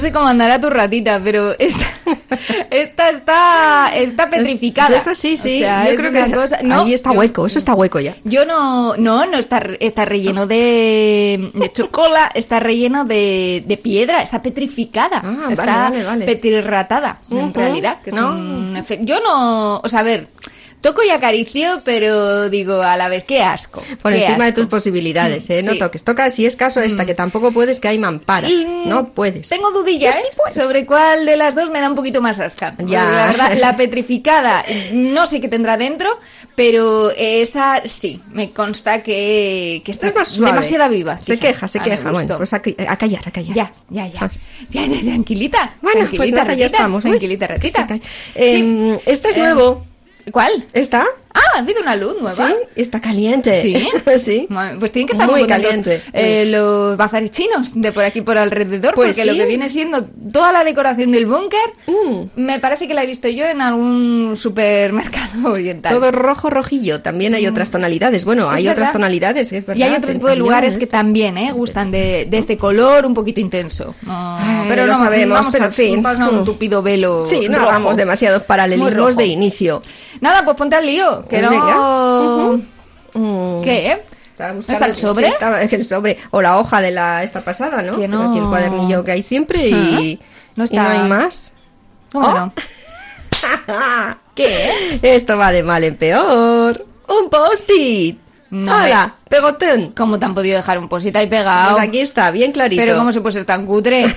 Sé 0.00 0.10
cómo 0.12 0.26
andará 0.26 0.60
tu 0.60 0.68
ratita, 0.70 1.20
pero 1.22 1.54
esta, 1.58 1.84
esta 2.70 3.10
está, 3.10 3.90
está 3.96 4.30
petrificada. 4.30 4.96
Eso 4.96 5.14
sí, 5.14 5.36
sí. 5.36 5.58
O 5.58 5.60
sea, 5.60 5.88
yo 5.90 5.96
creo 5.96 6.12
que 6.12 6.32
cosa- 6.34 6.58
no, 6.62 6.82
ahí 6.82 6.94
está 6.94 7.12
yo- 7.12 7.18
hueco, 7.20 7.46
eso 7.46 7.58
está 7.58 7.74
hueco 7.74 8.00
ya. 8.00 8.14
Yo 8.24 8.44
no, 8.46 8.96
no, 8.96 9.26
no 9.26 9.36
está, 9.38 9.62
está 9.80 10.04
relleno 10.04 10.46
de, 10.46 11.50
de 11.54 11.72
chocola, 11.72 12.30
está 12.34 12.60
relleno 12.60 13.04
de, 13.04 13.62
de 13.66 13.76
piedra, 13.76 14.22
está 14.22 14.42
petrificada, 14.42 15.22
Ah, 15.24 15.48
está 15.50 15.64
vale, 15.64 15.82
vale, 15.98 16.04
vale. 16.04 16.24
petrirratada, 16.26 17.18
en 17.30 17.52
realidad. 17.54 17.98
Que 18.02 18.10
es 18.10 18.16
¿no? 18.16 18.30
un 18.32 18.84
Yo 19.02 19.20
no, 19.20 19.78
o 19.78 19.88
sea, 19.88 20.00
a 20.00 20.04
ver, 20.04 20.28
toco 20.80 21.02
y 21.02 21.10
acaricio, 21.10 21.78
pero 21.84 22.48
digo 22.48 22.82
a 22.82 22.96
la 22.96 23.08
vez, 23.08 23.24
qué 23.24 23.42
asco. 23.42 23.82
Por 24.02 24.12
qué 24.12 24.24
encima 24.26 24.46
de 24.46 24.52
tus 24.52 24.66
posibilidades, 24.66 25.48
¿eh? 25.50 25.62
No 25.62 25.72
Sí. 25.72 25.78
toques. 25.78 26.02
Toca, 26.04 26.30
si 26.30 26.46
es 26.46 26.56
caso, 26.56 26.80
esta, 26.80 27.04
que 27.06 27.14
tampoco 27.14 27.52
puedes, 27.52 27.80
que 27.80 27.88
hay 27.88 27.98
mampara. 27.98 28.48
Y, 28.48 28.66
No 28.86 29.08
puedes. 29.12 29.48
Tengo 29.48 29.70
dudillas 29.70 30.16
sí 30.16 30.22
¿eh? 30.26 30.52
sobre 30.54 30.86
cuál 30.86 31.26
de 31.26 31.36
las 31.36 31.54
dos 31.54 31.70
me 31.70 31.80
da 31.80 31.88
un 31.88 31.94
poquito 31.96 32.20
más 32.22 32.40
asca. 32.40 32.74
Ya. 32.78 33.04
La 33.04 33.26
verdad, 33.26 33.52
la 33.58 33.76
petrificada, 33.76 34.64
no 34.92 35.26
sé 35.26 35.40
qué 35.40 35.48
tendrá 35.48 35.76
dentro, 35.76 36.08
pero 36.54 37.10
esa 37.16 37.82
sí, 37.84 38.20
me 38.32 38.52
consta 38.52 39.02
que, 39.02 39.82
que 39.84 39.90
está 39.92 40.08
es 40.08 40.14
más 40.14 40.28
suave. 40.28 40.52
demasiado 40.52 40.88
viva. 40.90 41.18
Se 41.18 41.38
queja, 41.38 41.68
se 41.68 41.80
queja. 41.80 42.10
Bueno, 42.10 42.36
pues 42.36 42.52
a, 42.52 42.56
a 42.88 42.96
callar, 42.96 43.22
a 43.26 43.30
callar. 43.30 43.54
Ya, 43.54 43.72
ya, 43.90 44.06
ya. 44.06 44.20
Pues- 44.20 44.38
Ya, 44.68 44.86
ya, 44.86 45.00
tranquilita. 45.00 45.74
Bueno, 45.82 46.00
pues 46.00 46.10
tranquilita, 46.10 46.42
nada, 46.44 46.54
ya 46.54 46.66
estamos. 46.66 47.04
Uy, 47.04 47.10
Tranquilita, 47.10 47.46
ratita. 47.46 47.86
Eh, 48.34 48.98
Este 49.06 49.28
es 49.30 49.36
Eh, 49.36 49.38
nuevo. 49.40 49.86
¿Cuál? 50.30 50.64
¿Está? 50.72 51.06
Ah, 51.32 51.40
ha 51.56 51.58
habido 51.60 51.80
una 51.80 51.94
luz 51.96 52.16
nueva. 52.20 52.32
Sí, 52.48 52.54
está 52.76 53.00
caliente. 53.00 53.60
Sí. 53.62 53.88
sí. 54.18 54.48
Pues 54.78 54.90
tienen 54.92 55.06
que 55.06 55.12
estar 55.12 55.28
Muy 55.30 55.40
muy, 55.40 55.48
caliente. 55.48 56.02
eh, 56.12 56.44
los 56.46 56.96
bazares 56.96 57.30
chinos 57.30 57.72
de 57.74 57.92
por 57.92 58.04
aquí 58.04 58.20
por 58.20 58.36
alrededor, 58.36 58.94
Pues 58.94 59.16
porque 59.16 59.30
lo 59.30 59.36
que 59.36 59.46
viene 59.46 59.68
siendo 59.68 60.04
toda 60.32 60.50
la 60.52 60.64
decoración 60.64 61.12
del 61.12 61.26
búnker, 61.26 61.60
Mm. 61.86 62.22
me 62.36 62.58
parece 62.60 62.88
que 62.88 62.94
la 62.94 63.04
he 63.04 63.06
visto 63.06 63.28
yo 63.28 63.44
en 63.44 63.60
algún 63.60 64.34
supermercado 64.36 65.52
oriental. 65.52 65.94
Todo 65.94 66.10
rojo, 66.12 66.50
rojillo. 66.50 67.00
También 67.00 67.34
hay 67.34 67.46
otras 67.46 67.70
tonalidades. 67.70 68.24
Bueno, 68.24 68.50
Es 68.52 68.58
hay 68.58 68.64
verdad. 68.64 68.82
otras 68.82 68.92
tonalidades, 68.92 69.52
es 69.52 69.64
verdad. 69.66 69.78
y 69.80 69.82
hay 69.84 69.94
otro 69.94 70.12
tipo 70.12 70.26
de 70.28 70.36
lugares 70.36 70.78
que 70.78 70.86
también 70.86 71.38
eh, 71.38 71.52
gustan 71.52 71.90
de, 71.90 72.26
de 72.28 72.38
este 72.38 72.56
color 72.56 73.06
un 73.06 73.14
poquito 73.14 73.40
intenso. 73.40 73.94
No, 74.02 74.36
Ay, 74.38 74.66
pero 74.68 74.86
no 74.86 74.94
sabemos, 74.94 75.38
vamos 75.38 75.52
pero 75.52 75.64
a, 75.64 75.66
en 75.68 75.72
fin. 75.72 76.02
vamos 76.02 76.20
a 76.20 76.28
un 76.28 76.40
Mm. 76.40 76.44
tupido 76.44 76.82
velo. 76.82 77.24
Sí, 77.26 77.48
no 77.48 77.58
rojo. 77.58 77.70
hagamos 77.70 77.96
demasiados 77.96 78.42
paralelismos 78.42 79.16
de 79.16 79.26
inicio. 79.26 79.82
Nada, 80.20 80.44
pues 80.44 80.56
ponte 80.56 80.76
al 80.76 80.86
lío, 80.86 81.19
que 81.28 81.42
no. 81.42 82.60
Mm. 83.14 83.62
¿Qué? 83.62 84.02
¿No 84.38 84.60
está 84.60 84.86
el 84.86 84.96
sobre? 84.96 85.26
Sí, 85.26 85.32
estaba 85.32 85.62
el 85.62 85.84
sobre. 85.84 86.16
O 86.30 86.40
la 86.40 86.58
hoja 86.58 86.80
de 86.80 86.90
la 86.92 87.22
esta 87.22 87.42
pasada, 87.42 87.82
¿no? 87.82 87.98
Que 87.98 88.08
no. 88.08 88.30
aquí 88.30 88.38
el 88.38 88.44
cuadernillo 88.44 89.04
que 89.04 89.12
hay 89.12 89.22
siempre 89.22 89.68
y 89.68 90.18
Ah, 90.22 90.24
no 90.56 90.64
y 90.64 90.66
está. 90.66 90.90
hay 90.92 91.08
más. 91.08 91.52
¿Cómo 92.12 92.26
Oh. 92.28 92.32
no? 92.38 92.52
¿Qué? 94.34 94.98
Esto 95.02 95.36
va 95.36 95.52
de 95.52 95.62
mal 95.62 95.84
en 95.84 95.96
peor. 95.96 96.86
Un 97.08 97.28
post-it. 97.30 98.18
No 98.50 98.72
¡Hala! 98.72 99.14
Pegotón. 99.30 99.92
¿Cómo 99.96 100.18
te 100.18 100.26
han 100.26 100.34
podido 100.34 100.56
dejar 100.56 100.78
un 100.78 100.88
posit 100.88 101.14
ahí 101.16 101.28
pegado? 101.28 101.70
Pues 101.74 101.82
aquí 101.88 102.00
está, 102.00 102.30
bien 102.32 102.50
clarito. 102.52 102.82
Pero 102.82 102.96
¿cómo 102.98 103.12
se 103.12 103.20
puede 103.20 103.32
ser 103.34 103.44
tan 103.44 103.64
cutre? 103.64 104.04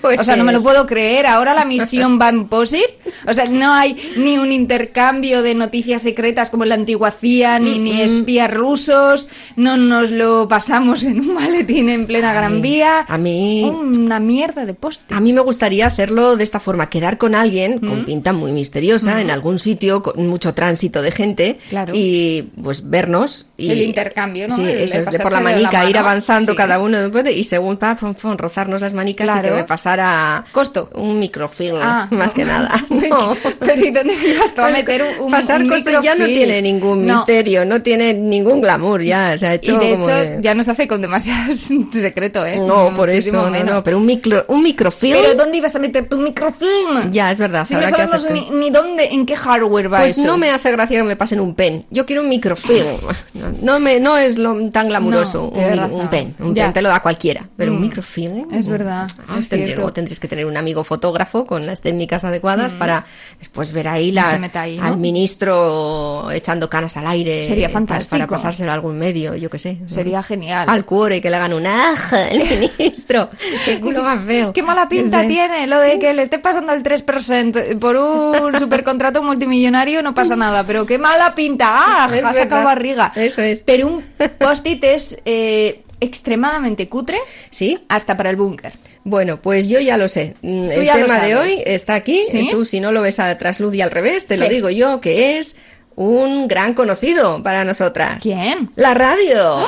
Pues 0.00 0.20
o 0.20 0.24
sea, 0.24 0.36
no 0.36 0.44
me 0.44 0.52
lo 0.52 0.62
puedo 0.62 0.86
creer. 0.86 1.26
Ahora 1.26 1.54
la 1.54 1.64
misión 1.64 2.18
va 2.20 2.28
en 2.28 2.48
POSIT. 2.48 2.84
O 3.26 3.32
sea, 3.32 3.46
no 3.46 3.72
hay 3.72 3.96
ni 4.16 4.36
un 4.38 4.52
intercambio 4.52 5.42
de 5.42 5.54
noticias 5.54 6.02
secretas 6.02 6.50
como 6.50 6.64
en 6.64 6.68
la 6.68 6.74
antigua 6.74 7.10
CIA, 7.12 7.58
ni, 7.60 7.78
ni 7.78 8.00
espías 8.02 8.52
rusos. 8.52 9.28
No 9.56 9.76
nos 9.76 10.10
lo 10.10 10.48
pasamos 10.48 11.02
en 11.04 11.20
un 11.20 11.34
maletín 11.34 11.88
en 11.88 12.06
plena 12.06 12.32
Gran 12.34 12.60
Vía. 12.62 13.04
a 13.08 13.16
mí- 13.18 13.62
Una 13.64 14.20
mierda 14.20 14.64
de 14.64 14.74
post 14.74 15.10
A 15.12 15.20
mí 15.20 15.32
me 15.32 15.40
gustaría 15.40 15.86
hacerlo 15.86 16.36
de 16.36 16.44
esta 16.44 16.60
forma, 16.60 16.90
quedar 16.90 17.16
con 17.16 17.34
alguien 17.34 17.78
con 17.78 18.04
pinta 18.04 18.32
muy 18.32 18.52
misteriosa 18.52 19.20
en 19.20 19.30
algún 19.30 19.58
sitio 19.58 20.02
con 20.02 20.26
mucho 20.26 20.52
tránsito 20.52 21.00
de 21.00 21.10
gente 21.12 21.58
Claro. 21.70 21.92
y 21.96 22.42
pues 22.62 22.88
vernos 22.90 23.46
y 23.56 23.70
El 23.70 23.82
intercambio, 23.82 24.46
¿no? 24.48 24.55
Sí, 24.56 24.68
eso 24.68 24.98
es 24.98 25.06
de 25.10 25.18
por 25.20 25.32
la 25.32 25.38
de 25.38 25.44
la 25.44 25.50
manica 25.52 25.88
ir 25.88 25.98
avanzando 25.98 26.52
Sí. 26.52 26.56
cada 26.56 26.78
uno 26.78 26.98
después 27.00 27.24
de- 27.24 27.32
y 27.32 27.44
según 27.44 27.76
pa, 27.76 27.96
fon, 27.96 28.14
fon, 28.14 28.38
rozarnos 28.38 28.80
las 28.80 28.92
manicas 28.92 29.26
y 29.26 29.30
Claro. 29.30 29.42
que 29.48 29.54
me 29.54 29.64
pasara 29.64 30.44
Costo. 30.52 30.90
un 30.94 31.18
microfilm 31.18 31.76
Ah, 31.80 32.08
más 32.10 32.34
que 32.34 32.44
nada. 32.44 32.70
No. 32.90 33.36
Pero 33.60 33.84
¿y 33.84 33.90
dónde 33.90 34.14
ibas 34.14 34.58
a 34.58 34.68
meter 34.70 35.04
un, 35.20 35.30
Pasar 35.30 35.62
un 35.62 35.68
cosas 35.68 36.02
ya 36.02 36.14
no 36.14 36.24
tiene 36.26 36.60
ningún 36.62 37.04
misterio, 37.04 37.64
no 37.64 37.82
tiene 37.82 38.14
ningún 38.14 38.60
glamour 38.60 39.02
ya, 39.02 39.36
se 39.38 39.46
ha 39.46 39.52
Y 39.52 39.56
hecho 39.56 39.78
de 39.78 39.90
como 39.92 40.04
hecho, 40.08 40.16
de- 40.16 40.38
ya 40.40 40.54
no 40.54 40.62
se 40.62 40.70
hace 40.72 40.88
con 40.88 41.00
demasiado 41.02 41.52
secreto, 41.92 42.44
¿eh? 42.44 42.58
No, 42.58 42.92
por 42.94 43.10
eso, 43.10 43.32
no, 43.32 43.50
menos. 43.50 43.74
no, 43.76 43.82
pero 43.82 43.98
un 43.98 44.06
micro 44.06 44.44
un 44.48 44.62
microfilm 44.62 45.16
Pero 45.20 45.34
¿dónde 45.34 45.58
ibas 45.58 45.74
a 45.76 45.78
meter 45.78 46.08
tu 46.08 46.18
microfilm? 46.18 47.10
ya 47.10 47.30
es 47.30 47.38
verdad, 47.38 47.64
Si 47.64 47.74
no 47.74 47.86
sabemos 47.88 48.26
ni, 48.52 48.70
dónde, 48.70 49.04
en 49.12 49.26
qué 49.26 49.36
hardware 49.36 49.92
va 49.92 49.98
Pues 50.00 50.18
eso. 50.18 50.26
no 50.26 50.36
me 50.36 50.50
hace 50.50 50.70
gracia 50.70 50.98
que 50.98 51.04
me 51.04 51.16
pasen 51.16 51.40
un 51.40 51.54
pen. 51.54 51.84
Yo 51.90 52.06
quiero 52.06 52.22
un 52.22 52.28
microfilm. 52.28 52.86
No, 53.34 53.46
no 53.62 53.80
me, 53.80 54.00
no 54.00 54.16
es 54.18 54.38
lo 54.38 54.45
tan 54.72 54.88
glamuroso. 54.88 55.52
No, 55.54 55.86
un, 55.86 56.00
un 56.02 56.08
pen. 56.08 56.34
Un 56.38 56.54
Ya. 56.54 56.64
pen 56.64 56.72
te 56.74 56.82
lo 56.82 56.88
da 56.88 57.00
cualquiera. 57.00 57.48
Pero 57.56 57.72
un 57.72 57.78
Mm. 57.78 57.82
microfilm. 57.82 58.48
Es 58.52 58.68
verdad, 58.68 59.08
Ah, 59.28 59.38
es 59.38 59.48
tendré- 59.50 59.74
tendréis 59.92 60.20
que 60.20 60.28
tener 60.28 60.46
un 60.46 60.56
amigo 60.56 60.84
fotógrafo 60.84 61.46
con 61.46 61.66
las 61.66 61.80
técnicas 61.80 62.24
adecuadas 62.24 62.74
para 62.74 63.04
después 63.38 63.72
ver 63.72 63.88
ahí, 63.88 64.12
la, 64.12 64.36
Mm. 64.36 64.40
meta 64.40 64.60
ahí, 64.62 64.76
¿no? 64.78 64.84
al 64.84 64.96
ministro 64.96 66.30
echando 66.30 66.68
canas 66.68 66.96
al 66.96 67.06
aire. 67.06 67.44
Sería 67.44 67.68
fantástico. 67.68 68.10
Para 68.10 68.26
pasárselo 68.26 68.70
a 68.70 68.74
algún 68.74 68.98
medio, 68.98 69.34
yo 69.34 69.50
qué 69.50 69.58
sé. 69.58 69.78
Sería 69.86 70.22
genial. 70.22 70.68
Al 70.68 70.84
cuore 70.84 71.20
que 71.20 71.30
le 71.30 71.36
hagan 71.36 71.52
un 71.52 71.66
aja 71.66 72.28
el 72.28 72.38
ministro. 72.78 73.30
Qué 73.64 73.80
culo 73.80 74.02
más 74.02 74.22
feo. 74.24 74.52
Qué 74.52 74.62
mala 74.62 74.88
pinta 74.88 75.22
Sí. 75.22 75.28
tiene 75.28 75.66
lo 75.66 75.80
de 75.80 75.98
que 75.98 76.12
le 76.14 76.22
esté 76.22 76.38
pasando 76.38 76.72
el 76.72 76.82
3% 76.82 77.78
por 77.78 77.96
un 77.96 78.58
supercontrato 78.58 79.22
multimillonario 79.22 80.02
no 80.02 80.14
pasa 80.14 80.36
nada, 80.36 80.64
pero 80.64 80.86
qué 80.86 80.98
mala 80.98 81.34
pinta. 81.34 81.66
¡Ah! 81.68 82.04
Ha 82.24 82.32
sacado 82.32 82.64
barriga. 82.64 83.12
Eso 83.14 83.42
es. 83.42 83.62
Pero 83.64 83.86
un 83.88 84.04
post-it 84.38 84.82
es 84.84 85.18
eh, 85.24 85.82
extremadamente 86.00 86.88
cutre 86.88 87.18
¿Sí? 87.50 87.78
hasta 87.88 88.16
para 88.16 88.30
el 88.30 88.36
búnker. 88.36 88.72
Bueno, 89.04 89.40
pues 89.40 89.68
yo 89.68 89.78
ya 89.80 89.96
lo 89.96 90.08
sé. 90.08 90.34
Mm, 90.42 90.68
Tú 90.74 90.80
El 90.80 90.90
tema 90.90 91.18
de 91.20 91.36
hoy 91.36 91.62
está 91.64 91.94
aquí. 91.94 92.24
¿Sí? 92.26 92.48
Tú, 92.50 92.64
si 92.64 92.80
no 92.80 92.90
lo 92.92 93.02
ves 93.02 93.20
a 93.20 93.36
trasluz 93.38 93.74
y 93.74 93.80
al 93.80 93.90
revés, 93.90 94.26
te 94.26 94.36
lo 94.36 94.48
¿Qué? 94.48 94.54
digo 94.54 94.68
yo, 94.70 95.00
que 95.00 95.38
es 95.38 95.56
un 95.94 96.48
gran 96.48 96.74
conocido 96.74 97.42
para 97.42 97.64
nosotras. 97.64 98.22
¿Quién? 98.22 98.70
La 98.76 98.94
radio. 98.94 99.58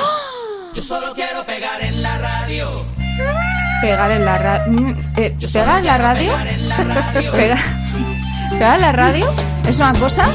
Pegar 3.81 4.11
en 4.11 4.25
la 4.25 4.37
radio. 4.37 6.29
¿Pegar 6.29 6.47
en 6.47 6.69
la 6.69 6.77
radio? 6.77 7.31
Pega- 7.31 7.57
Pegar 8.51 8.75
en 8.75 8.81
la 8.81 8.91
radio 8.91 9.33
es 9.67 9.77
una 9.79 9.93
cosa 9.93 10.25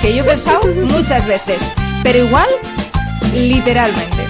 que 0.00 0.14
yo 0.16 0.22
he 0.24 0.26
pensado 0.26 0.60
muchas 0.86 1.26
veces, 1.26 1.62
pero 2.02 2.18
igual, 2.24 2.48
literalmente. 3.32 4.22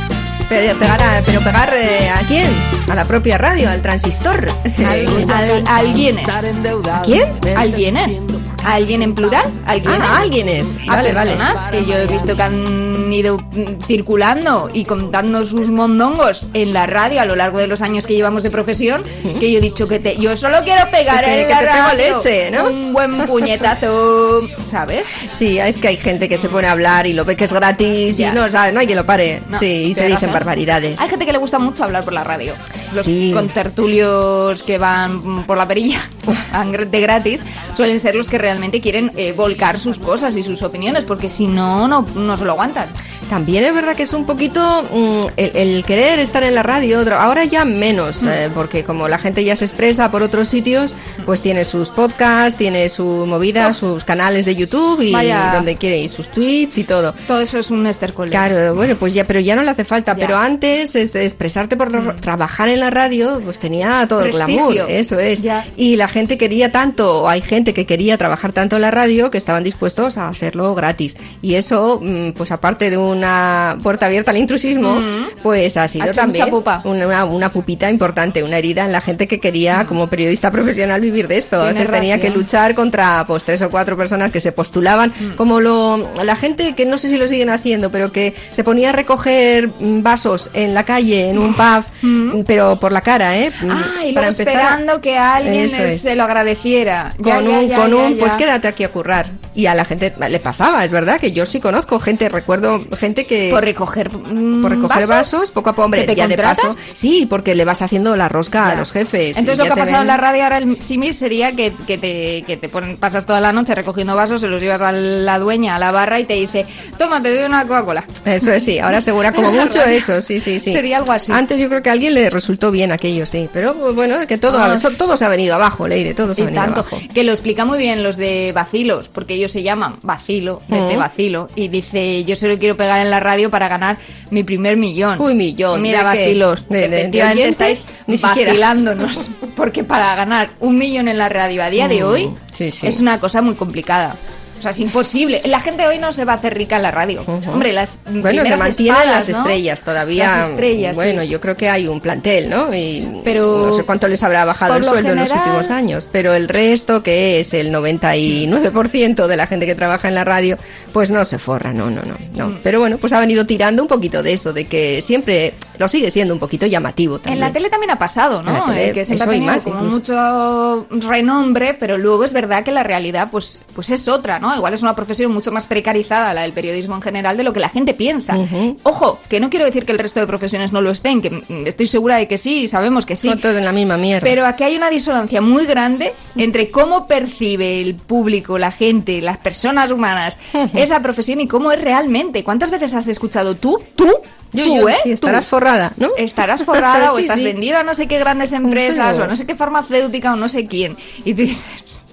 Pero 0.49 0.79
pegar, 0.79 1.03
a, 1.03 1.23
pero 1.25 1.41
pegar 1.41 1.73
eh, 1.75 2.11
a 2.11 2.19
quién? 2.27 2.47
A 2.91 2.95
la 2.95 3.07
propia 3.07 3.39
radio, 3.39 3.71
al 3.71 3.81
transistor. 3.81 4.49
Al, 4.87 5.31
al, 5.31 5.65
alguienes. 5.67 6.29
¿A 6.29 7.03
quién? 7.03 7.33
Alguienes. 7.57 8.27
¿Alguien 8.65 9.03
en 9.03 9.15
plural? 9.15 9.51
¿Alguienes? 9.65 10.01
Ah, 10.03 10.19
alguienes. 10.21 10.77
A 10.89 10.97
Vale, 10.97 11.13
vale. 11.13 11.31
personas 11.31 11.65
que 11.71 11.87
yo 11.87 11.95
he 11.95 12.07
visto 12.07 12.37
que 12.37 12.43
han 12.43 12.92
han 13.13 13.19
ido 13.19 13.37
mm, 13.39 13.83
circulando 13.87 14.71
y 14.73 14.85
contando 14.85 15.45
sus 15.45 15.71
mondongos 15.71 16.47
en 16.55 16.73
la 16.73 16.87
radio 16.87 17.21
a 17.21 17.25
lo 17.27 17.37
largo 17.37 17.59
de 17.59 17.67
los 17.67 17.83
años 17.83 18.07
que 18.07 18.15
llevamos 18.15 18.43
de 18.43 18.51
profesión, 18.51 19.03
que 19.39 19.53
yo 19.53 19.59
he 19.59 19.61
dicho 19.61 19.87
que 19.87 19.99
te, 19.99 20.17
yo 20.17 20.37
solo 20.37 20.59
quiero 20.65 20.91
pegar 20.91 21.25
Que 21.25 21.43
en 21.43 21.49
que 21.49 21.55
la 21.55 21.61
te 21.61 21.67
pego 21.67 21.77
radio 21.79 22.17
leche, 22.17 22.51
¿no? 22.51 22.65
un 22.71 22.93
buen 22.93 23.27
puñetazo, 23.27 24.41
¿sabes? 24.65 25.07
Sí, 25.29 25.59
es 25.59 25.79
que 25.79 25.89
hay 25.89 25.97
gente 25.97 26.29
que 26.29 26.39
se 26.39 26.49
pone 26.49 26.69
a 26.69 26.73
hablar 26.73 27.07
y 27.07 27.13
lo 27.13 27.25
ve 27.25 27.37
que 27.37 27.45
es 27.45 27.53
gratis 27.53 28.17
Ya. 28.17 28.31
y 28.31 28.35
no, 28.35 28.51
sabe, 28.51 28.73
no 28.73 28.81
hay 28.81 28.87
que 28.87 28.95
lo 28.95 29.05
pare. 29.05 29.43
No, 29.49 29.59
sí, 29.59 29.67
y 29.67 29.95
se 29.95 30.05
dicen 30.05 30.15
razón. 30.15 30.33
barbaridades. 30.33 31.01
Hay 31.01 31.09
gente 31.09 31.27
que 31.27 31.33
le 31.33 31.39
gusta 31.39 31.59
mucho 31.59 31.85
hablar 31.85 32.05
por 32.05 32.13
la 32.15 32.25
radio. 32.25 32.55
Los 32.95 33.05
Sí. 33.05 33.31
contertulios 33.35 34.63
que 34.63 34.79
van 34.79 35.45
por 35.45 35.57
la 35.57 35.67
perilla 35.67 35.99
de 36.91 37.01
gratis 37.01 37.43
suelen 37.75 37.99
ser 38.01 38.15
los 38.15 38.29
que 38.29 38.39
realmente 38.39 38.81
quieren 38.81 39.13
eh, 39.17 39.33
volcar 39.33 39.79
sus 39.79 39.99
cosas 39.99 40.37
y 40.37 40.43
sus 40.43 40.63
opiniones, 40.63 41.05
porque 41.05 41.29
si 41.29 41.47
no, 41.47 41.89
no, 41.89 42.07
no 42.15 42.37
se 42.37 42.45
lo 42.45 42.53
aguantan. 42.53 42.89
También 43.33 43.65
es 43.65 43.73
verdad 43.73 43.97
que 43.97 44.03
es 44.03 44.13
un 44.13 44.27
poquito 44.27 44.61
mm, 44.93 45.21
el, 45.39 45.57
el 45.57 45.85
querer 45.87 46.19
estar 46.19 46.43
en 46.43 46.55
la 46.55 46.63
radio, 46.63 46.99
otro- 46.99 47.17
ahora 47.19 47.47
ya 47.47 47.65
Mm. 47.65 47.79
menos, 47.79 48.25
eh, 48.25 48.51
porque 48.55 48.85
como 48.85 49.09
la 49.09 49.17
gente 49.17 49.43
ya 49.43 49.57
se 49.57 49.65
expresa 49.65 50.11
por 50.11 50.23
otros 50.23 50.49
sitios, 50.49 50.95
pues 51.25 51.41
tiene 51.41 51.65
sus 51.65 51.89
podcasts, 51.89 52.59
tiene 52.59 52.91
su 52.91 53.05
movida, 53.27 53.73
sus 53.73 54.05
canales 54.05 54.45
de 54.45 54.55
YouTube 54.55 55.01
y 55.01 55.11
Oh. 55.11 55.13
Vaya. 55.15 55.53
donde 55.55 55.77
quiere, 55.77 55.99
y 55.99 56.11
sus 56.11 56.29
tweets 56.29 56.77
y 56.77 56.85
todo. 56.85 57.15
Todo 57.27 57.41
eso 57.41 57.59
es 57.59 57.71
un 57.71 57.87
estercolero. 57.87 58.33
Claro, 58.33 58.75
bueno, 58.75 58.97
pues 58.97 59.15
ya, 59.15 59.25
pero 59.25 59.41
ya 59.41 59.57
no 59.57 59.63
le 59.63 59.71
hace 59.71 59.85
falta. 59.85 60.13
Ya. 60.13 60.17
Mm. 60.17 60.21
Pero 60.27 60.37
antes, 60.37 60.95
es, 60.95 61.15
expresarte 61.17 61.77
por 61.79 61.91
ra- 61.91 62.17
trabajar 62.17 62.69
en 62.69 62.81
la 62.81 62.91
radio, 62.91 63.41
pues 63.43 63.59
tenía 63.59 64.07
todo 64.09 64.25
el 64.25 64.33
glamour, 64.33 64.75
eso 64.91 65.19
es. 65.19 65.41
Ya. 65.41 65.67
Y 65.77 65.97
la 65.97 66.09
gente 66.09 66.37
quería 66.37 66.71
tanto, 66.71 67.23
o 67.23 67.29
hay 67.31 67.41
gente 67.41 67.73
que 67.73 67.87
quería 67.87 68.19
trabajar 68.19 68.53
tanto 68.53 68.77
en 68.77 68.83
la 68.83 68.91
radio, 68.91 69.31
que 69.31 69.39
estaban 69.39 69.65
dispuestos 69.65 70.19
a 70.19 70.29
hacerlo 70.29 70.75
gratis. 70.75 71.17
Y 71.41 71.55
eso, 71.55 71.99
mm, 72.03 72.33
pues 72.33 72.53
aparte 72.53 72.91
de 72.91 72.99
una 73.23 73.79
puerta 73.83 74.07
abierta 74.07 74.31
al 74.33 74.37
intrusismo, 74.37 75.01
pues 75.43 75.77
ha 75.77 75.87
sido. 75.89 76.05
Ha 76.05 76.13
también 76.13 76.49
una, 76.85 77.25
una- 77.25 77.53
pupita 77.53 77.91
importante, 77.91 78.43
una 78.43 78.57
herida 78.59 78.85
en 78.85 78.93
la 78.93 79.01
gente 79.01 79.29
que 79.29 79.39
quería, 79.39 79.87
como 79.87 80.09
periodista 80.09 80.51
profesional, 80.51 81.01
vivir 81.01 81.29
de 81.29 81.37
esto. 81.37 81.63
Veces 81.65 81.91
tenía 81.91 82.19
que 82.21 82.31
luchar 82.31 82.75
contra 82.75 83.25
pues 83.27 83.45
tres 83.45 83.61
o 83.63 83.71
cuatro 83.71 83.97
personas 83.97 84.31
que 84.33 84.41
se 84.41 84.53
postulaban, 84.53 85.11
Mm. 85.13 85.33
como 85.37 85.61
lo 85.61 86.11
la 86.25 86.35
gente 86.37 86.75
que 86.75 86.87
no 86.87 86.97
sé 86.99 87.09
si 87.09 87.19
lo 87.19 87.29
siguen 87.29 87.51
haciendo, 87.51 87.91
pero 87.91 88.11
que 88.11 88.35
se 88.51 88.65
ponía 88.65 88.89
a 88.89 88.93
recoger 88.93 89.69
vasos 89.81 90.51
en 90.55 90.73
la 90.75 90.85
calle, 90.85 91.29
en 91.31 91.39
un 91.39 91.55
pub, 91.55 91.85
mm, 92.03 92.41
pero 92.47 92.81
por 92.81 92.91
la 92.93 93.03
cara, 93.03 93.37
¿eh? 93.37 93.51
Ah, 93.69 94.05
y 94.07 94.13
luego 94.13 94.29
esperando 94.31 95.01
que 95.01 95.19
alguien 95.19 95.65
es. 95.65 96.01
se 96.01 96.15
lo 96.17 96.25
agradeciera. 96.25 97.13
Ya, 97.19 97.37
con 97.37 97.45
ya, 97.45 97.51
un, 97.59 97.69
ya, 97.69 97.77
con 97.77 97.95
un 97.95 98.17
pues 98.19 98.33
quédate 98.35 98.69
aquí 98.69 98.85
a 98.85 98.89
currar. 98.91 99.27
Y 99.55 99.67
a 99.67 99.75
la 99.75 99.85
gente 99.85 100.15
le 100.31 100.39
pasaba, 100.39 100.83
es 100.83 100.91
verdad 100.91 101.21
que 101.21 101.33
yo 101.33 101.45
sí 101.45 101.61
conozco 101.61 102.01
gente, 102.01 102.27
recuerdo 102.31 102.87
gente 102.97 103.12
que 103.15 103.51
Por 103.51 103.65
recoger, 103.65 104.11
mm, 104.11 104.63
por 104.63 104.71
recoger 104.73 105.07
vasos, 105.07 105.51
poco 105.51 105.71
a 105.71 105.73
poco, 105.73 105.85
hombre, 105.85 106.01
¿Que 106.03 106.07
te 106.09 106.15
ya 106.15 106.29
de 106.29 106.37
paso. 106.37 106.75
Sí, 106.93 107.27
porque 107.29 107.55
le 107.55 107.65
vas 107.65 107.83
haciendo 107.83 108.17
la 108.17 108.29
rosca 108.29 108.71
a 108.71 108.75
los 108.75 108.93
jefes. 108.93 109.39
Entonces 109.39 109.59
lo 109.59 109.65
que 109.65 109.71
ha 109.73 109.75
pasado 109.77 109.93
ven- 109.99 110.03
en 110.03 110.07
la 110.09 110.17
radio 110.17 110.43
ahora 110.45 110.59
el 110.59 110.83
símil 110.83 111.15
sería 111.15 111.53
que, 111.55 111.73
que 111.87 111.99
te, 111.99 112.45
que 112.47 112.57
te 112.57 112.71
ponen- 112.71 112.97
pasas 112.97 113.27
toda 113.27 113.41
la 113.41 113.53
noche 113.53 113.75
recogiendo 113.75 114.15
vasos, 114.17 114.41
se 114.41 114.49
los 114.49 114.61
llevas 114.63 114.83
a 114.83 114.93
la 114.93 115.39
dueña, 115.39 115.77
a 115.77 115.79
la 115.79 115.91
barra 115.93 116.19
y 116.21 116.25
te 116.25 116.35
dice, 116.35 116.67
toma, 116.99 117.23
te 117.23 117.35
doy 117.35 117.45
una 117.45 117.63
Coca-Cola. 117.67 118.05
Eso 118.25 118.53
es, 118.53 118.65
sí, 118.65 118.79
ahora 118.79 118.99
asegura 118.99 119.33
como 119.33 119.53
mucho 119.53 119.81
eso, 119.85 120.21
sí, 120.21 120.41
sí, 120.41 120.59
sí. 120.59 120.73
Sería 120.73 120.99
algo 120.99 121.13
así. 121.13 121.33
Antes 121.33 121.59
yo 121.61 121.69
creo 121.69 121.83
que 121.83 121.89
a 121.91 121.93
alguien 121.93 122.15
le 122.15 122.31
resultó 122.31 122.71
bien 122.71 122.93
aquello, 122.93 123.27
sí. 123.27 123.49
Pero 123.53 123.75
bueno, 123.93 124.17
que 124.27 124.39
todo, 124.39 124.59
Ah. 124.59 124.77
todo 124.97 125.17
se 125.17 125.25
ha 125.25 125.29
venido 125.29 125.55
abajo, 125.55 125.87
Leire, 125.89 126.15
todo 126.15 126.35
se 126.35 126.43
ha 126.43 126.47
venido 126.47 126.63
tanto, 126.63 126.81
abajo. 126.81 126.99
que 127.13 127.25
lo 127.25 127.33
explica 127.33 127.65
muy 127.65 127.79
bien 127.79 128.03
los 128.03 128.17
de 128.17 128.53
vacilos, 128.55 129.09
porque 129.09 129.35
ellos 129.35 129.51
se 129.53 129.63
llaman 129.63 129.97
vacilo, 130.03 130.61
de 130.69 130.81
Mm. 130.81 130.89
te 130.89 130.97
vacilo, 130.97 131.49
y 131.57 131.69
dice, 131.69 132.25
yo 132.25 132.37
solo 132.37 132.59
quiero 132.59 132.77
pegar 132.77 132.92
en 133.01 133.11
la 133.11 133.21
radio 133.21 133.49
para 133.51 133.69
ganar 133.69 133.97
mi 134.31 134.43
primer 134.45 134.77
millón. 134.77 135.21
Uy, 135.21 135.35
millón, 135.35 135.81
Mira, 135.81 136.03
vacilos, 136.05 136.69
¿De- 136.69 136.81
de- 136.81 136.89
de 136.89 136.99
efectivamente 137.01 137.49
estáis 137.49 137.91
Ni 138.07 138.17
vacilándonos, 138.17 139.31
porque 139.57 139.85
para 139.85 140.15
ganar 140.15 140.51
un 140.61 140.77
millón 140.79 141.09
en 141.09 141.19
la 141.19 141.29
radio 141.29 141.63
a 141.63 141.71
día 141.71 141.89
de 141.89 142.03
Mm, 142.03 142.07
hoy 142.07 142.31
sí, 142.53 142.71
sí. 142.71 142.87
es 142.87 143.01
una 143.01 143.19
cosa 143.21 143.41
muy 143.43 143.55
complicada. 143.55 144.15
O 144.63 144.65
sea, 144.65 144.71
es 144.71 144.79
imposible. 144.79 145.43
La 145.47 145.59
gente 145.59 145.85
hoy 145.89 145.99
no 145.99 146.13
se 146.13 146.25
va 146.25 146.35
a 146.35 146.37
hacer 146.37 146.55
rica 146.55 146.77
en 146.77 146.83
la 146.83 146.93
radio. 146.93 147.25
Hombre, 147.27 147.73
las 147.73 147.99
Bueno, 148.05 148.23
se 148.23 148.53
primeras 148.53 148.59
mantienen 148.61 148.95
espadas, 148.95 149.17
las 149.17 149.29
¿no? 149.29 149.37
estrellas 149.39 149.83
todavía. 149.83 150.27
Las 150.27 150.49
estrellas, 150.51 150.95
Bueno, 150.95 151.23
sí. 151.23 151.29
yo 151.29 151.41
creo 151.41 151.57
que 151.57 151.69
hay 151.69 151.89
un 151.89 152.01
plantel, 152.01 152.49
¿no? 152.49 152.73
Y 152.73 153.21
Pero, 153.25 153.67
no 153.67 153.73
sé 153.73 153.83
cuánto 153.83 154.07
les 154.07 154.23
habrá 154.23 154.45
bajado 154.45 154.77
el 154.77 154.85
sueldo 154.85 155.11
en 155.11 155.19
los 155.19 155.33
últimos 155.33 155.71
años, 155.71 156.09
pero 156.13 156.35
el 156.35 156.49
resto, 156.49 157.03
que 157.03 157.41
es 157.41 157.55
el 157.55 157.73
99% 157.75 159.27
de 159.27 159.37
la 159.37 159.49
gente 159.49 159.67
que 159.67 159.75
trabaja 159.75 160.07
en 160.07 160.15
la 160.15 160.25
radio, 160.25 160.57
pues 160.93 161.11
no 161.11 161.25
se 161.25 161.39
forra, 161.41 161.73
no, 161.73 161.91
no, 161.91 162.03
no, 162.03 162.15
no. 162.37 162.49
Mm. 162.51 162.61
Pero 162.63 162.79
bueno, 162.79 162.99
pues 162.99 163.13
ha 163.13 163.19
venido 163.21 163.45
tirando 163.47 163.83
un 163.83 163.89
poquito 163.89 164.23
de 164.23 164.33
eso, 164.35 164.53
de 164.53 164.67
que 164.67 165.03
siempre 165.03 165.55
lo 165.79 165.89
sigue 165.89 166.11
siendo 166.11 166.35
un 166.35 166.41
poquito 166.41 166.67
llamativo 166.67 167.19
también. 167.19 167.35
En 167.35 167.41
la 167.41 167.53
tele 167.53 167.69
también 167.69 167.91
ha 167.91 167.99
pasado, 167.99 168.43
¿no? 168.43 168.67
tele, 168.67 168.91
Eh, 168.91 168.93
que 168.93 169.05
siempre 169.05 169.25
ha 169.25 169.31
tenido 169.31 169.53
más, 169.53 169.65
como 169.65 169.83
mucho 169.83 170.87
renombre, 170.91 171.75
pero 171.75 171.99
luego 171.99 172.25
es 172.25 172.33
verdad 172.33 172.63
que 172.65 172.71
la 172.71 172.83
realidad 172.83 173.29
pues, 173.31 173.63
pues 173.75 173.91
es 173.91 174.07
otra, 174.09 174.39
¿no? 174.39 174.52
Igual 174.57 174.75
es 174.75 174.83
una 174.83 174.95
profesión 174.95 175.33
mucho 175.33 175.53
más 175.53 175.67
precarizada, 175.67 176.33
la 176.35 176.43
del 176.43 176.53
periodismo 176.53 176.95
en 176.95 177.03
general, 177.03 177.37
de 177.37 177.43
lo 177.45 177.53
que 177.53 177.61
la 177.61 177.69
gente 177.69 177.95
piensa. 177.95 178.37
Ojo, 178.83 179.19
que 179.29 179.41
no 179.41 179.51
quiero 179.51 179.65
decir 179.65 179.85
que 179.85 179.93
el 179.93 179.99
resto 179.99 180.21
de 180.21 180.27
profesiones 180.27 180.73
no 180.73 180.81
lo 180.81 180.91
estén, 180.91 181.21
que 181.23 181.43
estoy 181.67 181.87
segura 181.87 182.17
de 182.17 182.29
que 182.29 182.39
sí, 182.39 182.69
sabemos 182.69 183.07
que 183.07 183.17
sí. 183.17 183.29
Son 183.29 183.39
todos 183.39 183.57
en 183.57 183.65
la 183.65 183.73
misma 183.73 183.97
mierda. 183.97 184.25
Pero 184.27 184.47
aquí 184.47 184.65
hay 184.65 184.77
una 184.77 184.91
disonancia 184.91 185.41
muy 185.41 185.67
grande 185.67 186.13
entre 186.37 186.71
cómo 186.71 187.07
percibe 187.07 187.81
el 187.81 187.95
público, 187.95 188.59
la 188.59 188.71
gente, 188.71 189.21
las 189.21 189.39
personas 189.39 189.91
humanas 189.91 190.39
esa 190.75 191.01
profesión 191.01 191.41
y 191.41 191.49
cómo 191.49 191.73
es 191.73 191.81
realmente. 191.81 192.45
¿Cuántas 192.45 192.71
veces 192.71 192.95
has 192.95 193.09
escuchado 193.09 193.57
tú, 193.57 193.81
tú, 193.97 194.07
Yo, 194.53 194.65
tú, 194.65 194.77
yo, 194.77 194.89
eh? 194.89 194.97
sí, 195.03 195.09
tú, 195.11 195.15
estarás 195.15 195.47
forrada, 195.47 195.93
¿no? 195.97 196.11
estarás 196.17 196.63
forrada 196.65 197.13
o 197.15 197.19
estás 197.19 197.39
sí. 197.39 197.45
vendido 197.45 197.79
a 197.79 197.83
no 197.83 197.95
sé 197.95 198.07
qué 198.07 198.19
grandes 198.19 198.53
empresas 198.53 199.19
o 199.19 199.25
a 199.25 199.27
no 199.27 199.37
sé 199.37 199.47
qué 199.47 199.55
farmacéutica 199.55 200.33
o 200.33 200.37
no 200.37 200.49
sé 200.49 200.67
quién. 200.67 200.97
Y 201.25 201.35
tú 201.35 201.43
dices, 201.43 202.07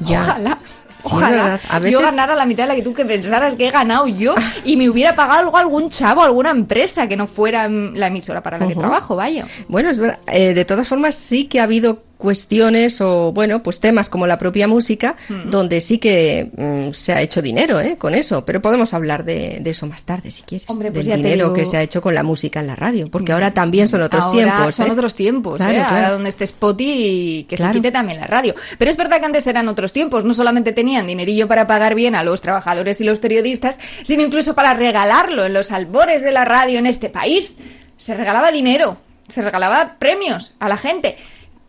Ya. 0.00 0.22
ojalá. 0.22 0.58
Ojalá. 1.02 1.60
A 1.70 1.80
yo 1.80 2.00
ganara 2.00 2.34
la 2.34 2.46
mitad 2.46 2.64
de 2.64 2.68
la 2.68 2.74
que 2.74 2.82
tú 2.82 2.94
que 2.94 3.04
pensaras 3.04 3.54
que 3.54 3.68
he 3.68 3.70
ganado 3.70 4.06
yo 4.06 4.34
y 4.64 4.76
me 4.76 4.88
hubiera 4.88 5.14
pagado 5.14 5.40
algo 5.40 5.56
algún 5.56 5.88
chavo, 5.88 6.22
alguna 6.22 6.50
empresa 6.50 7.08
que 7.08 7.16
no 7.16 7.26
fuera 7.26 7.68
mm, 7.68 7.94
la 7.94 8.08
emisora 8.08 8.42
para 8.42 8.58
la 8.58 8.66
que 8.66 8.74
trabajo, 8.74 9.16
vaya. 9.16 9.46
Bueno, 9.68 9.90
es 9.90 9.98
verdad. 9.98 10.18
Eh, 10.26 10.54
de 10.54 10.64
todas 10.64 10.86
formas, 10.88 11.14
sí 11.14 11.44
que 11.44 11.60
ha 11.60 11.64
habido 11.64 12.05
cuestiones 12.16 13.00
o, 13.00 13.32
bueno, 13.32 13.62
pues 13.62 13.80
temas 13.80 14.08
como 14.08 14.26
la 14.26 14.38
propia 14.38 14.66
música, 14.66 15.16
donde 15.46 15.80
sí 15.80 15.98
que 15.98 16.50
mm, 16.56 16.92
se 16.92 17.12
ha 17.12 17.20
hecho 17.22 17.42
dinero 17.42 17.80
¿eh? 17.80 17.96
con 17.98 18.14
eso. 18.14 18.44
Pero 18.44 18.60
podemos 18.62 18.94
hablar 18.94 19.24
de, 19.24 19.58
de 19.60 19.70
eso 19.70 19.86
más 19.86 20.02
tarde, 20.04 20.30
si 20.30 20.42
quieres. 20.42 20.68
Hombre, 20.70 20.90
pues 20.92 21.06
del 21.06 21.16
ya 21.18 21.22
te 21.22 21.28
dinero 21.28 21.46
digo- 21.46 21.54
que 21.54 21.66
se 21.66 21.76
ha 21.76 21.82
hecho 21.82 22.00
con 22.00 22.14
la 22.14 22.22
música 22.22 22.60
en 22.60 22.66
la 22.68 22.76
radio. 22.76 23.08
Porque 23.10 23.32
ahora 23.32 23.52
también 23.54 23.86
son 23.88 24.02
otros 24.02 24.24
Ahora 24.26 24.36
tiempos. 24.36 24.74
Son 24.74 24.88
¿eh? 24.88 24.90
otros 24.92 25.14
tiempos, 25.14 25.56
Claro, 25.58 25.72
¿eh? 25.72 25.76
claro. 25.76 25.94
Ahora 25.96 26.10
donde 26.10 26.28
esté 26.28 26.44
Spotify, 26.44 27.46
que 27.48 27.56
Claro. 27.56 27.72
se 27.72 27.78
quite 27.78 27.92
también 27.92 28.20
la 28.20 28.26
radio. 28.26 28.54
Pero 28.78 28.90
es 28.90 28.96
verdad 28.96 29.20
que 29.20 29.26
antes 29.26 29.46
eran 29.46 29.68
otros 29.68 29.92
tiempos. 29.92 30.24
No 30.24 30.34
solamente 30.34 30.72
tenían 30.72 31.06
dinerillo 31.06 31.48
para 31.48 31.66
pagar 31.66 31.94
bien 31.94 32.14
a 32.14 32.22
los 32.22 32.40
trabajadores 32.40 33.00
y 33.00 33.04
los 33.04 33.18
periodistas, 33.18 33.78
sino 34.02 34.22
incluso 34.22 34.54
para 34.54 34.74
regalarlo 34.74 35.44
en 35.46 35.52
los 35.52 35.72
albores 35.72 36.22
de 36.22 36.32
la 36.32 36.44
radio 36.44 36.78
en 36.78 36.86
este 36.86 37.08
país. 37.08 37.58
Se 37.96 38.14
regalaba 38.14 38.50
dinero, 38.52 38.98
se 39.28 39.42
regalaba 39.42 39.96
premios 39.98 40.56
a 40.60 40.68
la 40.68 40.76
gente. 40.76 41.16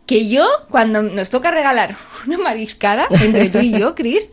Que 0.08 0.28
yo, 0.28 0.44
cuando 0.70 1.02
nos 1.02 1.30
toca 1.30 1.52
regalar 1.52 1.96
una 2.26 2.38
mariscada 2.38 3.06
entre 3.22 3.50
tú 3.50 3.58
y 3.58 3.78
yo, 3.78 3.94
Chris, 3.94 4.32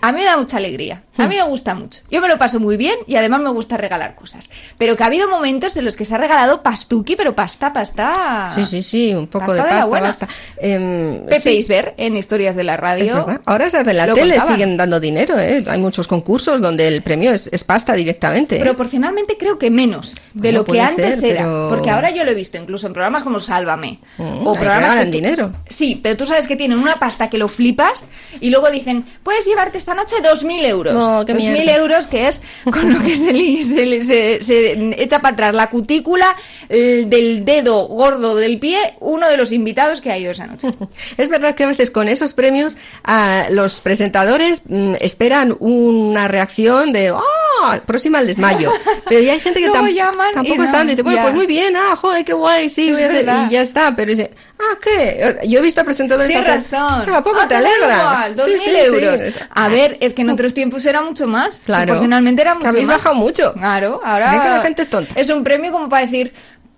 a 0.00 0.12
mí 0.12 0.20
me 0.20 0.24
da 0.24 0.38
mucha 0.38 0.56
alegría. 0.56 1.02
A 1.18 1.26
mí 1.28 1.36
me 1.36 1.42
gusta 1.42 1.74
mucho. 1.74 2.00
Yo 2.10 2.20
me 2.20 2.28
lo 2.28 2.38
paso 2.38 2.60
muy 2.60 2.76
bien 2.76 2.96
y 3.06 3.16
además 3.16 3.40
me 3.40 3.50
gusta 3.50 3.76
regalar 3.76 4.14
cosas. 4.14 4.50
Pero 4.78 4.96
que 4.96 5.02
ha 5.02 5.06
habido 5.06 5.28
momentos 5.28 5.76
en 5.76 5.84
los 5.84 5.96
que 5.96 6.04
se 6.04 6.14
ha 6.14 6.18
regalado 6.18 6.62
pastuki, 6.62 7.16
pero 7.16 7.34
pasta, 7.34 7.72
pasta. 7.72 8.48
Sí, 8.54 8.64
sí, 8.66 8.82
sí, 8.82 9.14
un 9.14 9.26
poco 9.26 9.46
Pasta 9.46 9.62
de 9.62 9.68
de 9.68 9.68
pasta, 9.74 9.86
buena. 9.86 10.06
basta. 10.06 10.28
Em, 10.58 11.20
Pepe 11.26 11.40
sí, 11.40 11.50
Isber 11.50 11.94
en 11.96 12.16
Historias 12.16 12.56
de 12.56 12.64
la 12.64 12.76
Radio. 12.76 13.40
Ahora 13.44 13.68
se 13.70 13.78
hace 13.78 13.90
en 13.90 13.96
la 13.96 14.12
tele, 14.12 14.40
siguen 14.40 14.76
dando 14.76 15.00
dinero, 15.00 15.38
¿eh? 15.38 15.64
Hay 15.68 15.78
muchos 15.80 16.06
concursos 16.06 16.60
donde 16.60 16.88
el 16.88 17.02
premio 17.02 17.32
es, 17.32 17.48
es 17.52 17.64
pasta 17.64 17.94
directamente. 17.94 18.56
¿eh? 18.56 18.60
Proporcionalmente 18.60 19.36
creo 19.38 19.58
que 19.58 19.70
menos 19.70 20.16
de 20.34 20.52
Bueno, 20.52 20.58
lo 20.60 20.64
que 20.64 20.80
antes 20.80 21.20
ser, 21.20 21.32
era. 21.32 21.42
pero- 21.44 21.68
Porque 21.70 21.90
ahora 21.90 22.10
yo 22.10 22.24
lo 22.24 22.30
he 22.30 22.34
visto 22.34 22.56
incluso 22.58 22.86
en 22.86 22.92
programas 22.92 23.22
como 23.22 23.40
Sálvame. 23.40 23.98
Mm, 24.18 24.46
o 24.46 24.52
programas 24.54 24.94
que 24.94 25.04
tú- 25.06 25.10
dinero. 25.10 25.52
Sí, 25.68 26.00
pero 26.02 26.16
tú 26.16 26.26
sabes 26.26 26.46
que 26.48 26.56
tienen 26.56 26.78
una 26.78 26.96
pasta 26.96 27.28
que 27.30 27.38
lo 27.38 27.48
flipas 27.48 28.06
y 28.40 28.50
luego 28.50 28.70
dicen, 28.70 29.04
puedes 29.22 29.46
llevarte 29.46 29.78
esta 29.78 29.94
noche 29.94 30.16
2.000 30.22 30.64
euros. 30.64 30.94
No, 30.94 31.05
qué 31.26 31.34
2.000 31.34 31.52
mierda. 31.52 31.76
euros 31.76 32.06
que 32.06 32.28
es 32.28 32.42
con 32.64 32.92
lo 32.92 33.02
que 33.02 33.16
se, 33.16 33.32
li- 33.32 33.62
se, 33.64 33.86
li- 33.86 34.02
se- 34.02 34.42
se 34.42 34.72
echa 35.02 35.20
para 35.20 35.34
atrás 35.34 35.54
la 35.54 35.70
cutícula 35.70 36.34
el 36.68 37.08
del 37.10 37.44
dedo 37.44 37.86
gordo 37.88 38.34
del 38.36 38.58
pie 38.58 38.78
uno 39.00 39.28
de 39.28 39.36
los 39.36 39.52
invitados 39.52 40.00
que 40.00 40.10
ha 40.10 40.18
ido 40.18 40.32
esa 40.32 40.46
noche. 40.46 40.68
Es 41.16 41.28
verdad 41.28 41.54
que 41.54 41.64
a 41.64 41.68
veces 41.68 41.90
con 41.90 42.08
esos 42.08 42.34
premios 42.34 42.76
ah, 43.04 43.46
los 43.50 43.80
presentadores 43.80 44.62
mm, 44.68 44.94
esperan 45.00 45.56
una 45.60 46.28
reacción 46.28 46.92
de 46.92 47.08
¡ah! 47.10 47.80
próxima 47.86 48.18
al 48.18 48.26
desmayo. 48.26 48.70
Pero 49.08 49.20
ya 49.20 49.32
hay 49.32 49.40
gente 49.40 49.60
que 49.60 49.68
tam- 49.70 49.72
y 49.90 50.34
tampoco 50.34 50.56
no, 50.58 51.02
bueno, 51.04 51.16
ya. 51.16 51.22
pues 51.22 51.34
muy 51.34 51.46
bien, 51.46 51.74
ah, 51.76 51.96
joder, 51.96 52.24
qué 52.24 52.32
guay, 52.32 52.68
sí, 52.68 52.92
voy 52.92 53.02
a 53.02 53.06
hacer", 53.06 53.28
y 53.48 53.50
ya 53.52 53.62
está. 53.62 53.94
Pero 53.96 54.10
dice, 54.10 54.30
ah, 54.58 54.78
¿qué? 54.82 55.38
Yo 55.48 55.58
he 55.58 55.62
visto 55.62 55.80
a 55.80 55.84
presentadores 55.84 56.30
Tienes 56.30 56.70
razón. 56.70 57.08
"Ah, 57.10 57.16
¿A 57.18 57.22
poco 57.24 57.38
Ah, 57.42 57.48
te 57.48 57.54
alegras? 57.54 58.28
igual, 58.28 58.36
2.000 58.36 58.44
Sí, 58.44 58.58
sí, 58.58 58.70
sí. 58.70 58.76
euros. 59.04 59.20
A 59.50 59.68
ver, 59.68 59.96
es 60.00 60.14
que 60.14 60.22
en 60.22 60.30
otros 60.30 60.52
tiempos 60.54 60.84
era 60.86 60.95
era 60.96 61.06
mucho 61.06 61.26
más. 61.26 61.60
Claro. 61.64 61.84
Proporcionalmente 61.86 62.42
era 62.42 62.52
Es 62.52 62.56
que 62.58 62.64
mucho 62.64 62.70
habéis 62.70 62.86
más. 62.86 62.96
bajado 62.98 63.14
mucho. 63.16 63.52
Claro, 63.54 64.00
ahora. 64.04 64.30
Ven 64.32 64.40
que 64.40 64.48
la 64.48 64.60
gente 64.60 64.82
es 64.82 64.88
tonta. 64.90 65.14
Es 65.20 65.30
un 65.30 65.44
premio 65.44 65.72
como 65.72 65.88
para 65.88 66.02
decir. 66.02 66.32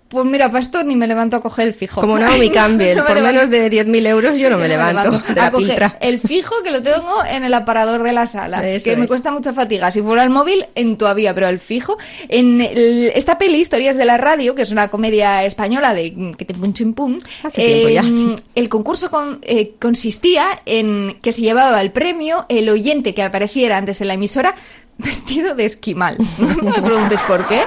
Pues 0.09 0.25
mira, 0.25 0.49
pastor, 0.51 0.85
ni 0.85 0.95
me 0.95 1.05
levanto 1.05 1.35
a 1.35 1.41
coger 1.41 1.67
el 1.67 1.73
fijo. 1.75 2.01
Como 2.01 2.17
Naomi 2.19 2.49
Campbell, 2.49 2.97
No 2.97 3.03
me 3.03 3.09
por 3.13 3.21
menos 3.21 3.49
de 3.51 3.69
10.000 3.69 4.07
euros 4.07 4.39
yo 4.39 4.49
no 4.49 4.57
me 4.57 4.67
levanto 4.67 5.11
de 5.33 5.39
a 5.39 5.51
coger. 5.51 5.93
El 6.01 6.19
fijo 6.19 6.55
que 6.63 6.71
lo 6.71 6.81
tengo 6.81 7.23
en 7.29 7.43
el 7.43 7.53
aparador 7.53 8.01
de 8.01 8.11
la 8.11 8.25
sala, 8.25 8.67
Eso 8.67 8.85
que 8.89 8.95
me 8.97 9.03
es. 9.03 9.07
cuesta 9.07 9.31
mucha 9.31 9.53
fatiga. 9.53 9.91
Si 9.91 10.01
fuera 10.01 10.23
el 10.23 10.31
móvil, 10.31 10.65
en 10.73 10.97
todavía, 10.97 11.35
pero 11.35 11.47
el 11.47 11.59
fijo. 11.59 11.97
En 12.27 12.59
el- 12.59 13.11
esta 13.13 13.37
peli, 13.37 13.59
Historias 13.59 13.97
de 13.97 14.05
la 14.05 14.17
Radio, 14.17 14.55
que 14.55 14.63
es 14.63 14.71
una 14.71 14.87
comedia 14.87 15.43
española 15.45 15.93
de 15.93 16.33
que 16.35 16.43
te 16.45 16.55
pum 16.55 16.73
chim 16.73 16.93
pum, 16.95 17.19
Hace 17.43 17.63
tiempo 17.63 17.89
ya, 17.89 18.01
eh, 18.01 18.11
sí. 18.11 18.35
el 18.55 18.67
concurso 18.67 19.11
con- 19.11 19.39
eh, 19.43 19.75
consistía 19.79 20.47
en 20.65 21.17
que 21.21 21.31
se 21.31 21.41
llevaba 21.41 21.79
el 21.81 21.91
premio 21.91 22.47
el 22.49 22.67
oyente 22.69 23.13
que 23.13 23.21
apareciera 23.21 23.77
antes 23.77 24.01
en 24.01 24.07
la 24.07 24.15
emisora 24.15 24.55
vestido 24.97 25.53
de 25.55 25.65
esquimal. 25.65 26.17
No 26.39 26.71
me 26.71 26.81
preguntes 26.81 27.21
por 27.21 27.47
qué, 27.47 27.61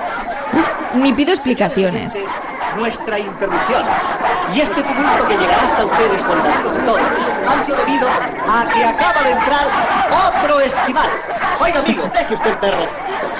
ni 0.94 1.12
pido 1.12 1.32
explicaciones. 1.32 2.24
nuestra 2.76 3.18
interrupción. 3.18 3.84
Y 4.54 4.60
este 4.60 4.82
tumulto 4.82 5.28
que 5.28 5.36
llegará 5.36 5.66
hasta 5.66 5.84
ustedes 5.84 6.22
contándose 6.22 6.78
todo 6.80 6.98
ha 7.48 7.62
sido 7.64 7.76
debido 7.78 8.08
a 8.08 8.68
que 8.72 8.84
acaba 8.84 9.22
de 9.22 9.30
entrar 9.30 9.66
otro 10.28 10.60
esquimal. 10.60 11.08
Oiga, 11.60 11.80
amigo, 11.80 12.10
deje 12.12 12.34
usted 12.34 12.50
el 12.50 12.58
perro. 12.58 12.78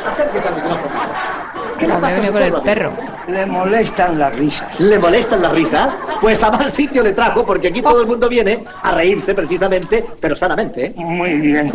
Acérquese 0.08 0.48
al 0.48 0.54
micrófono. 0.56 0.90
¿Qué 1.78 1.86
le 1.86 1.94
Me 1.94 2.00
pasa 2.00 2.32
con 2.32 2.42
el 2.42 2.52
perro. 2.62 2.92
Le 3.28 3.46
molestan 3.46 4.18
las 4.18 4.34
risas. 4.34 4.80
¿Le 4.80 4.98
molestan 4.98 5.42
la 5.42 5.48
risa? 5.50 5.96
Pues 6.20 6.42
a 6.42 6.50
mal 6.50 6.70
sitio 6.70 7.02
le 7.02 7.12
trajo, 7.12 7.44
porque 7.44 7.68
aquí 7.68 7.82
todo 7.82 8.00
el 8.00 8.06
mundo 8.06 8.28
viene 8.28 8.64
a 8.82 8.92
reírse 8.92 9.34
precisamente, 9.34 10.04
pero 10.20 10.36
sanamente. 10.36 10.86
¿eh? 10.86 10.92
Muy 10.96 11.38
bien. 11.38 11.72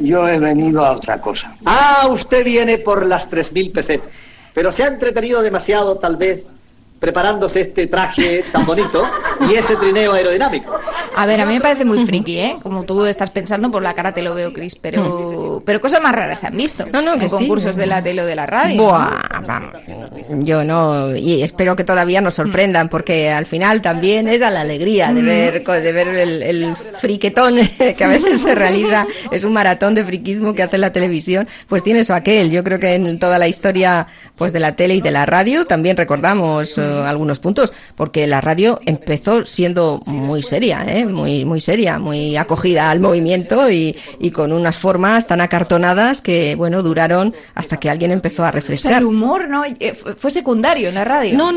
Yo 0.00 0.28
he 0.28 0.38
venido 0.38 0.84
a 0.84 0.92
otra 0.92 1.20
cosa. 1.20 1.52
Ah, 1.64 2.06
usted 2.08 2.44
viene 2.44 2.78
por 2.78 3.06
las 3.06 3.30
3.000 3.30 3.72
pesetas. 3.72 4.08
Pero 4.58 4.72
se 4.72 4.82
ha 4.82 4.88
entretenido 4.88 5.40
demasiado, 5.40 5.98
tal 5.98 6.16
vez, 6.16 6.44
preparándose 6.98 7.60
este 7.60 7.86
traje 7.86 8.44
tan 8.50 8.66
bonito 8.66 9.02
y 9.48 9.54
ese 9.54 9.76
trineo 9.76 10.12
aerodinámico. 10.12 10.74
A 11.16 11.26
ver, 11.26 11.40
a 11.40 11.46
mí 11.46 11.54
me 11.54 11.60
parece 11.60 11.84
muy 11.84 12.04
friki, 12.06 12.38
¿eh? 12.38 12.56
Como 12.62 12.84
tú 12.84 13.04
estás 13.04 13.30
pensando, 13.30 13.70
por 13.70 13.82
la 13.82 13.94
cara 13.94 14.14
te 14.14 14.22
lo 14.22 14.34
veo, 14.34 14.52
Chris, 14.52 14.76
pero, 14.76 15.62
pero 15.64 15.80
cosas 15.80 16.00
más 16.00 16.14
raras 16.14 16.40
se 16.40 16.46
han 16.46 16.56
visto. 16.56 16.86
No, 16.92 17.02
no, 17.02 17.14
en 17.14 17.20
que 17.20 17.28
sí. 17.28 17.38
concursos 17.38 17.76
de 17.76 17.86
la 17.86 18.02
tele 18.02 18.22
o 18.22 18.26
de 18.26 18.36
la 18.36 18.46
radio. 18.46 18.82
Buah, 18.82 19.42
vamos. 19.46 19.72
Yo 20.40 20.62
no, 20.64 21.16
y 21.16 21.42
espero 21.42 21.74
que 21.74 21.84
todavía 21.84 22.20
nos 22.20 22.34
sorprendan, 22.34 22.88
porque 22.88 23.30
al 23.30 23.46
final 23.46 23.82
también 23.82 24.28
es 24.28 24.42
a 24.42 24.50
la 24.50 24.60
alegría 24.60 25.12
de 25.12 25.22
ver, 25.22 25.64
de 25.64 25.92
ver 25.92 26.08
el, 26.08 26.42
el 26.42 26.76
friquetón 26.76 27.56
que 27.96 28.04
a 28.04 28.08
veces 28.08 28.40
se 28.40 28.54
realiza, 28.54 29.06
es 29.32 29.44
un 29.44 29.52
maratón 29.52 29.94
de 29.94 30.04
friquismo 30.04 30.54
que 30.54 30.62
hace 30.62 30.78
la 30.78 30.92
televisión, 30.92 31.48
pues 31.68 31.82
tiene 31.82 32.00
eso 32.00 32.14
aquel. 32.14 32.50
Yo 32.50 32.62
creo 32.62 32.78
que 32.78 32.94
en 32.94 33.18
toda 33.18 33.38
la 33.38 33.48
historia 33.48 34.06
pues 34.36 34.52
de 34.52 34.60
la 34.60 34.76
tele 34.76 34.94
y 34.94 35.00
de 35.00 35.10
la 35.10 35.26
radio 35.26 35.66
también 35.66 35.96
recordamos 35.96 36.78
eh, 36.88 37.06
algunos 37.06 37.38
puntos, 37.38 37.72
porque 37.96 38.26
la 38.26 38.40
radio 38.40 38.80
empezó 38.86 39.44
siendo 39.44 40.00
muy 40.06 40.42
seria, 40.42 40.84
¿eh? 40.86 41.04
muy, 41.04 41.44
muy 41.44 41.60
seria, 41.60 41.98
muy 41.98 42.36
acogida 42.36 42.90
al 42.90 43.00
movimiento 43.00 43.70
y, 43.70 43.96
y 44.20 44.30
con 44.30 44.52
unas 44.52 44.76
formas 44.76 45.26
tan 45.26 45.40
acartonadas 45.40 46.20
que, 46.22 46.54
bueno, 46.54 46.82
duraron 46.82 47.34
hasta 47.54 47.78
que 47.78 47.90
alguien 47.90 48.10
empezó 48.10 48.42
a 48.44 48.48
O 48.48 48.50
sea, 48.50 48.60
refrescar. 48.60 48.98
el 49.02 49.04
humor, 49.04 49.48
¿no? 49.48 49.64
Eh, 49.64 49.94
fue- 49.94 50.28
secundario 50.30 50.88
en 50.90 50.94
la 50.94 51.04
radio. 51.04 51.36
No, 51.36 51.50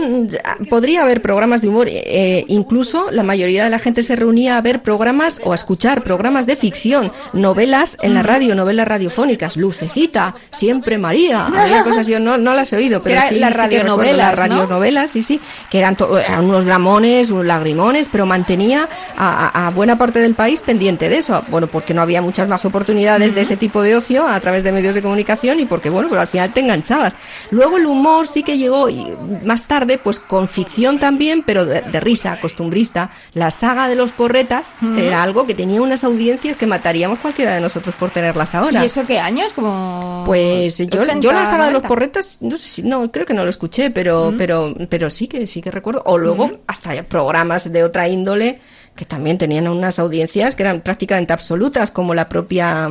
podría 0.70 1.02
haber 1.04 1.22
programas 1.22 1.62
de 1.62 1.68
humor. 1.70 1.88
eh, 1.90 2.46
incluso 2.48 3.12
la 3.12 3.24
mayoría 3.24 3.64
de 3.64 3.70
la 3.70 3.80
gente 3.80 4.02
se 4.04 4.16
reunía 4.16 4.58
a 4.58 4.62
ver 4.62 4.82
programas 4.82 5.42
o 5.44 5.52
a 5.52 5.56
escuchar 5.56 6.04
programas 6.04 6.48
de 6.48 6.56
ficción, 6.56 7.12
novelas 7.34 7.98
en 8.02 8.14
la 8.14 8.24
radio, 8.24 8.56
novelas 8.56 8.88
radiofónicas, 8.88 9.58
Lucecita, 9.58 10.36
Siempre 10.52 10.98
María. 10.98 11.46
Había 11.48 11.84
cosas 11.84 12.08
yo 12.08 12.20
no, 12.20 12.38
no 12.38 12.54
las 12.54 12.72
he 12.74 12.78
oído, 12.78 13.02
pero 13.04 13.20
sí, 13.30 13.36
las 13.40 13.56
sí 13.56 13.62
que 13.70 13.78
recuerdo 13.80 13.98
radionovelas, 13.98 14.18
las 14.40 14.50
¿no? 14.50 14.56
radionovelas, 14.56 15.16
sí, 15.22 15.36
sí, 15.36 15.42
que 15.70 15.78
eran, 15.80 15.96
to- 15.96 16.18
eran 16.20 16.46
unos 16.46 16.66
dramones, 16.66 17.30
unos 17.32 17.46
lagrimones, 17.46 18.10
pero 18.10 18.26
mantenía 18.26 18.88
a, 19.18 19.68
a- 19.68 19.70
buena 19.72 19.98
parte 19.98 20.20
del 20.20 20.36
país 20.36 20.62
pendiente 20.62 21.10
de 21.10 21.18
eso. 21.18 21.44
Bueno, 21.50 21.68
porque 21.68 21.94
no 21.94 22.02
había 22.02 22.22
muchas 22.22 22.48
más 22.48 22.66
oportunidades 22.66 23.34
de 23.36 23.42
ese 23.42 23.58
tipo 23.58 23.82
de 23.82 23.96
ocio 23.96 24.28
a 24.28 24.40
través 24.40 24.64
de 24.64 24.72
medios 24.72 24.96
de 24.96 25.02
comunicación 25.02 25.60
y 25.60 25.66
porque, 25.66 25.90
bueno, 25.90 26.10
pues 26.10 26.20
al 26.20 26.28
final 26.28 26.52
te 26.54 26.60
enganchabas. 26.62 27.16
Luego 27.52 27.78
el 27.78 27.86
humor 27.86 28.28
sí 28.28 28.44
que 28.44 28.58
llegó 28.58 28.90
y 28.90 29.08
más 29.46 29.68
tarde, 29.68 29.98
pues 29.98 30.20
con 30.20 30.48
ficción 30.48 31.00
también, 31.00 31.44
pero 31.46 31.66
de, 31.66 31.82
de 31.82 32.00
risa, 32.00 32.40
costumbrista. 32.40 33.12
La 33.34 33.52
saga 33.52 33.88
de 33.88 33.96
los 33.96 34.12
porretas 34.12 34.74
era 34.98 35.22
algo 35.24 35.46
que 35.48 35.54
tenía 35.54 35.82
unas 35.82 36.04
audiencias 36.04 36.58
que 36.58 36.68
mataríamos 36.68 37.20
cualquiera 37.20 37.54
de 37.54 37.62
nosotros 37.62 37.96
por 37.96 38.10
tenerlas 38.10 38.56
ahora. 38.56 38.82
¿Y 38.84 38.88
eso 38.88 39.06
qué 39.06 39.20
años? 39.20 39.54
Como 39.54 40.24
Pues 40.26 40.78
yo, 40.80 41.02
80, 41.02 41.20
yo 41.20 41.32
la 41.32 41.46
saga 41.46 41.66
de 41.68 41.72
los 41.74 41.84
90. 41.84 41.88
porretas, 41.88 42.38
no, 42.42 42.58
sé 42.58 42.68
si- 42.68 42.84
no 42.84 43.12
creo 43.12 43.26
que 43.26 43.34
no 43.34 43.44
lo 43.44 43.50
escuché, 43.50 43.92
pero, 43.92 44.34
pero, 44.38 44.74
pero 44.90 45.10
sí 45.12 45.28
que 45.28 45.46
sí 45.48 45.62
que 45.62 45.70
recuerdo. 45.72 46.02
O 46.06 46.18
luego 46.18 46.60
hasta 46.68 47.04
programas 47.04 47.72
de 47.72 47.84
otra 47.84 48.08
índole 48.10 48.60
que 48.96 49.06
también 49.06 49.38
tenían 49.38 49.68
unas 49.68 50.00
audiencias 50.00 50.56
que 50.56 50.64
eran 50.64 50.82
prácticamente 50.82 51.34
absolutas, 51.34 51.92
como 51.92 52.14
la 52.14 52.28
propia 52.28 52.90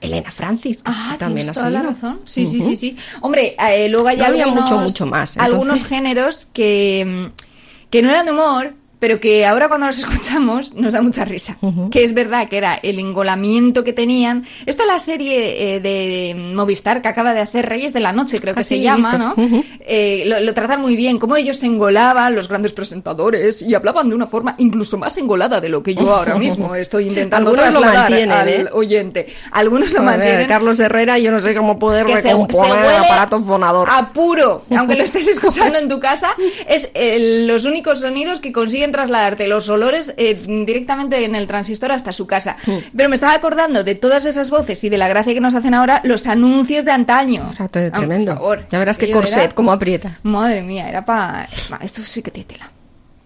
Elena 0.00 0.30
Francis, 0.30 0.78
que 0.78 0.90
Ah, 0.92 1.16
también 1.18 1.48
ha 1.48 1.52
toda 1.52 1.70
la 1.70 1.82
razón. 1.82 2.20
Sí, 2.24 2.46
sí, 2.46 2.60
sí, 2.60 2.76
sí. 2.76 2.96
Hombre, 3.20 3.56
eh, 3.58 3.88
luego 3.88 4.08
hay 4.08 4.16
No 4.18 4.24
había 4.24 4.44
algunos, 4.44 4.70
mucho, 4.70 4.80
mucho 4.82 5.06
más, 5.06 5.36
algunos 5.38 5.84
géneros 5.84 6.46
que, 6.52 7.30
mm, 7.32 7.88
que 7.90 8.02
no 8.02 8.10
eran 8.10 8.26
de 8.26 8.32
humor, 8.32 8.74
pero 9.02 9.18
que 9.18 9.44
ahora 9.44 9.66
cuando 9.66 9.88
los 9.88 9.98
escuchamos 10.04 10.74
nos 10.74 10.92
da 10.92 11.02
mucha 11.02 11.24
risa. 11.24 11.56
Que 11.90 12.04
es 12.04 12.14
verdad 12.14 12.48
que 12.48 12.56
era 12.56 12.74
el 12.80 13.00
engolamiento 13.00 13.82
que 13.82 13.92
tenían. 13.92 14.44
Esto 14.64 14.86
la 14.86 15.00
serie 15.00 15.74
eh, 15.74 15.80
de 15.80 16.36
Movistar 16.54 17.02
que 17.02 17.08
acaba 17.08 17.34
de 17.34 17.40
hacer 17.40 17.68
Reyes 17.68 17.92
de 17.92 17.98
la 17.98 18.12
Noche, 18.12 18.38
creo 18.40 18.54
que 18.54 18.60
Ah, 18.60 18.62
se 18.62 18.76
sí, 18.76 18.82
llama. 18.82 19.18
¿no? 19.18 19.34
Ujú. 19.36 19.64
Eh, 19.80 20.22
lo, 20.26 20.38
lo 20.38 20.54
tratan 20.54 20.80
muy 20.80 20.94
bien, 20.94 21.18
cómo 21.18 21.34
ellos 21.36 21.56
se 21.56 21.66
engolaban, 21.66 22.36
los 22.36 22.46
grandes 22.46 22.72
presentadores, 22.72 23.60
y 23.62 23.74
hablaban 23.74 24.08
de 24.08 24.14
una 24.14 24.28
forma 24.28 24.54
incluso 24.58 24.96
más 24.98 25.16
engolada 25.18 25.60
de 25.60 25.68
lo 25.68 25.82
que 25.82 25.96
yo 25.96 26.14
ahora 26.14 26.36
mismo 26.36 26.72
estoy 26.76 27.08
intentando 27.08 27.50
Algunos 27.50 27.74
lo 27.74 27.80
trasladar 27.80 28.10
mantienen, 28.10 28.30
al 28.38 28.48
¿eh? 28.48 28.66
oyente. 28.72 29.26
Algunos 29.50 29.92
lo 29.92 29.98
A 29.98 30.02
ver, 30.02 30.18
mantienen. 30.18 30.46
Carlos 30.48 30.78
Herrera, 30.78 31.18
yo 31.18 31.32
no 31.32 31.40
sé 31.40 31.56
cómo 31.56 31.76
poder 31.80 32.06
que 32.06 32.16
se, 32.16 32.22
se 32.22 32.28
recomponer 32.28 32.84
el 32.84 33.04
aparato 33.04 33.42
fonador. 33.42 33.88
a 33.90 34.12
puro, 34.12 34.62
aunque 34.76 34.94
lo 34.94 35.02
estés 35.10 35.26
escuchando 35.26 35.76
en 35.80 35.88
tu 35.88 35.98
casa, 35.98 36.36
es 36.68 36.88
eh, 36.94 37.44
los 37.48 37.64
únicos 37.64 37.98
sonidos 38.00 38.38
que 38.38 38.52
consiguen 38.52 38.91
trasladarte 38.92 39.48
los 39.48 39.68
olores 39.68 40.14
eh, 40.16 40.34
directamente 40.34 41.24
en 41.24 41.34
el 41.34 41.46
transistor 41.46 41.90
hasta 41.92 42.12
su 42.12 42.26
casa. 42.26 42.56
Pero 42.96 43.08
me 43.08 43.14
estaba 43.16 43.34
acordando 43.34 43.82
de 43.84 43.94
todas 43.94 44.24
esas 44.26 44.50
voces 44.50 44.84
y 44.84 44.88
de 44.88 44.98
la 44.98 45.08
gracia 45.08 45.34
que 45.34 45.40
nos 45.40 45.54
hacen 45.54 45.74
ahora 45.74 46.00
los 46.04 46.26
anuncios 46.26 46.84
de 46.84 46.92
antaño. 46.92 47.50
Rato 47.58 47.78
de 47.80 47.86
Ah, 47.86 47.90
tremendo. 47.92 48.32
por 48.32 48.40
favor. 48.40 48.66
Ya 48.70 48.78
verás 48.78 48.98
qué 48.98 49.06
Aquello 49.06 49.20
corset, 49.20 49.44
era- 49.46 49.54
cómo 49.54 49.72
aprieta. 49.72 50.18
Madre 50.22 50.62
mía, 50.62 50.88
era 50.88 51.04
para... 51.04 51.48
Esto 51.80 52.02
sí 52.04 52.22
que 52.22 52.30
te 52.30 52.44
tela. 52.44 52.70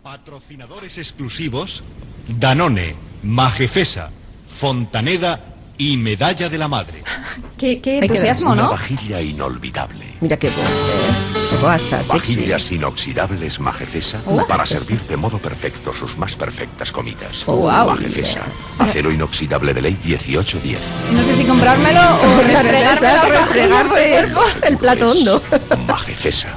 Patrocinadores 0.03 0.99
exclusivos 0.99 1.83
Danone, 2.29 2.95
Majefesa, 3.25 4.11
Fontaneda 4.49 5.41
y 5.78 5.97
Medalla 5.97 6.49
de 6.49 6.59
la 6.59 6.68
Madre. 6.68 7.02
Qué, 7.59 7.80
qué 7.80 7.99
entusiasmo, 8.00 8.52
Una 8.52 8.64
¿no? 8.64 8.71
vajilla 8.71 9.21
inolvidable. 9.23 10.04
Mira 10.21 10.37
qué 10.37 10.49
voz, 10.49 10.59
¿eh? 10.59 11.47
Luego 11.52 11.68
hasta 11.68 12.04
sexy. 12.04 12.37
Vajillas 12.37 12.71
inoxidables 12.73 13.61
Majefesa 13.61 14.21
Oh, 14.26 14.37
para 14.47 14.59
Majefesa. 14.64 14.85
servir 14.85 15.02
de 15.09 15.16
modo 15.16 15.38
perfecto 15.38 15.90
sus 15.95 16.18
más 16.18 16.35
perfectas 16.37 16.92
comidas. 16.92 17.45
Oh, 17.47 17.56
wow. 17.56 17.87
Majefesa, 17.88 18.40
acero 18.78 19.11
inoxidable 19.11 19.73
de 19.73 19.80
ley 19.83 19.99
1810. 20.04 20.78
No 21.12 21.25
sé 21.25 21.35
si 21.35 21.45
comprármelo 21.45 22.00
o 22.00 22.42
restregarte 22.62 24.18
el 24.68 24.76
plato 24.76 25.11
hondo. 25.12 25.42
Majefesa. 25.87 26.49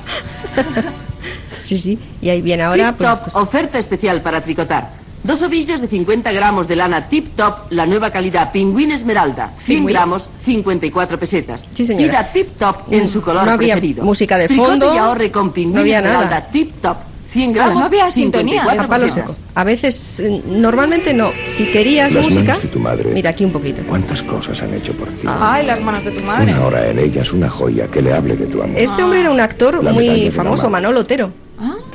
Sí, 1.62 1.78
sí. 1.78 1.98
Y 2.22 2.30
ahí 2.30 2.42
viene 2.42 2.64
ahora, 2.64 2.94
pues, 2.96 3.10
Top, 3.10 3.22
pues, 3.24 3.36
oferta 3.36 3.80
especial 3.80 4.22
para 4.22 4.42
tricotar. 4.42 4.99
Dos 5.24 5.42
ovillos 5.42 5.82
de 5.82 5.88
50 5.88 6.32
gramos 6.32 6.68
de 6.68 6.76
lana 6.76 7.08
Tip 7.10 7.36
Top, 7.36 7.56
la 7.72 7.86
nueva 7.86 8.10
calidad 8.10 8.52
Pingüín 8.52 8.92
Esmeralda. 8.92 9.52
100 9.66 9.78
Pingüín. 9.80 9.94
gramos, 9.94 10.30
54 10.46 11.20
pesetas. 11.20 11.66
Sí, 11.74 11.86
señora. 11.86 12.08
Pida 12.08 12.34
Tip 12.34 12.58
Top 12.58 12.78
en 12.92 13.08
su 13.08 13.22
color 13.22 13.46
No 13.46 13.52
había 13.52 13.74
preferido. 13.76 14.04
música 14.04 14.38
de 14.38 14.48
Tricote 14.48 14.70
fondo, 14.70 14.94
y 14.94 14.98
ahorre 14.98 15.30
con 15.30 15.52
Pingüín 15.52 15.76
no 15.76 15.82
había 15.82 15.98
Esmeralda 16.00 16.26
nada. 16.26 16.48
Tip 16.52 16.82
Top. 16.82 16.98
100 17.32 17.54
gramos, 17.54 17.74
no 17.76 17.86
había 17.86 18.10
sintonía, 18.10 18.64
54 18.64 18.84
a 18.84 18.88
palo 18.88 19.04
pesetas. 19.04 19.30
seco. 19.36 19.40
A 19.54 19.64
veces, 19.64 20.20
eh, 20.22 20.42
normalmente 20.48 21.14
no. 21.14 21.32
Si 21.48 21.66
querías 21.70 22.12
Las 22.12 22.24
música, 22.24 22.44
manos 22.54 22.64
de 22.64 22.68
tu 22.70 22.80
madre. 22.80 23.12
mira 23.14 23.30
aquí 23.30 23.46
un 23.46 23.52
poquito. 23.52 23.84
¿Cuántas 23.88 24.24
cosas 24.24 24.60
han 24.64 24.74
hecho 24.74 24.94
por 24.94 25.10
ti? 25.10 25.28
Ay, 25.28 25.64
las 25.68 25.80
manos 25.80 26.06
de 26.06 26.12
tu 26.12 26.24
madre. 26.24 26.54
Una 26.54 26.66
hora 26.66 26.88
en 26.90 26.98
ellas 26.98 27.32
una 27.32 27.48
joya 27.48 27.86
que 27.88 28.02
le 28.02 28.14
hable 28.14 28.36
de 28.36 28.48
tu 28.48 28.64
amor. 28.64 28.76
Este 28.80 29.04
hombre 29.04 29.20
era 29.20 29.30
un 29.30 29.40
actor 29.40 29.84
La 29.84 29.92
muy 29.92 30.32
famoso. 30.32 30.72
Manolo 30.72 31.02
Otero. 31.02 31.32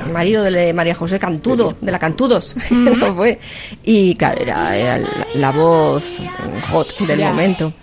El 0.05 0.11
marido 0.11 0.43
de 0.43 0.73
María 0.73 0.93
José 0.95 1.17
Cantudo, 1.19 1.75
de 1.81 1.91
la 1.91 1.99
Cantudos, 1.99 2.55
fue. 3.15 3.39
Y 3.83 4.15
claro, 4.15 4.41
era, 4.41 4.75
era 4.77 4.97
la, 4.99 5.09
la 5.33 5.51
voz 5.51 6.19
hot 6.71 6.97
del 6.99 7.19
Ya. 7.19 7.29
momento. 7.29 7.73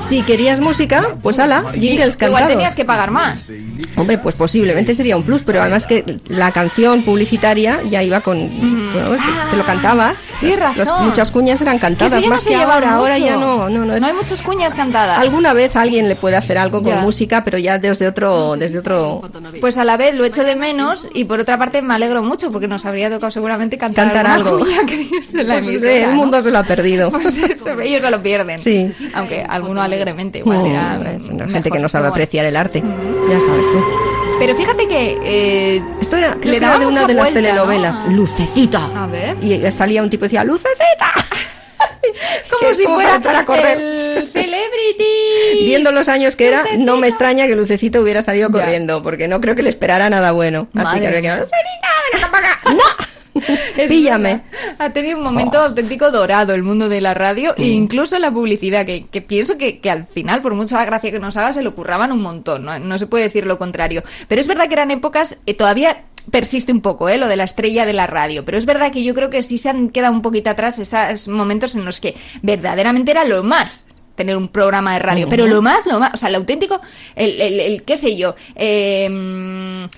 Si 0.00 0.22
querías 0.22 0.60
música, 0.60 1.16
pues 1.22 1.38
ala, 1.38 1.64
jingles 1.72 2.14
Igual 2.14 2.18
cantados. 2.32 2.48
tenías 2.48 2.76
que 2.76 2.84
pagar 2.84 3.10
más. 3.10 3.50
Hombre, 3.96 4.16
pues 4.18 4.34
posiblemente 4.36 4.94
sería 4.94 5.16
un 5.16 5.24
plus, 5.24 5.42
pero 5.42 5.60
además 5.60 5.86
que 5.86 6.20
la 6.28 6.52
canción 6.52 7.02
publicitaria 7.02 7.80
ya 7.90 8.02
iba 8.02 8.20
con... 8.20 8.38
bueno, 8.92 9.16
te 9.50 9.56
lo 9.56 9.64
cantabas. 9.64 10.20
Mm. 10.20 10.32
Ah, 10.32 10.36
Tienes 10.40 10.58
Los- 10.60 10.76
razón. 10.88 11.06
muchas 11.06 11.30
cuñas 11.32 11.60
eran 11.60 11.78
cantadas, 11.78 12.22
no 12.22 12.28
más 12.30 12.44
que 12.44 12.50
lleva 12.56 12.74
ahora. 12.74 12.92
Ahora 12.94 13.14
mucho. 13.14 13.26
ya 13.26 13.36
no, 13.36 13.68
no, 13.68 13.84
no. 13.84 13.94
es- 13.96 14.00
No 14.00 14.06
hay 14.06 14.14
muchas 14.14 14.40
cuñas 14.40 14.72
cantadas. 14.72 15.18
Alguna 15.18 15.52
vez 15.52 15.74
alguien 15.74 16.08
le 16.08 16.14
puede 16.14 16.36
hacer 16.36 16.58
algo 16.58 16.80
con 16.82 16.92
Ya. 16.92 17.00
música, 17.00 17.42
pero 17.44 17.58
ya 17.58 17.78
desde 17.78 18.06
otro, 18.06 18.56
desde 18.56 18.78
otro 18.78 19.22
Pues 19.60 19.78
a 19.78 19.84
la 19.84 19.96
vez 19.96 20.14
lo 20.14 20.24
echo 20.24 20.44
de 20.44 20.54
menos 20.54 21.10
y 21.12 21.24
por 21.24 21.40
otra 21.40 21.58
parte 21.58 21.82
me 21.82 21.94
alegro 21.94 22.22
mucho 22.22 22.52
porque 22.52 22.68
nos 22.68 22.86
habría 22.86 23.10
tocado 23.10 23.32
seguramente 23.32 23.76
cantar, 23.78 24.12
Cantar 24.12 24.26
algo. 24.28 24.60
cuña 24.60 24.86
que 24.86 25.00
ellos 25.00 25.34
en 25.34 25.48
la 25.48 25.54
Pues, 25.54 25.68
emisora, 25.68 25.90
eh, 25.92 26.04
el 26.04 26.10
mundo 26.12 26.40
se 26.40 26.50
lo 26.52 26.58
ha 26.58 26.62
perdido. 26.64 27.10
Pues 27.10 27.36
eso, 27.38 27.78
ellos 27.80 28.00
se 28.02 28.10
lo 28.10 28.22
pierden. 28.22 28.58
Sí. 28.60 28.90
Aunque 29.12 29.42
alguno 29.42 29.82
alegremente 29.88 30.38
igual 30.38 30.64
gente 31.50 31.70
que 31.70 31.78
no 31.78 31.88
sabe 31.88 32.08
apreciar 32.08 32.44
el 32.46 32.56
arte. 32.56 32.82
Ya 33.28 33.40
sabes 33.40 33.70
tú. 33.72 33.84
Pero 34.38 34.54
fíjate 34.54 34.86
que 34.86 35.18
eh, 35.24 35.82
Esto 36.00 36.16
era, 36.16 36.34
creo 36.40 36.52
Le 36.52 36.60
daba 36.60 36.78
de 36.78 36.86
una 36.86 37.06
de 37.06 37.14
las 37.14 37.32
telenovelas. 37.32 38.00
¿no? 38.04 38.12
Lucecita. 38.12 38.84
A 38.94 39.06
ver. 39.06 39.36
Y 39.42 39.68
salía 39.72 40.02
un 40.02 40.10
tipo 40.10 40.24
y 40.24 40.28
decía, 40.28 40.44
¡Lucecita! 40.44 41.12
como 42.60 42.74
si 42.74 42.84
fuera 42.84 43.08
para 43.10 43.18
echar 43.18 43.36
a 43.36 43.44
correr. 43.44 43.78
el 43.78 44.28
celebrity. 44.32 45.64
Viendo 45.66 45.90
los 45.92 46.08
años 46.08 46.36
que 46.36 46.48
era, 46.48 46.64
no 46.78 46.96
me 46.96 47.08
extraña 47.08 47.46
que 47.46 47.56
Lucecita 47.56 48.00
hubiera 48.00 48.22
salido 48.22 48.48
Ya. 48.48 48.60
corriendo, 48.60 49.02
porque 49.02 49.26
no 49.28 49.40
creo 49.40 49.54
que 49.56 49.62
le 49.62 49.68
esperara 49.70 50.08
nada 50.08 50.32
bueno. 50.32 50.68
Así 50.74 51.00
que. 51.00 51.08
Lucecita, 51.10 51.48
ven 52.12 52.22
acá 52.22 52.30
para 52.30 52.52
acá. 52.52 52.60
¡No! 52.72 53.07
Píllame. 53.88 54.42
Ha 54.78 54.90
tenido 54.92 55.18
un 55.18 55.24
momento 55.24 55.58
auténtico 55.58 56.10
dorado 56.10 56.54
el 56.54 56.62
mundo 56.62 56.88
de 56.88 57.00
la 57.00 57.14
radio 57.14 57.54
e 57.56 57.68
incluso 57.68 58.18
la 58.18 58.30
publicidad, 58.30 58.84
que, 58.86 59.06
que 59.06 59.22
pienso 59.22 59.56
que, 59.58 59.80
que 59.80 59.90
al 59.90 60.06
final, 60.06 60.42
por 60.42 60.54
mucha 60.54 60.84
gracia 60.84 61.10
que 61.10 61.18
nos 61.18 61.36
haga, 61.36 61.52
se 61.52 61.62
lo 61.62 61.74
curraban 61.74 62.12
un 62.12 62.22
montón, 62.22 62.64
¿no? 62.64 62.78
No 62.78 62.98
se 62.98 63.06
puede 63.06 63.24
decir 63.24 63.46
lo 63.46 63.58
contrario. 63.58 64.02
Pero 64.28 64.40
es 64.40 64.46
verdad 64.46 64.66
que 64.68 64.74
eran 64.74 64.90
épocas, 64.90 65.38
eh, 65.46 65.54
todavía 65.54 66.04
persiste 66.30 66.72
un 66.72 66.80
poco, 66.82 67.08
¿eh? 67.08 67.16
Lo 67.16 67.26
de 67.26 67.36
la 67.36 67.44
estrella 67.44 67.86
de 67.86 67.92
la 67.94 68.06
radio. 68.06 68.44
Pero 68.44 68.58
es 68.58 68.66
verdad 68.66 68.92
que 68.92 69.02
yo 69.02 69.14
creo 69.14 69.30
que 69.30 69.42
sí 69.42 69.56
se 69.58 69.70
han 69.70 69.88
quedado 69.88 70.12
un 70.12 70.22
poquito 70.22 70.50
atrás 70.50 70.78
esos 70.78 71.28
momentos 71.28 71.74
en 71.74 71.84
los 71.84 72.00
que 72.00 72.14
verdaderamente 72.42 73.10
era 73.12 73.24
lo 73.24 73.42
más 73.42 73.86
tener 74.14 74.36
un 74.36 74.48
programa 74.48 74.94
de 74.94 74.98
radio, 74.98 75.28
pero 75.30 75.46
lo 75.46 75.62
más, 75.62 75.86
lo 75.86 76.00
más, 76.00 76.12
o 76.12 76.16
sea, 76.16 76.28
el 76.28 76.34
auténtico, 76.34 76.80
el, 77.14 77.40
el, 77.40 77.60
el- 77.60 77.82
qué 77.84 77.96
sé 77.96 78.16
yo, 78.16 78.34
eh, 78.56 79.88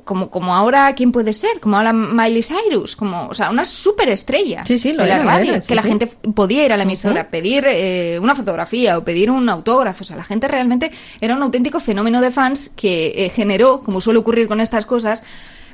como, 0.00 0.30
como 0.30 0.54
ahora, 0.54 0.94
¿quién 0.94 1.12
puede 1.12 1.32
ser? 1.32 1.60
Como 1.60 1.76
ahora 1.76 1.92
Miley 1.92 2.42
Cyrus, 2.42 2.96
como, 2.96 3.28
o 3.28 3.34
sea, 3.34 3.50
una 3.50 3.64
superestrella 3.64 4.64
Sí, 4.64 4.78
sí, 4.78 4.92
lo 4.92 5.02
de 5.02 5.10
la 5.10 5.22
radio, 5.22 5.52
era, 5.52 5.60
sí, 5.60 5.68
que 5.68 5.74
la 5.74 5.82
gente 5.82 6.06
podía 6.06 6.64
ir 6.64 6.72
a 6.72 6.76
la 6.76 6.82
emisora, 6.84 7.28
pedir 7.28 7.64
eh, 7.68 8.18
una 8.20 8.34
fotografía 8.34 8.98
o 8.98 9.04
pedir 9.04 9.30
un 9.30 9.48
autógrafo, 9.48 10.02
o 10.02 10.04
sea, 10.04 10.16
la 10.16 10.24
gente 10.24 10.48
realmente 10.48 10.90
era 11.20 11.34
un 11.34 11.42
auténtico 11.42 11.80
fenómeno 11.80 12.20
de 12.20 12.30
fans 12.30 12.70
que 12.74 13.12
eh, 13.16 13.30
generó, 13.30 13.80
como 13.80 14.00
suele 14.00 14.18
ocurrir 14.18 14.48
con 14.48 14.60
estas 14.60 14.86
cosas, 14.86 15.22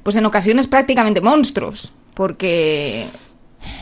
pues 0.02 0.16
en 0.16 0.26
ocasiones 0.26 0.66
prácticamente 0.66 1.20
monstruos, 1.20 1.92
porque 2.14 3.06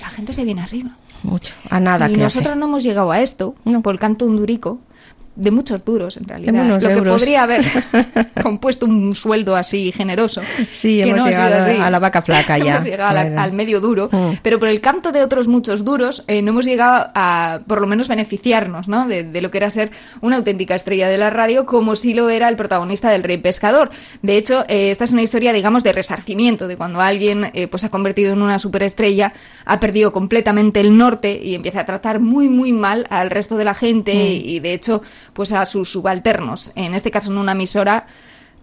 la 0.00 0.08
gente 0.10 0.32
se 0.32 0.44
viene 0.44 0.62
arriba. 0.62 0.96
Mucho. 1.22 1.54
A 1.70 1.80
nada 1.80 2.08
y 2.08 2.12
que 2.12 2.20
nosotros 2.20 2.56
no 2.56 2.66
hemos 2.66 2.82
llegado 2.82 3.10
a 3.10 3.20
esto 3.20 3.54
por 3.82 3.94
el 3.94 4.00
canto 4.00 4.26
hondurico 4.26 4.80
de 5.36 5.50
muchos 5.50 5.84
duros 5.84 6.16
en 6.16 6.24
realidad 6.26 6.54
unos 6.54 6.82
lo 6.82 6.88
que 6.88 6.94
euros. 6.94 7.18
podría 7.18 7.42
haber 7.42 7.62
compuesto 8.42 8.86
un 8.86 9.14
sueldo 9.14 9.56
así 9.56 9.92
generoso 9.92 10.40
Sí, 10.72 10.98
que 11.02 11.10
hemos 11.10 11.16
no 11.18 11.24
ha 11.24 11.32
sido 11.32 11.44
llegado 11.48 11.70
así. 11.70 11.80
a 11.80 11.90
la 11.90 11.98
vaca 11.98 12.22
flaca 12.22 12.58
ya. 12.64 12.74
hemos 12.76 12.86
llegado 12.86 13.14
la- 13.14 13.42
al 13.42 13.52
medio 13.52 13.80
duro 13.80 14.08
Mm. 14.10 14.38
pero 14.42 14.58
por 14.58 14.68
el 14.68 14.80
canto 14.80 15.12
de 15.12 15.22
otros 15.22 15.48
muchos 15.48 15.84
duros 15.84 16.24
eh, 16.26 16.42
no 16.42 16.50
hemos 16.52 16.64
llegado 16.64 17.10
a 17.14 17.60
por 17.66 17.80
lo 17.80 17.86
menos 17.86 18.08
beneficiarnos 18.08 18.88
¿no? 18.88 19.06
de, 19.08 19.24
de 19.24 19.42
lo 19.42 19.50
que 19.50 19.58
era 19.58 19.68
ser 19.70 19.90
una 20.20 20.36
auténtica 20.36 20.74
estrella 20.74 21.08
de 21.08 21.18
la 21.18 21.30
radio 21.30 21.66
como 21.66 21.96
si 21.96 22.14
lo 22.14 22.30
era 22.30 22.48
el 22.48 22.56
protagonista 22.56 23.10
del 23.10 23.22
Rey 23.22 23.38
Pescador 23.38 23.90
de 24.22 24.36
hecho 24.36 24.64
eh, 24.68 24.90
esta 24.90 25.04
es 25.04 25.12
una 25.12 25.22
historia 25.22 25.52
digamos 25.52 25.82
de 25.84 25.92
resarcimiento 25.92 26.68
de 26.68 26.76
cuando 26.76 27.00
alguien 27.00 27.50
eh, 27.52 27.66
pues 27.68 27.80
se 27.82 27.88
ha 27.88 27.90
convertido 27.90 28.32
en 28.32 28.42
una 28.42 28.58
superestrella 28.58 29.32
ha 29.64 29.80
perdido 29.80 30.12
completamente 30.12 30.80
el 30.80 30.96
norte 30.96 31.38
y 31.42 31.54
empieza 31.54 31.80
a 31.80 31.86
tratar 31.86 32.20
muy 32.20 32.48
muy 32.48 32.72
mal 32.72 33.06
al 33.10 33.30
resto 33.30 33.56
de 33.56 33.64
la 33.64 33.74
gente 33.74 34.14
Mm. 34.14 34.48
y 34.48 34.60
de 34.60 34.72
hecho 34.74 35.02
pues 35.36 35.52
a 35.52 35.64
sus 35.66 35.92
subalternos 35.92 36.72
en 36.74 36.94
este 36.94 37.12
caso 37.12 37.30
en 37.30 37.38
una 37.38 37.52
emisora 37.52 38.06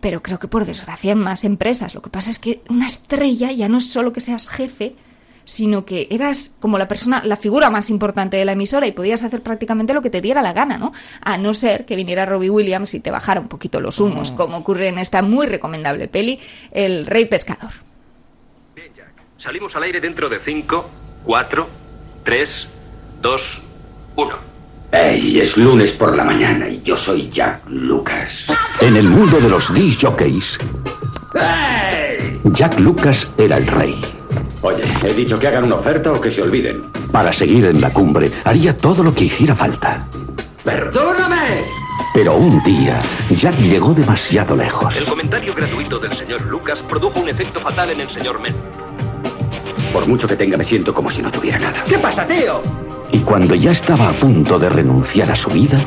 pero 0.02 0.22
creo 0.22 0.38
que 0.38 0.50
por 0.50 0.66
desgracia 0.66 1.14
en 1.14 1.20
más 1.20 1.46
empresas. 1.46 1.96
Lo 1.96 2.02
que 2.02 2.10
pasa 2.10 2.30
es 2.30 2.38
que 2.38 2.62
una 2.68 2.86
estrella 2.86 3.54
ya 3.54 3.70
no 3.70 3.78
es 3.78 3.90
solo 3.90 4.12
que 4.12 4.20
seas 4.20 4.50
jefe, 4.50 4.98
sino 5.46 5.86
que 5.86 6.10
eras 6.12 6.58
como 6.60 6.78
la 6.78 6.90
persona, 6.90 7.22
la 7.24 7.38
figura 7.38 7.70
más 7.70 7.90
importante 7.90 8.36
de 8.36 8.44
la 8.44 8.52
emisora 8.52 8.86
y 8.86 8.92
podías 8.92 9.24
hacer 9.24 9.42
prácticamente 9.42 9.94
lo 9.94 10.02
que 10.02 10.10
te 10.10 10.20
diera 10.20 10.42
la 10.42 10.52
gana, 10.52 10.78
¿no? 10.78 10.92
A 11.22 11.38
no 11.38 11.54
ser 11.54 11.86
que 11.86 11.96
viniera 11.96 12.26
Robbie 12.26 12.50
Williams 12.50 12.94
y 12.96 13.00
te 13.00 13.12
bajara 13.12 13.40
un 13.40 13.48
poquito 13.48 13.80
los 13.80 14.02
humos, 14.02 14.34
como 14.34 14.58
ocurre 14.58 14.90
en 14.90 15.00
esta 15.00 15.22
muy 15.22 15.48
recomendable 15.48 16.10
peli, 16.10 16.38
El 16.72 17.06
Rey 17.06 17.24
Pescador. 17.24 17.72
Salimos 19.40 19.74
al 19.78 19.84
aire 19.84 20.02
dentro 20.02 20.28
de 20.28 20.40
5, 20.40 20.90
4, 21.24 21.70
3, 22.26 22.68
2, 23.22 23.62
1. 24.18 24.53
Hey, 24.96 25.40
es 25.42 25.58
lunes 25.58 25.92
por 25.92 26.16
la 26.16 26.24
mañana 26.24 26.70
y 26.70 26.80
yo 26.84 26.96
soy 26.96 27.28
Jack 27.32 27.68
Lucas. 27.68 28.46
En 28.80 28.96
el 28.96 29.10
mundo 29.10 29.40
de 29.40 29.50
los 29.50 29.74
disc 29.74 30.04
jockeys, 30.04 30.60
Jack 32.54 32.78
Lucas 32.78 33.34
era 33.40 33.58
el 33.58 33.66
rey. 33.66 34.00
Oye, 34.62 34.84
he 35.04 35.14
dicho 35.16 35.40
que 35.40 35.48
hagan 35.48 35.64
una 35.64 35.78
oferta 35.78 36.12
o 36.12 36.22
que 36.22 36.32
se 36.32 36.44
olviden. 36.44 36.84
Para 37.12 37.34
seguir 37.34 37.66
en 37.66 37.82
la 37.82 37.92
cumbre, 37.92 38.32
haría 38.44 38.78
todo 38.78 39.02
lo 39.02 39.16
que 39.16 39.24
hiciera 39.24 39.56
falta. 39.56 40.06
¡Perdóname! 40.64 41.64
Pero 42.14 42.36
un 42.36 42.62
día, 42.62 43.02
Jack 43.32 43.58
llegó 43.62 43.96
demasiado 43.96 44.56
lejos. 44.56 44.96
El 44.96 45.06
comentario 45.06 45.56
gratuito 45.56 45.98
del 45.98 46.14
señor 46.14 46.46
Lucas 46.46 46.84
produjo 46.84 47.20
un 47.20 47.30
efecto 47.30 47.60
fatal 47.60 47.90
en 47.90 48.02
el 48.02 48.12
señor 48.12 48.40
Men. 48.40 48.54
Por 49.92 50.06
mucho 50.06 50.28
que 50.28 50.36
tenga, 50.36 50.56
me 50.56 50.64
siento 50.64 50.94
como 50.94 51.10
si 51.10 51.24
no 51.24 51.32
tuviera 51.32 51.58
nada. 51.58 51.84
¿Qué 51.84 51.98
pasa, 51.98 52.28
tío? 52.28 52.62
Y 53.14 53.20
cuando 53.20 53.54
ya 53.54 53.72
estaba 53.72 54.10
a 54.10 54.14
punto 54.14 54.58
de 54.58 54.70
renunciar 54.70 55.32
a 55.32 55.36
su 55.36 55.52
vida, 55.52 55.80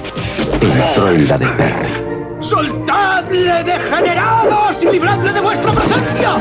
entró 0.61 1.11
en 1.11 1.27
la 1.27 1.37
de 1.37 1.47
Perry. 1.49 1.93
¡Soltadle, 2.41 3.65
degenerados, 3.65 4.81
y 4.81 4.93
libradle 4.93 5.33
de 5.33 5.41
vuestra 5.41 5.73
presencia! 5.73 6.39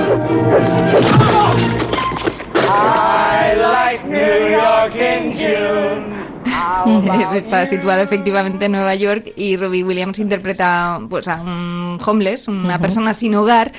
I 2.68 3.56
like 3.58 4.06
New 4.08 4.52
York 4.52 4.96
in 4.96 5.34
June. 5.34 6.16
Está 7.36 7.66
situada 7.66 8.04
efectivamente 8.04 8.66
en 8.66 8.74
Nueva 8.74 8.94
York 8.94 9.34
y 9.36 9.58
Robbie 9.58 9.84
Williams 9.84 10.20
interpreta 10.20 11.00
pues 11.10 11.28
a 11.28 11.42
un 11.42 11.85
homeless, 12.06 12.48
una 12.48 12.80
persona 12.80 13.14
sin 13.14 13.36
hogar 13.36 13.72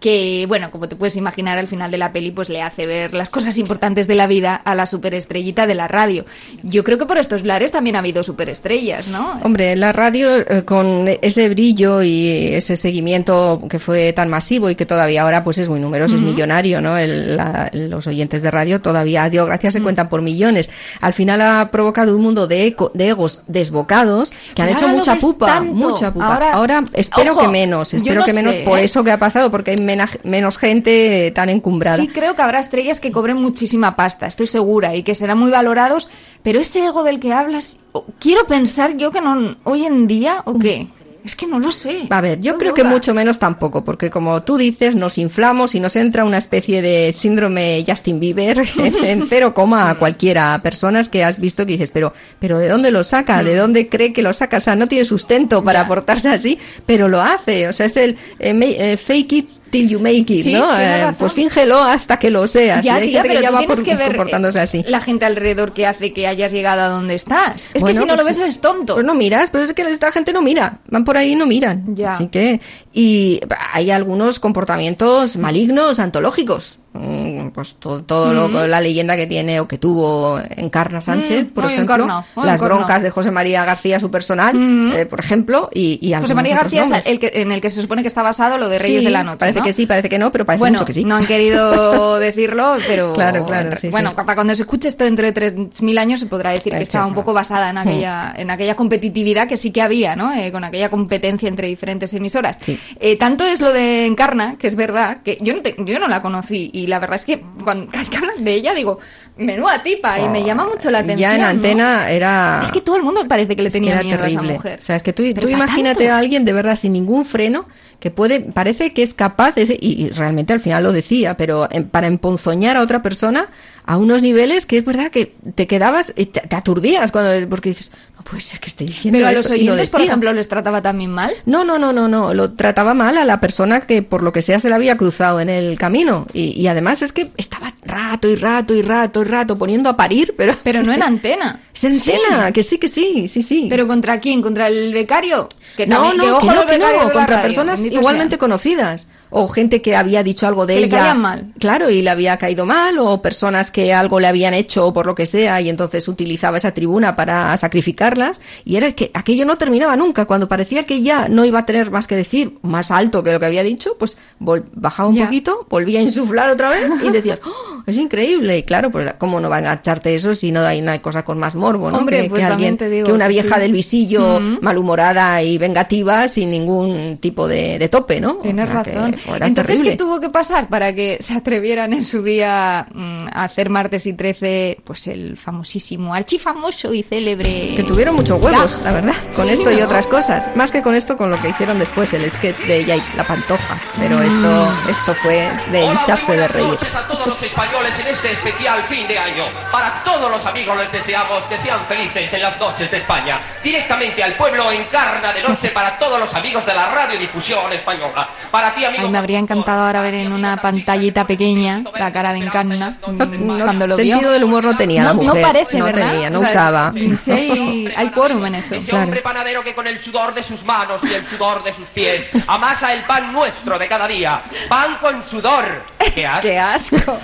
que, 0.00 0.44
bueno, 0.46 0.70
como 0.70 0.88
te 0.88 0.94
puedes 0.94 1.16
imaginar, 1.16 1.58
al 1.58 1.66
final 1.66 1.90
de 1.90 1.98
la 1.98 2.12
peli 2.12 2.30
pues 2.30 2.48
le 2.50 2.62
hace 2.62 2.86
ver 2.86 3.14
las 3.14 3.30
cosas 3.30 3.58
importantes 3.58 4.06
de 4.06 4.14
la 4.14 4.28
vida 4.28 4.54
a 4.54 4.76
la 4.76 4.86
superestrellita 4.86 5.66
de 5.66 5.74
la 5.74 5.88
radio. 5.88 6.24
Yo 6.62 6.84
creo 6.84 6.98
que 6.98 7.06
por 7.06 7.18
estos 7.18 7.42
lares 7.44 7.72
también 7.72 7.96
ha 7.96 7.98
habido 7.98 8.22
superestrellas, 8.22 9.08
¿no? 9.08 9.40
Hombre, 9.42 9.74
la 9.74 9.92
radio 9.92 10.36
eh, 10.36 10.62
con 10.64 11.08
ese 11.20 11.48
brillo 11.48 12.00
y 12.04 12.28
ese 12.52 12.76
seguimiento 12.76 13.60
que 13.68 13.80
fue 13.80 14.12
tan 14.12 14.28
masivo 14.28 14.70
y 14.70 14.76
que 14.76 14.86
todavía 14.86 15.22
ahora 15.22 15.42
pues 15.42 15.58
es 15.58 15.68
muy 15.68 15.80
numeroso, 15.80 16.14
es 16.14 16.20
millonario, 16.20 16.80
¿no? 16.80 16.96
El- 16.96 17.36
la- 17.36 17.68
los 17.72 18.06
oyentes 18.06 18.40
de 18.42 18.52
radio 18.52 18.80
todavía, 18.80 19.28
Dios 19.28 19.46
gracias, 19.46 19.74
Mm. 19.74 19.78
se 19.78 19.82
cuentan 19.82 20.08
por 20.08 20.22
millones. 20.22 20.70
Al 21.00 21.12
final 21.12 21.40
ha 21.42 21.72
provocado 21.72 22.14
un 22.14 22.22
mundo 22.22 22.46
de, 22.46 22.66
eco- 22.68 22.92
de 22.94 23.08
egos 23.08 23.42
desbocados 23.48 24.30
que 24.54 24.62
han 24.62 24.68
hecho 24.68 24.86
mucha 24.86 25.16
pupa, 25.16 25.46
tanto. 25.46 25.72
mucha 25.74 26.12
pupa. 26.12 26.34
Ahora- 26.34 26.52
Ahora, 26.52 26.84
espero 26.94 27.32
Ojo, 27.32 27.40
que 27.40 27.48
menos, 27.60 27.94
espero 27.94 28.20
no 28.20 28.26
que 28.26 28.32
menos 28.32 28.54
sé, 28.54 28.60
por 28.62 28.78
¿eh? 28.78 28.84
eso 28.84 29.02
que 29.04 29.10
ha 29.12 29.18
pasado, 29.18 29.50
porque 29.50 29.72
hay 29.72 29.76
mena- 29.78 30.08
menos 30.24 30.58
gente 30.58 31.30
tan 31.34 31.48
encumbrada. 31.48 31.96
Sí 31.96 32.08
creo 32.08 32.34
que 32.36 32.42
habrá 32.42 32.58
estrellas 32.60 33.00
que 33.00 33.10
cobren 33.12 33.36
muchísima 33.36 33.96
pasta, 33.96 34.26
estoy 34.26 34.46
segura, 34.46 34.94
y 34.94 35.02
que 35.02 35.14
serán 35.14 35.38
muy 35.38 35.50
valorados, 35.50 36.08
pero 36.42 36.60
ese 36.60 36.84
ego 36.86 37.02
del 37.02 37.18
que 37.20 37.32
hablas, 37.32 37.78
quiero 38.18 38.46
pensar 38.46 38.96
yo 38.96 39.10
que 39.10 39.20
no 39.20 39.56
hoy 39.64 39.84
en 39.86 40.06
día 40.06 40.42
o 40.44 40.58
qué. 40.58 40.88
Es 41.24 41.36
que 41.36 41.46
no 41.46 41.58
lo 41.58 41.72
sé. 41.72 42.06
A 42.10 42.20
ver, 42.20 42.40
yo 42.40 42.52
No 42.52 42.58
creo 42.58 42.74
que 42.74 42.84
mucho 42.84 43.12
menos 43.12 43.38
tampoco, 43.38 43.84
porque 43.84 44.10
como 44.10 44.42
tú 44.42 44.56
dices, 44.56 44.94
nos 44.96 45.18
inflamos 45.18 45.74
y 45.74 45.80
nos 45.80 45.96
entra 45.96 46.24
una 46.24 46.38
especie 46.38 46.80
de 46.80 47.12
síndrome 47.12 47.84
Justin 47.86 48.20
Bieber 48.20 48.62
en, 48.78 49.04
en 49.04 49.26
cero 49.26 49.52
coma 49.52 49.90
a 49.90 49.98
cualquiera. 49.98 50.60
Personas 50.62 51.08
que 51.08 51.24
has 51.24 51.38
visto 51.38 51.66
que 51.66 51.72
dices, 51.72 51.90
pero, 51.90 52.12
pero 52.38 52.58
¿de 52.58 52.68
dónde 52.68 52.90
lo 52.90 53.04
saca? 53.04 53.42
¿De 53.42 53.56
dónde 53.56 53.88
cree 53.88 54.12
que 54.12 54.22
lo 54.22 54.32
saca? 54.32 54.58
O 54.58 54.60
sea, 54.60 54.76
no 54.76 54.86
tiene 54.88 55.04
sustento 55.04 55.62
para 55.62 55.86
portarse 55.86 56.28
así, 56.28 56.58
pero 56.86 57.08
lo 57.08 57.20
hace. 57.20 57.68
O 57.68 57.72
sea, 57.72 57.86
es 57.86 57.96
el 57.96 58.16
eh, 58.38 58.58
eh, 58.60 58.96
fake 58.96 59.32
it 59.32 59.57
till 59.70 59.88
you 59.88 60.00
make 60.00 60.24
it, 60.32 60.42
Sí, 60.44 60.52
¿no? 60.52 60.78
Eh, 60.78 61.12
pues 61.18 61.32
fíngelo 61.32 61.78
hasta 61.78 62.18
que 62.18 62.30
lo 62.30 62.46
seas. 62.46 62.84
Ya, 62.84 62.96
hay 62.96 63.08
tía, 63.10 63.22
gente 63.22 63.28
pero 63.28 63.40
que 63.40 63.44
ya 63.44 63.50
va 63.50 63.58
tienes 63.58 63.76
por- 63.76 63.84
que 63.84 63.94
ver 63.94 64.08
comportándose 64.08 64.58
eh, 64.58 64.62
así. 64.62 64.84
la 64.86 65.00
gente 65.00 65.24
alrededor 65.24 65.72
que 65.72 65.86
hace 65.86 66.12
que 66.12 66.26
hayas 66.26 66.52
llegado 66.52 66.82
a 66.82 66.88
donde 66.88 67.14
estás. 67.14 67.68
Es 67.74 67.82
que 67.84 67.92
si 67.92 67.98
no 68.00 68.06
lo 68.16 68.22
pues 68.22 68.26
ves 68.26 68.38
eres 68.40 68.60
tonto. 68.60 68.94
Pues 68.94 69.06
no 69.06 69.14
miras, 69.14 69.50
pero 69.50 69.64
es 69.64 69.72
que 69.72 69.82
esta 69.82 70.10
gente 70.12 70.32
no 70.32 70.42
mira, 70.42 70.80
van 70.88 71.04
por 71.04 71.16
ahí 71.16 71.32
y 71.32 71.36
no 71.36 71.46
miran. 71.46 71.84
Ya. 71.94 72.14
Así 72.14 72.28
que, 72.28 72.60
y 72.92 73.40
hay 73.72 73.90
algunos 73.90 74.40
comportamientos 74.40 75.36
malignos, 75.36 75.98
antológicos. 75.98 76.78
Mm, 76.98 77.48
pues 77.50 77.74
to- 77.76 78.02
todo, 78.02 78.34
lo- 78.34 78.48
Mm. 78.48 78.68
la 78.68 78.80
leyenda 78.80 79.16
que 79.16 79.26
tiene 79.26 79.60
o 79.60 79.68
que 79.68 79.78
tuvo 79.78 80.40
Encarna 80.56 81.00
Sánchez, 81.00 81.46
Mm, 81.46 81.54
por 81.54 81.64
ejemplo, 81.66 82.24
las 82.36 82.60
broncas 82.60 83.02
de 83.02 83.10
José 83.10 83.30
María 83.30 83.64
García, 83.64 83.98
su 84.00 84.10
personal, 84.10 84.54
eh, 84.94 85.06
por 85.06 85.20
ejemplo, 85.20 85.68
y, 85.72 85.98
y 86.02 86.12
José 86.14 86.34
María 86.34 86.56
García 86.56 86.82
es 86.82 87.06
el 87.06 87.18
que, 87.18 87.30
en 87.34 87.52
el 87.52 87.60
que 87.60 87.70
se 87.70 87.80
supone 87.82 88.02
que 88.02 88.08
está 88.08 88.22
basado 88.22 88.58
lo 88.58 88.68
de 88.68 88.78
Reyes 88.78 89.00
Sí, 89.00 89.04
de 89.06 89.10
la 89.12 89.22
Noche. 89.22 89.38
Parece 89.38 89.58
¿no? 89.60 89.64
que 89.64 89.72
sí, 89.72 89.86
parece 89.86 90.08
que 90.08 90.18
no, 90.18 90.32
pero 90.32 90.44
parece 90.44 90.60
bueno, 90.60 90.74
mucho 90.78 90.86
que 90.86 90.92
sí. 90.92 91.04
no 91.04 91.16
han 91.16 91.26
querido 91.26 92.18
decirlo, 92.18 92.74
pero 92.86 93.12
Claro, 93.14 93.44
claro, 93.44 93.76
sí, 93.76 93.88
bueno, 93.88 94.10
sí. 94.10 94.16
para 94.16 94.34
cuando 94.34 94.54
se 94.54 94.62
escuche 94.62 94.88
esto 94.88 95.04
dentro 95.04 95.26
de 95.30 95.34
3.000 95.34 95.98
años 95.98 96.20
se 96.20 96.26
podrá 96.26 96.50
decir 96.50 96.72
que 96.72 96.82
estaba 96.82 97.06
un 97.06 97.14
poco 97.14 97.32
basada 97.32 97.70
en 97.70 97.78
aquella, 97.78 98.34
en 98.36 98.50
aquella 98.50 98.74
competitividad 98.76 99.46
que 99.48 99.56
sí 99.56 99.70
que 99.70 99.82
había, 99.82 100.16
¿no? 100.16 100.32
Eh, 100.32 100.50
con 100.52 100.64
aquella 100.64 100.90
competencia 100.90 101.48
entre 101.48 101.68
diferentes 101.68 102.12
emisoras. 102.14 102.58
Eh, 103.00 103.16
tanto 103.16 103.44
es 103.44 103.60
lo 103.60 103.72
de 103.72 104.06
Encarna, 104.06 104.56
que 104.58 104.66
es 104.66 104.76
verdad, 104.76 105.22
que 105.22 105.38
yo 105.40 105.54
no, 105.54 105.62
te- 105.62 105.74
yo 105.78 105.98
no 105.98 106.08
la 106.08 106.22
conocí 106.22 106.70
y 106.72 106.86
la 106.88 106.98
verdad 106.98 107.16
es 107.16 107.24
que 107.24 107.44
cuando 107.62 107.88
que 108.10 108.16
hablas 108.16 108.42
de 108.42 108.52
ella 108.54 108.74
digo, 108.74 108.98
menuda 109.36 109.82
tipa, 109.82 110.18
y 110.18 110.28
me 110.28 110.42
llama 110.42 110.66
mucho 110.66 110.90
la 110.90 110.98
atención. 110.98 111.20
Ya 111.30 111.34
en 111.36 111.42
¿no? 111.42 111.46
antena 111.46 112.10
era... 112.10 112.60
Es 112.62 112.72
que 112.72 112.80
todo 112.80 112.96
el 112.96 113.02
mundo 113.04 113.24
parece 113.28 113.54
que 113.54 113.62
le 113.62 113.68
Es 113.68 113.74
que 113.74 113.80
tenía 113.80 114.02
miedo 114.02 114.22
a 114.22 114.26
esa 114.26 114.36
terrible. 114.40 114.54
mujer. 114.54 114.78
O 114.80 114.82
sea, 114.82 114.96
es 114.96 115.02
que 115.04 115.12
tú, 115.12 115.22
tú 115.34 115.48
imagínate 115.48 116.00
tanto. 116.06 116.14
a 116.14 116.18
alguien 116.18 116.44
de 116.44 116.52
verdad 116.52 116.74
sin 116.74 116.92
ningún 116.92 117.24
freno 117.24 117.66
que 118.00 118.10
puede, 118.10 118.40
parece 118.40 118.92
que 118.92 119.02
es 119.02 119.14
capaz, 119.14 119.54
de, 119.54 119.76
y, 119.80 120.04
y 120.06 120.08
realmente 120.10 120.52
al 120.52 120.60
final 120.60 120.82
lo 120.82 120.92
decía, 120.92 121.36
pero 121.36 121.68
en- 121.70 121.88
para 121.88 122.06
emponzoñar 122.08 122.76
a 122.76 122.82
otra 122.82 123.02
persona 123.02 123.48
a 123.86 123.96
unos 123.96 124.22
niveles 124.22 124.66
que 124.66 124.78
es 124.78 124.84
verdad 124.84 125.10
que 125.10 125.34
te 125.54 125.66
quedabas, 125.66 126.12
y 126.16 126.26
te, 126.26 126.40
te 126.40 126.56
aturdías 126.56 127.10
cuando, 127.12 127.48
porque 127.48 127.70
dices, 127.70 127.90
no 128.18 128.24
puede 128.24 128.40
ser 128.40 128.58
que 128.58 128.68
esté 128.68 128.84
diciendo 128.84 129.16
Pero 129.16 129.28
a 129.28 129.32
los 129.32 129.40
esto", 129.40 129.54
y 129.54 129.64
lo 129.64 129.74
oyentes, 129.74 129.90
por 129.90 130.00
ejemplo, 130.00 130.32
les 130.32 130.48
trataba 130.48 130.82
también 130.82 131.12
mal. 131.12 131.30
No, 131.46 131.64
no, 131.64 131.78
no, 131.78 131.92
no, 131.92 132.08
no. 132.08 132.34
Lo 132.34 132.52
trataba 132.52 132.92
mal 132.92 133.16
a 133.16 133.24
la 133.24 133.38
persona 133.38 133.80
que 133.80 134.02
por 134.02 134.22
lo 134.22 134.32
que 134.32 134.42
sea 134.42 134.58
se 134.58 134.68
le 134.68 134.74
había 134.74 134.96
cruzado 134.96 135.40
en 135.40 135.48
el 135.48 135.78
camino. 135.78 136.26
Y, 136.32 136.60
y 136.60 136.66
además 136.66 137.02
es 137.02 137.12
que 137.12 137.30
estaba 137.36 137.72
rato 137.82 138.28
y 138.28 138.34
rato 138.34 138.74
y 138.74 138.82
rato 138.82 139.22
y 139.22 139.24
rato 139.24 139.56
poniendo 139.56 139.88
a 139.88 139.96
parir, 139.96 140.34
pero. 140.36 140.54
Pero 140.64 140.82
no 140.82 140.92
en 140.92 141.02
antena. 141.04 141.60
Es 141.72 141.84
en 141.84 141.92
antena, 141.92 142.52
que 142.52 142.62
sí, 142.64 142.78
que 142.78 142.88
sí, 142.88 143.28
sí, 143.28 143.40
sí. 143.40 143.66
¿Pero 143.70 143.86
contra 143.86 144.18
quién? 144.18 144.42
¿Contra 144.42 144.66
el 144.66 144.92
becario? 144.92 145.48
Que 145.76 145.86
no, 145.86 145.96
también, 145.96 146.16
no, 146.16 146.24
que 146.24 146.30
ojo 146.32 146.40
que 146.40 146.54
no, 146.54 146.66
que 146.66 146.78
no, 146.78 146.92
la 146.92 147.02
contra 147.04 147.26
radio, 147.26 147.42
personas 147.42 147.84
igualmente 147.84 148.34
sean. 148.34 148.40
conocidas. 148.40 149.06
O 149.30 149.46
gente 149.48 149.82
que 149.82 149.94
había 149.96 150.22
dicho 150.22 150.46
algo 150.46 150.66
de 150.66 150.74
Que 150.74 150.80
le 150.80 150.86
ella. 150.86 150.98
caían 151.00 151.20
mal. 151.20 151.52
Claro, 151.58 151.90
y 151.90 152.02
le 152.02 152.10
había 152.10 152.36
caído 152.38 152.64
mal, 152.66 152.98
o 152.98 153.20
personas 153.22 153.70
que 153.70 153.92
algo 153.92 154.20
le 154.20 154.26
habían 154.26 154.54
hecho 154.54 154.86
o 154.86 154.92
por 154.92 155.06
lo 155.06 155.14
que 155.14 155.26
sea, 155.26 155.60
y 155.60 155.68
entonces 155.68 156.08
utilizaba 156.08 156.56
esa 156.56 156.72
tribuna 156.72 157.16
para 157.16 157.56
sacrificarlas. 157.56 158.40
Y 158.64 158.76
era 158.76 158.92
que 158.92 159.10
aquello 159.14 159.44
no 159.46 159.58
terminaba 159.58 159.96
nunca. 159.96 160.24
Cuando 160.24 160.48
parecía 160.48 160.84
que 160.86 161.02
ya 161.02 161.28
no 161.28 161.44
iba 161.44 161.60
a 161.60 161.66
tener 161.66 161.90
más 161.90 162.06
que 162.06 162.16
decir, 162.16 162.58
más 162.62 162.90
alto 162.90 163.22
que 163.22 163.32
lo 163.32 163.40
que 163.40 163.46
había 163.46 163.62
dicho, 163.62 163.96
pues 163.98 164.18
bajaba 164.40 165.08
un 165.08 165.18
poquito, 165.18 165.66
volvía 165.68 166.00
a 166.00 166.02
insuflar 166.02 166.50
otra 166.50 166.68
vez 166.70 166.88
y 167.04 167.10
decías, 167.10 167.40
"Oh, 167.46 167.82
es 167.86 167.96
increíble. 167.96 168.58
Y 168.58 168.62
claro, 168.62 168.90
pues 168.90 169.14
cómo 169.18 169.40
no 169.40 169.48
va 169.50 169.56
a 169.56 169.58
engancharte 169.60 170.14
eso 170.14 170.34
si 170.34 170.52
no 170.52 170.60
hay 170.60 170.80
una 170.80 171.00
cosa 171.00 171.24
con 171.24 171.38
más 171.38 171.54
morbo, 171.54 171.90
¿no? 171.90 171.98
Hombre, 171.98 172.22
que, 172.24 172.30
pues 172.30 172.40
que 172.44 172.52
alguien, 172.52 172.76
te 172.76 172.88
digo 172.88 173.06
que 173.06 173.12
una 173.12 173.28
vieja 173.28 173.56
sí. 173.56 173.60
del 173.60 173.72
visillo 173.72 174.40
Mm. 174.40 174.58
malhumorada 174.62 175.42
y 175.42 175.58
vengativa 175.58 176.28
sin 176.28 176.50
ningún 176.50 177.18
tipo 177.18 177.48
de, 177.48 177.78
de 177.78 177.88
tope, 177.88 178.20
¿no? 178.20 178.34
Tienes 178.36 178.68
O 178.68 178.72
sea, 178.72 178.82
que 178.82 179.17
Entonces, 179.26 179.54
terrible. 179.54 179.90
¿qué 179.90 179.96
tuvo 179.96 180.20
que 180.20 180.28
pasar 180.30 180.68
para 180.68 180.92
que 180.92 181.18
se 181.20 181.34
atrevieran 181.34 181.92
en 181.92 182.04
su 182.04 182.22
día 182.22 182.86
mm, 182.92 183.26
a 183.32 183.44
hacer 183.44 183.70
martes 183.70 184.06
y 184.06 184.12
13, 184.12 184.80
pues 184.84 185.06
el 185.06 185.36
famosísimo, 185.36 186.14
archifamoso 186.14 186.92
y 186.94 187.02
célebre... 187.02 187.74
Que 187.76 187.84
tuvieron 187.86 188.14
muchos 188.16 188.40
huevos, 188.42 188.80
la 188.84 188.92
verdad, 188.92 189.14
con 189.34 189.46
Sí, 189.46 189.52
esto 189.54 189.70
y 189.70 189.76
¿no? 189.76 189.84
otras 189.84 190.06
cosas. 190.06 190.50
Más 190.54 190.70
que 190.70 190.82
con 190.82 190.94
esto, 190.94 191.16
con 191.16 191.30
lo 191.30 191.40
que 191.40 191.48
hicieron 191.50 191.78
después, 191.78 192.12
el 192.12 192.28
sketch 192.30 192.58
de 192.66 192.78
ella 192.78 192.96
y 192.96 193.02
la 193.16 193.24
pantoja. 193.26 193.80
Pero 193.98 194.18
Mm. 194.18 194.22
esto, 194.22 194.74
esto 194.90 195.14
fue 195.14 195.50
de 195.72 195.82
Hola, 195.84 196.00
hincharse 196.00 196.32
de 196.32 196.38
buenas 196.38 196.52
reír. 196.52 196.68
noches 196.68 196.94
a 196.94 197.06
todos 197.06 197.26
los 197.26 197.42
españoles 197.42 197.98
en 197.98 198.06
este 198.08 198.32
especial 198.32 198.82
fin 198.84 199.06
de 199.08 199.18
año. 199.18 199.44
Para 199.72 200.02
todos 200.04 200.30
los 200.30 200.44
amigos 200.46 200.76
les 200.76 200.90
deseamos 200.92 201.44
que 201.44 201.58
sean 201.58 201.84
felices 201.86 202.32
en 202.32 202.42
las 202.42 202.58
noches 202.58 202.90
de 202.90 202.96
España. 202.96 203.40
Directamente 203.62 204.22
al 204.22 204.36
pueblo 204.36 204.70
encarna 204.72 205.32
de 205.32 205.42
noche 205.42 205.68
para 205.74 205.98
todos 205.98 206.18
los 206.18 206.34
amigos 206.34 206.64
de 206.66 206.74
la 206.74 206.90
radiodifusión 206.90 207.72
española. 207.72 208.28
Para 208.50 208.74
ti, 208.74 208.84
amigo. 208.84 209.07
Me 209.10 209.18
habría 209.18 209.38
encantado 209.38 209.82
ahora 209.86 210.02
ver 210.02 210.14
en 210.14 210.32
una 210.32 210.60
pantallita 210.60 211.26
pequeña 211.26 211.80
la 211.98 212.12
cara 212.12 212.32
de 212.32 212.40
Encarna 212.40 212.98
mm, 213.06 213.46
No, 213.46 213.64
cuando 213.64 213.86
lo 213.86 213.96
sentido 213.96 214.20
vio. 214.20 214.30
del 214.30 214.44
humor 214.44 214.64
no 214.64 214.76
tenía 214.76 215.02
no, 215.02 215.08
la 215.08 215.14
mujer. 215.14 215.34
No 215.34 215.42
parece, 215.42 215.78
no 215.78 215.84
¿verdad? 215.84 216.10
tenía, 216.10 216.30
no 216.30 216.40
O 216.40 216.44
sea, 216.44 216.50
usaba. 216.50 216.92
Sí, 217.16 217.30
hay, 217.32 217.92
hay 217.96 218.08
quórum 218.14 218.44
en 218.46 218.56
eso. 218.56 218.74
Ese 218.74 218.94
hombre 218.94 219.22
panadero 219.22 219.62
que 219.62 219.74
con 219.74 219.86
el 219.86 219.98
sudor 220.00 220.34
de 220.34 220.42
sus 220.42 220.64
manos 220.64 221.02
y 221.04 221.14
el 221.14 221.24
sudor 221.26 221.62
de 221.64 221.72
sus 221.72 221.88
pies 221.88 222.30
amasa 222.46 222.92
el 222.92 223.02
pan 223.04 223.32
nuestro 223.32 223.78
de 223.78 223.88
cada 223.88 224.06
día. 224.08 224.42
Pan 224.68 224.98
con 225.00 225.22
sudor. 225.22 225.84
¡Qué 226.14 226.26
asco! 226.26 226.42
¡Qué 226.42 226.58
asco! 226.58 227.18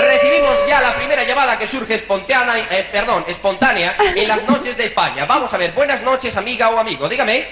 Recibimos 0.00 0.54
ya 0.68 0.80
la 0.80 0.94
primera 0.94 1.24
llamada 1.24 1.58
que 1.58 1.66
surge 1.66 1.94
espontánea, 1.94 2.64
eh, 2.70 2.88
perdón, 2.90 3.24
espontánea 3.26 3.94
en 4.14 4.28
las 4.28 4.46
noches 4.48 4.76
de 4.76 4.84
España. 4.86 5.24
Vamos 5.26 5.52
a 5.52 5.56
ver, 5.56 5.72
buenas 5.72 6.02
noches, 6.02 6.36
amiga 6.36 6.68
o 6.70 6.78
amigo. 6.78 7.08
Dígame, 7.08 7.46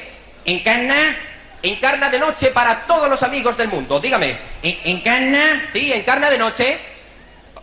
¿encarna? 0.45 1.17
Encarna 1.63 2.09
de 2.09 2.19
noche 2.19 2.49
para 2.51 2.87
todos 2.87 3.09
los 3.09 3.23
amigos 3.23 3.57
del 3.57 3.69
mundo. 3.69 3.99
Dígame. 3.99 4.39
¿Encarna? 4.63 5.67
Sí, 5.73 5.93
encarna 5.93 6.31
de 6.31 6.39
noche. 6.39 6.79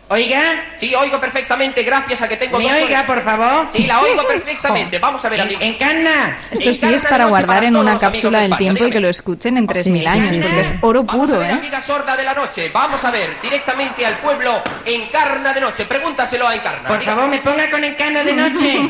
Oiga. 0.07 0.65
Sí, 0.75 0.93
oigo 0.93 1.19
perfectamente, 1.19 1.81
gracias 1.81 2.21
a 2.21 2.27
que 2.27 2.37
tengo 2.37 2.59
¿Me 2.59 2.65
dos 2.65 2.73
oiga, 2.73 3.07
por 3.07 3.23
favor? 3.23 3.69
Sí, 3.73 3.87
la 3.87 4.01
oigo 4.01 4.23
perfectamente. 4.27 4.99
Vamos 4.99 5.25
a 5.25 5.29
ver, 5.29 5.41
amigo. 5.41 5.59
Encarna. 5.61 6.37
Esto 6.51 6.73
sí 6.87 6.93
es 6.93 7.05
para 7.05 7.25
guardar 7.25 7.63
en 7.63 7.75
una 7.75 7.97
cápsula 7.97 8.41
del 8.41 8.55
tiempo 8.57 8.85
y 8.85 8.91
que 8.91 8.99
lo 8.99 9.09
escuchen 9.09 9.57
en 9.57 9.65
3.000 9.67 10.01
sí, 10.01 10.05
años, 10.07 10.25
sí, 10.27 10.39
porque 10.41 10.47
sí. 10.47 10.59
es 10.59 10.75
oro 10.81 11.03
Vamos 11.05 11.29
a 11.29 11.33
puro, 11.33 11.39
ver, 11.39 11.49
¿eh? 11.49 11.53
amiga 11.53 11.81
sorda 11.81 12.15
de 12.15 12.23
la 12.23 12.33
noche. 12.35 12.69
Vamos 12.71 13.03
a 13.03 13.09
ver, 13.09 13.41
directamente 13.41 14.05
al 14.05 14.17
pueblo 14.19 14.61
Encarna 14.85 15.53
de 15.53 15.61
noche. 15.61 15.85
Pregúntaselo 15.85 16.47
a 16.47 16.53
Encarna. 16.53 16.87
Por 16.87 16.99
Diga- 16.99 17.05
favor, 17.15 17.27
me 17.27 17.39
ponga 17.39 17.71
con 17.71 17.83
encarna 17.83 18.23
de 18.23 18.33
noche. 18.33 18.79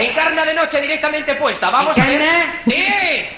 Encarna 0.00 0.44
de 0.44 0.54
noche 0.54 0.80
directamente 0.80 1.34
puesta. 1.34 1.70
Vamos 1.70 1.96
a 1.98 2.06
ver. 2.06 2.22
Sí. 2.64 3.28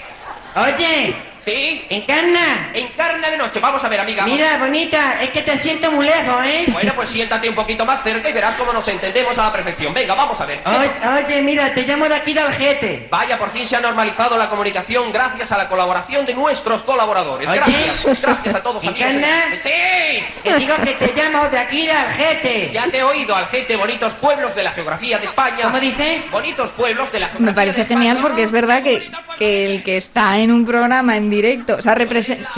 Oye, 0.55 1.15
Sí. 1.45 1.85
encarna. 1.89 2.71
Encarna 2.73 3.29
de 3.29 3.37
noche. 3.37 3.59
Vamos 3.59 3.83
a 3.83 3.89
ver, 3.89 3.99
amiga. 3.99 4.23
Mira, 4.25 4.57
bonita, 4.57 5.21
es 5.21 5.29
que 5.29 5.41
te 5.41 5.57
siento 5.57 5.91
muy 5.91 6.05
lejos, 6.05 6.45
¿eh? 6.45 6.65
Bueno, 6.71 6.93
pues 6.95 7.09
siéntate 7.09 7.49
un 7.49 7.55
poquito 7.55 7.85
más 7.85 8.01
cerca 8.03 8.29
y 8.29 8.33
verás 8.33 8.55
cómo 8.55 8.71
nos 8.73 8.87
entendemos 8.87 9.37
a 9.37 9.43
la 9.43 9.51
perfección. 9.51 9.93
Venga, 9.93 10.15
vamos 10.15 10.39
a 10.39 10.45
ver. 10.45 10.61
Oye, 10.65 10.91
oye, 11.25 11.41
mira, 11.41 11.73
te 11.73 11.83
llamo 11.83 12.07
de 12.07 12.15
aquí 12.15 12.33
de 12.33 12.39
Algete. 12.41 13.07
Vaya, 13.09 13.37
por 13.37 13.51
fin 13.51 13.67
se 13.67 13.75
ha 13.75 13.81
normalizado 13.81 14.37
la 14.37 14.49
comunicación 14.49 15.11
gracias 15.11 15.51
a 15.51 15.57
la 15.57 15.67
colaboración 15.67 16.25
de 16.25 16.33
nuestros 16.33 16.81
colaboradores. 16.83 17.49
Oye. 17.49 17.59
Gracias. 17.59 18.21
Gracias 18.21 18.55
a 18.55 18.63
todos, 18.63 18.85
amigos. 18.87 19.09
¿Encarna? 19.09 19.57
¡Sí! 19.61 19.69
Que 20.43 20.55
digo 20.57 20.75
que 20.83 20.93
te 20.93 21.13
llamo 21.13 21.47
de 21.49 21.57
aquí 21.57 21.85
de 21.85 21.91
Algete. 21.91 22.71
Ya 22.73 22.87
te 22.89 22.99
he 22.99 23.03
oído, 23.03 23.35
Algete, 23.35 23.75
bonitos 23.75 24.13
pueblos 24.13 24.55
de 24.55 24.63
la 24.63 24.71
geografía 24.71 25.17
de 25.17 25.25
España. 25.25 25.63
¿Cómo 25.63 25.79
dices? 25.79 26.29
Bonitos 26.31 26.71
pueblos 26.71 27.11
de 27.11 27.19
la 27.19 27.27
geografía 27.27 27.45
Me 27.47 27.53
parece 27.53 27.77
de 27.77 27.81
España. 27.83 27.99
genial 28.01 28.17
porque 28.21 28.43
es 28.43 28.51
verdad 28.51 28.83
que, 28.83 29.09
que 29.37 29.65
el 29.65 29.83
que 29.83 29.97
está 29.97 30.37
en 30.39 30.51
un 30.51 30.65
programa 30.65 31.15
en 31.17 31.29
directo, 31.33 31.75
o 31.77 31.81
sea, 31.81 31.95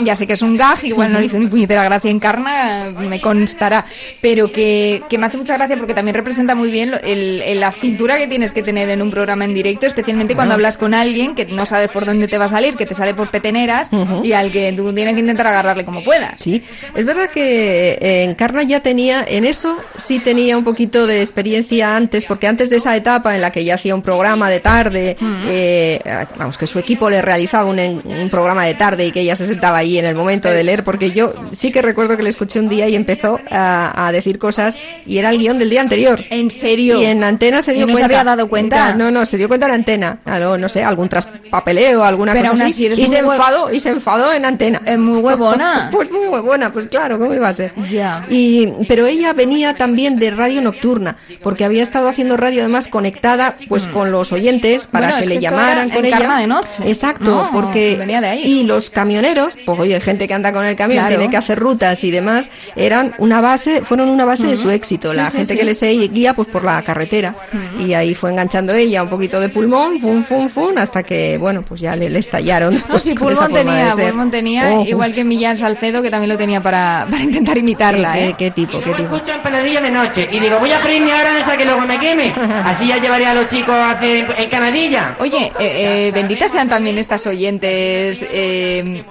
ya 0.00 0.16
sé 0.16 0.26
que 0.26 0.32
es 0.34 0.42
un 0.42 0.56
gag, 0.56 0.84
igual 0.84 1.12
no 1.12 1.20
le 1.20 1.26
hizo 1.26 1.38
ni 1.38 1.46
puñetera 1.46 1.84
gracia 1.84 2.10
encarna, 2.10 2.92
me 2.98 3.20
constará, 3.20 3.84
pero 4.20 4.50
que, 4.52 5.02
que 5.08 5.18
me 5.18 5.26
hace 5.26 5.36
mucha 5.36 5.54
gracia 5.56 5.76
porque 5.76 5.94
también 5.94 6.14
representa 6.14 6.54
muy 6.54 6.70
bien 6.70 6.92
el, 7.04 7.42
el- 7.42 7.60
la 7.60 7.72
cintura 7.72 8.18
que 8.18 8.26
tienes 8.26 8.52
que 8.52 8.62
tener 8.62 8.88
en 8.90 9.00
un 9.02 9.10
programa 9.10 9.44
en 9.44 9.54
directo, 9.54 9.86
especialmente 9.86 10.34
cuando 10.34 10.54
hablas 10.54 10.76
con 10.78 10.92
alguien 10.94 11.34
que 11.34 11.46
no 11.46 11.64
sabes 11.66 11.88
por 11.90 12.04
dónde 12.04 12.28
te 12.28 12.36
va 12.38 12.44
a 12.44 12.48
salir, 12.48 12.76
que 12.76 12.84
te 12.86 12.94
sale 12.94 13.14
por 13.14 13.30
peteneras 13.30 13.88
y 14.22 14.32
al 14.32 14.50
que 14.52 14.72
tú 14.74 14.92
tienes 14.92 15.14
que 15.14 15.20
intentar 15.20 15.46
agarrarle 15.46 15.84
como 15.84 16.02
puedas. 16.04 16.34
Sí, 16.40 16.62
es 16.94 17.04
verdad 17.04 17.30
que 17.30 17.92
eh, 18.00 18.24
Encarna 18.24 18.62
ya 18.62 18.80
tenía, 18.80 19.24
en 19.26 19.44
eso 19.46 19.78
sí 19.96 20.18
tenía 20.18 20.58
un 20.58 20.64
poquito 20.64 21.06
de 21.06 21.20
experiencia 21.22 21.96
antes, 21.96 22.26
porque 22.26 22.46
antes 22.46 22.68
de 22.70 22.76
esa 22.76 22.94
etapa 22.96 23.34
en 23.34 23.40
la 23.40 23.50
que 23.50 23.64
ya 23.64 23.74
hacía 23.74 23.94
un 23.94 24.02
programa 24.02 24.50
de 24.50 24.60
tarde, 24.60 25.16
eh, 25.48 26.00
vamos, 26.36 26.58
que 26.58 26.66
su 26.66 26.78
equipo 26.78 27.08
le 27.08 27.22
realizaba 27.22 27.64
un, 27.64 27.78
un 27.78 28.28
programa 28.30 28.64
de 28.65 28.65
tarde 28.74 29.06
y 29.06 29.12
que 29.12 29.20
ella 29.20 29.36
se 29.36 29.46
sentaba 29.46 29.78
ahí 29.78 29.98
en 29.98 30.04
el 30.06 30.14
momento 30.14 30.48
de 30.48 30.62
leer, 30.64 30.84
porque 30.84 31.10
yo 31.12 31.32
sí 31.52 31.70
que 31.72 31.82
recuerdo 31.82 32.16
que 32.16 32.22
le 32.22 32.30
escuché 32.30 32.58
un 32.60 32.68
día 32.68 32.88
y 32.88 32.94
empezó 32.94 33.38
a, 33.50 34.06
a 34.06 34.12
decir 34.12 34.38
cosas 34.38 34.76
y 35.04 35.18
era 35.18 35.30
el 35.30 35.38
guion 35.38 35.58
del 35.58 35.70
día 35.70 35.80
anterior. 35.80 36.24
¿En 36.30 36.50
serio? 36.50 37.00
Y 37.00 37.04
en 37.04 37.22
antena 37.24 37.62
se 37.62 37.72
¿Y 37.72 37.76
dio 37.76 37.86
no 37.86 37.92
se 37.94 38.00
cuenta. 38.00 38.20
había 38.20 38.24
dado 38.24 38.48
cuenta? 38.48 38.94
No, 38.94 39.10
no, 39.10 39.24
se 39.26 39.36
dio 39.38 39.48
cuenta 39.48 39.66
en 39.66 39.72
antena. 39.72 40.18
Algo, 40.24 40.58
no 40.58 40.68
sé, 40.68 40.82
algún 40.84 41.08
traspapeleo, 41.08 42.04
alguna 42.04 42.32
Pero 42.32 42.50
cosa 42.50 42.64
aún 42.64 42.72
así. 42.72 42.86
así 42.88 43.02
y 43.02 43.06
se 43.06 43.18
enfadó, 43.18 43.72
y 43.72 43.80
se 43.80 43.90
enfadó 43.90 44.32
en 44.32 44.44
antena. 44.44 44.82
Es 44.84 44.98
muy 44.98 45.18
huevona. 45.20 45.88
Pues 45.96 46.10
muy 46.10 46.26
buena, 46.40 46.72
pues 46.72 46.88
claro, 46.88 47.18
¿cómo 47.18 47.32
iba 47.32 47.48
a 47.48 47.52
ser? 47.54 47.72
Ya. 47.90 48.26
Y, 48.28 48.68
pero 48.88 49.06
ella 49.06 49.32
venía 49.32 49.76
también 49.76 50.18
de 50.18 50.30
radio 50.30 50.60
nocturna, 50.60 51.16
porque 51.42 51.64
había 51.64 51.82
estado 51.82 52.08
haciendo 52.08 52.36
radio 52.36 52.62
además 52.62 52.88
conectada 52.88 53.56
pues 53.68 53.86
con 53.86 54.10
los 54.12 54.32
oyentes 54.32 54.86
para 54.86 55.06
Mm. 55.06 55.10
Bueno, 55.10 55.22
que 55.22 55.28
le 55.34 55.38
llamaran 55.40 55.90
con 55.90 56.04
Encarna 56.04 56.26
ella. 56.34 56.40
de 56.40 56.46
noche. 56.48 56.82
Exacto, 56.86 57.30
No, 57.30 57.50
porque 57.52 57.96
venía 57.96 58.20
de 58.20 58.26
ahí. 58.28 58.42
Y 58.44 58.55
los 58.64 58.90
camioneros, 58.90 59.54
pues 59.64 59.78
oye, 59.78 60.00
gente 60.00 60.28
que 60.28 60.34
anda 60.34 60.52
con 60.52 60.64
el 60.64 60.76
camión, 60.76 61.00
Claro. 61.04 61.16
tiene 61.16 61.30
que 61.30 61.36
hacer 61.36 61.58
rutas 61.58 62.02
y 62.04 62.10
demás, 62.10 62.50
eran 62.76 63.14
una 63.18 63.40
base, 63.40 63.82
fueron 63.82 64.08
una 64.08 64.24
base 64.24 64.46
de 64.46 64.56
su 64.56 64.70
éxito. 64.70 65.10
Sí, 65.12 65.16
La 65.16 65.26
sí, 65.30 65.38
gente 65.38 65.52
sí. 65.54 65.58
que 65.58 65.64
les 65.64 66.12
guía 66.12 66.34
pues 66.34 66.48
por 66.48 66.64
la 66.64 66.82
carretera. 66.82 67.34
Y 67.78 67.92
ahí 67.94 68.14
fue 68.14 68.30
enganchando 68.30 68.72
ella 68.74 69.02
un 69.02 69.08
poquito 69.08 69.40
de 69.40 69.48
pulmón, 69.48 70.00
fum, 70.00 70.22
fum, 70.22 70.48
fum, 70.48 70.76
hasta 70.78 71.02
que, 71.02 71.36
bueno, 71.38 71.62
pues 71.62 71.80
ya 71.80 71.94
le, 71.96 72.08
le 72.08 72.18
estallaron. 72.18 72.74
No, 72.74 72.80
pues, 72.88 73.04
sí, 73.04 73.14
con 73.14 73.32
esa 73.32 73.48
Pulmón 73.48 74.30
tenía, 74.30 74.70
tenía, 74.70 74.80
igual 74.82 75.14
que 75.14 75.24
Millán 75.24 75.58
Salcedo, 75.58 76.02
que 76.02 76.10
también 76.10 76.30
lo 76.30 76.38
tenía 76.38 76.62
para, 76.62 77.06
para 77.10 77.22
intentar 77.22 77.56
imitarla, 77.58 78.12
¿Qué, 78.14 78.28
¿eh? 78.28 78.34
qué 78.38 78.50
tipo, 78.50 78.80
qué 78.80 78.92
tipo? 78.92 79.16
Escucho 79.16 79.32
en 79.34 79.42
peladilla 79.42 79.80
de 79.80 79.90
noche 79.90 80.28
y 80.30 80.40
digo, 80.40 80.58
voy 80.58 80.72
a 80.72 80.78
freírme 80.78 81.12
ahora, 81.12 81.32
no 81.38 81.44
sea 81.44 81.56
que 81.56 81.64
luego 81.64 81.80
me 81.82 81.98
queme. 81.98 82.32
Así 82.64 82.86
ya 82.88 82.98
llevaré 82.98 83.26
a 83.26 83.34
los 83.34 83.46
chicos 83.50 83.74
a 83.74 83.92
hacer 83.92 84.16
en, 84.16 84.26
en 84.36 84.50
canadilla. 84.50 85.16
Oye, 85.18 85.52
eh, 85.58 86.08
eh, 86.08 86.12
benditas 86.12 86.50
sean 86.52 86.68
también 86.68 86.98
estas 86.98 87.26
oyentes 87.26 88.26
eh, 88.30 88.45
eh, 88.46 89.04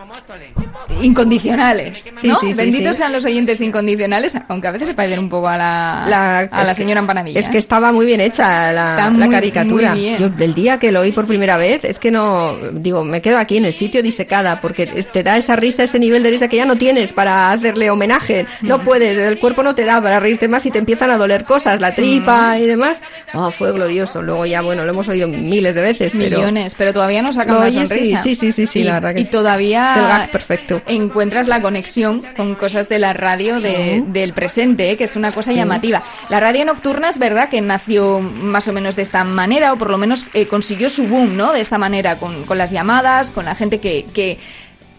incondicionales, 1.01 2.09
Sí, 2.15 2.27
¿no? 2.27 2.35
sí, 2.35 2.53
sí, 2.53 2.57
Benditos 2.59 2.97
sean 2.97 3.11
los 3.11 3.25
oyentes 3.25 3.59
incondicionales, 3.61 4.35
aunque 4.47 4.67
a 4.67 4.71
veces 4.71 4.87
se 4.89 4.93
parecen 4.93 5.19
un 5.19 5.29
poco 5.29 5.47
a 5.49 5.57
la, 5.57 6.05
La- 6.07 6.39
a 6.39 6.63
la 6.63 6.69
que- 6.69 6.75
señora 6.75 6.99
empanadilla. 6.99 7.39
Es 7.39 7.47
¿eh? 7.47 7.51
que 7.51 7.57
estaba 7.57 7.91
muy 7.91 8.05
bien 8.05 8.21
hecha 8.21 8.71
la, 8.71 9.09
la 9.15 9.29
caricatura. 9.29 9.95
Yo 9.95 10.29
el 10.37 10.53
día 10.53 10.79
que 10.79 10.91
lo 10.91 11.01
oí 11.01 11.11
por 11.11 11.25
primera 11.27 11.57
vez, 11.57 11.83
es 11.85 11.99
que 11.99 12.11
no, 12.11 12.55
digo, 12.73 13.03
me 13.03 13.21
quedo 13.21 13.37
aquí 13.37 13.57
en 13.57 13.65
el 13.65 13.73
sitio 13.73 14.01
disecada, 14.03 14.61
porque 14.61 14.85
te 14.87 15.23
da 15.23 15.37
esa 15.37 15.55
risa, 15.55 15.83
ese 15.83 15.99
nivel 15.99 16.23
de 16.23 16.29
risa 16.31 16.47
que 16.47 16.57
ya 16.57 16.65
no 16.65 16.75
tienes 16.77 17.13
para 17.13 17.51
hacerle 17.51 17.89
homenaje. 17.89 18.45
No 18.61 18.81
puedes, 18.83 19.17
el 19.17 19.39
cuerpo 19.39 19.63
no 19.63 19.75
te 19.75 19.85
da 19.85 20.01
para 20.01 20.19
reírte 20.19 20.47
más 20.47 20.65
y 20.65 20.71
te 20.71 20.79
empiezan 20.79 21.11
a 21.11 21.17
doler 21.17 21.45
cosas, 21.45 21.79
la 21.81 21.93
tripa 21.95 22.57
y 22.59 22.65
demás. 22.65 23.01
Oh, 23.33 23.51
fue 23.51 23.71
glorioso. 23.71 24.21
Luego 24.21 24.45
ya, 24.45 24.61
bueno, 24.61 24.83
lo 24.85 24.89
hemos 24.91 25.07
oído 25.07 25.27
miles 25.27 25.75
de 25.75 25.81
veces. 25.81 26.15
Millones, 26.15 26.75
pero 26.77 26.93
todavía 26.93 27.21
no 27.21 27.33
saca 27.33 27.51
Lo 27.53 27.57
una 27.59 27.67
oyes, 27.67 27.89
sonrisa. 27.89 28.21
sí, 28.21 28.35
sí, 28.35 28.51
sí, 28.51 28.65
sí, 28.67 28.79
y, 28.79 28.83
la 28.83 28.93
verdad 28.93 29.13
que 29.15 29.21
y 29.21 29.23
sí. 29.25 29.31
todavía 29.31 29.91
Es 29.91 29.97
el 30.01 30.07
gag 30.07 30.31
perfecto. 30.31 30.81
Encuentras 30.87 31.47
la 31.47 31.61
conexión 31.61 32.21
con 32.37 32.55
cosas 32.55 32.89
de 32.89 32.99
la 32.99 33.13
radio 33.13 33.59
de- 33.61 34.03
del 34.07 34.33
presente, 34.33 34.91
¿eh? 34.91 34.97
que 34.97 35.05
es 35.05 35.15
una 35.15 35.31
cosa 35.31 35.51
Sí. 35.51 35.57
llamativa. 35.57 36.03
La 36.29 36.39
radio 36.39 36.65
nocturna 36.65 37.09
es 37.09 37.17
verdad 37.17 37.49
que 37.49 37.61
nació 37.61 38.19
más 38.21 38.67
o 38.67 38.73
menos 38.73 38.95
de 38.95 39.01
esta 39.01 39.23
manera, 39.23 39.73
o 39.73 39.77
por 39.77 39.89
lo 39.89 39.97
menos 39.97 40.25
eh, 40.33 40.47
consiguió 40.47 40.89
su 40.89 41.07
boom, 41.07 41.35
¿no? 41.37 41.53
De 41.53 41.61
esta 41.61 41.77
manera, 41.77 42.17
con, 42.17 42.43
con 42.45 42.57
las 42.57 42.71
llamadas, 42.71 43.31
con 43.31 43.45
la 43.45 43.55
gente 43.55 43.79
que... 43.79 44.05
que 44.13 44.37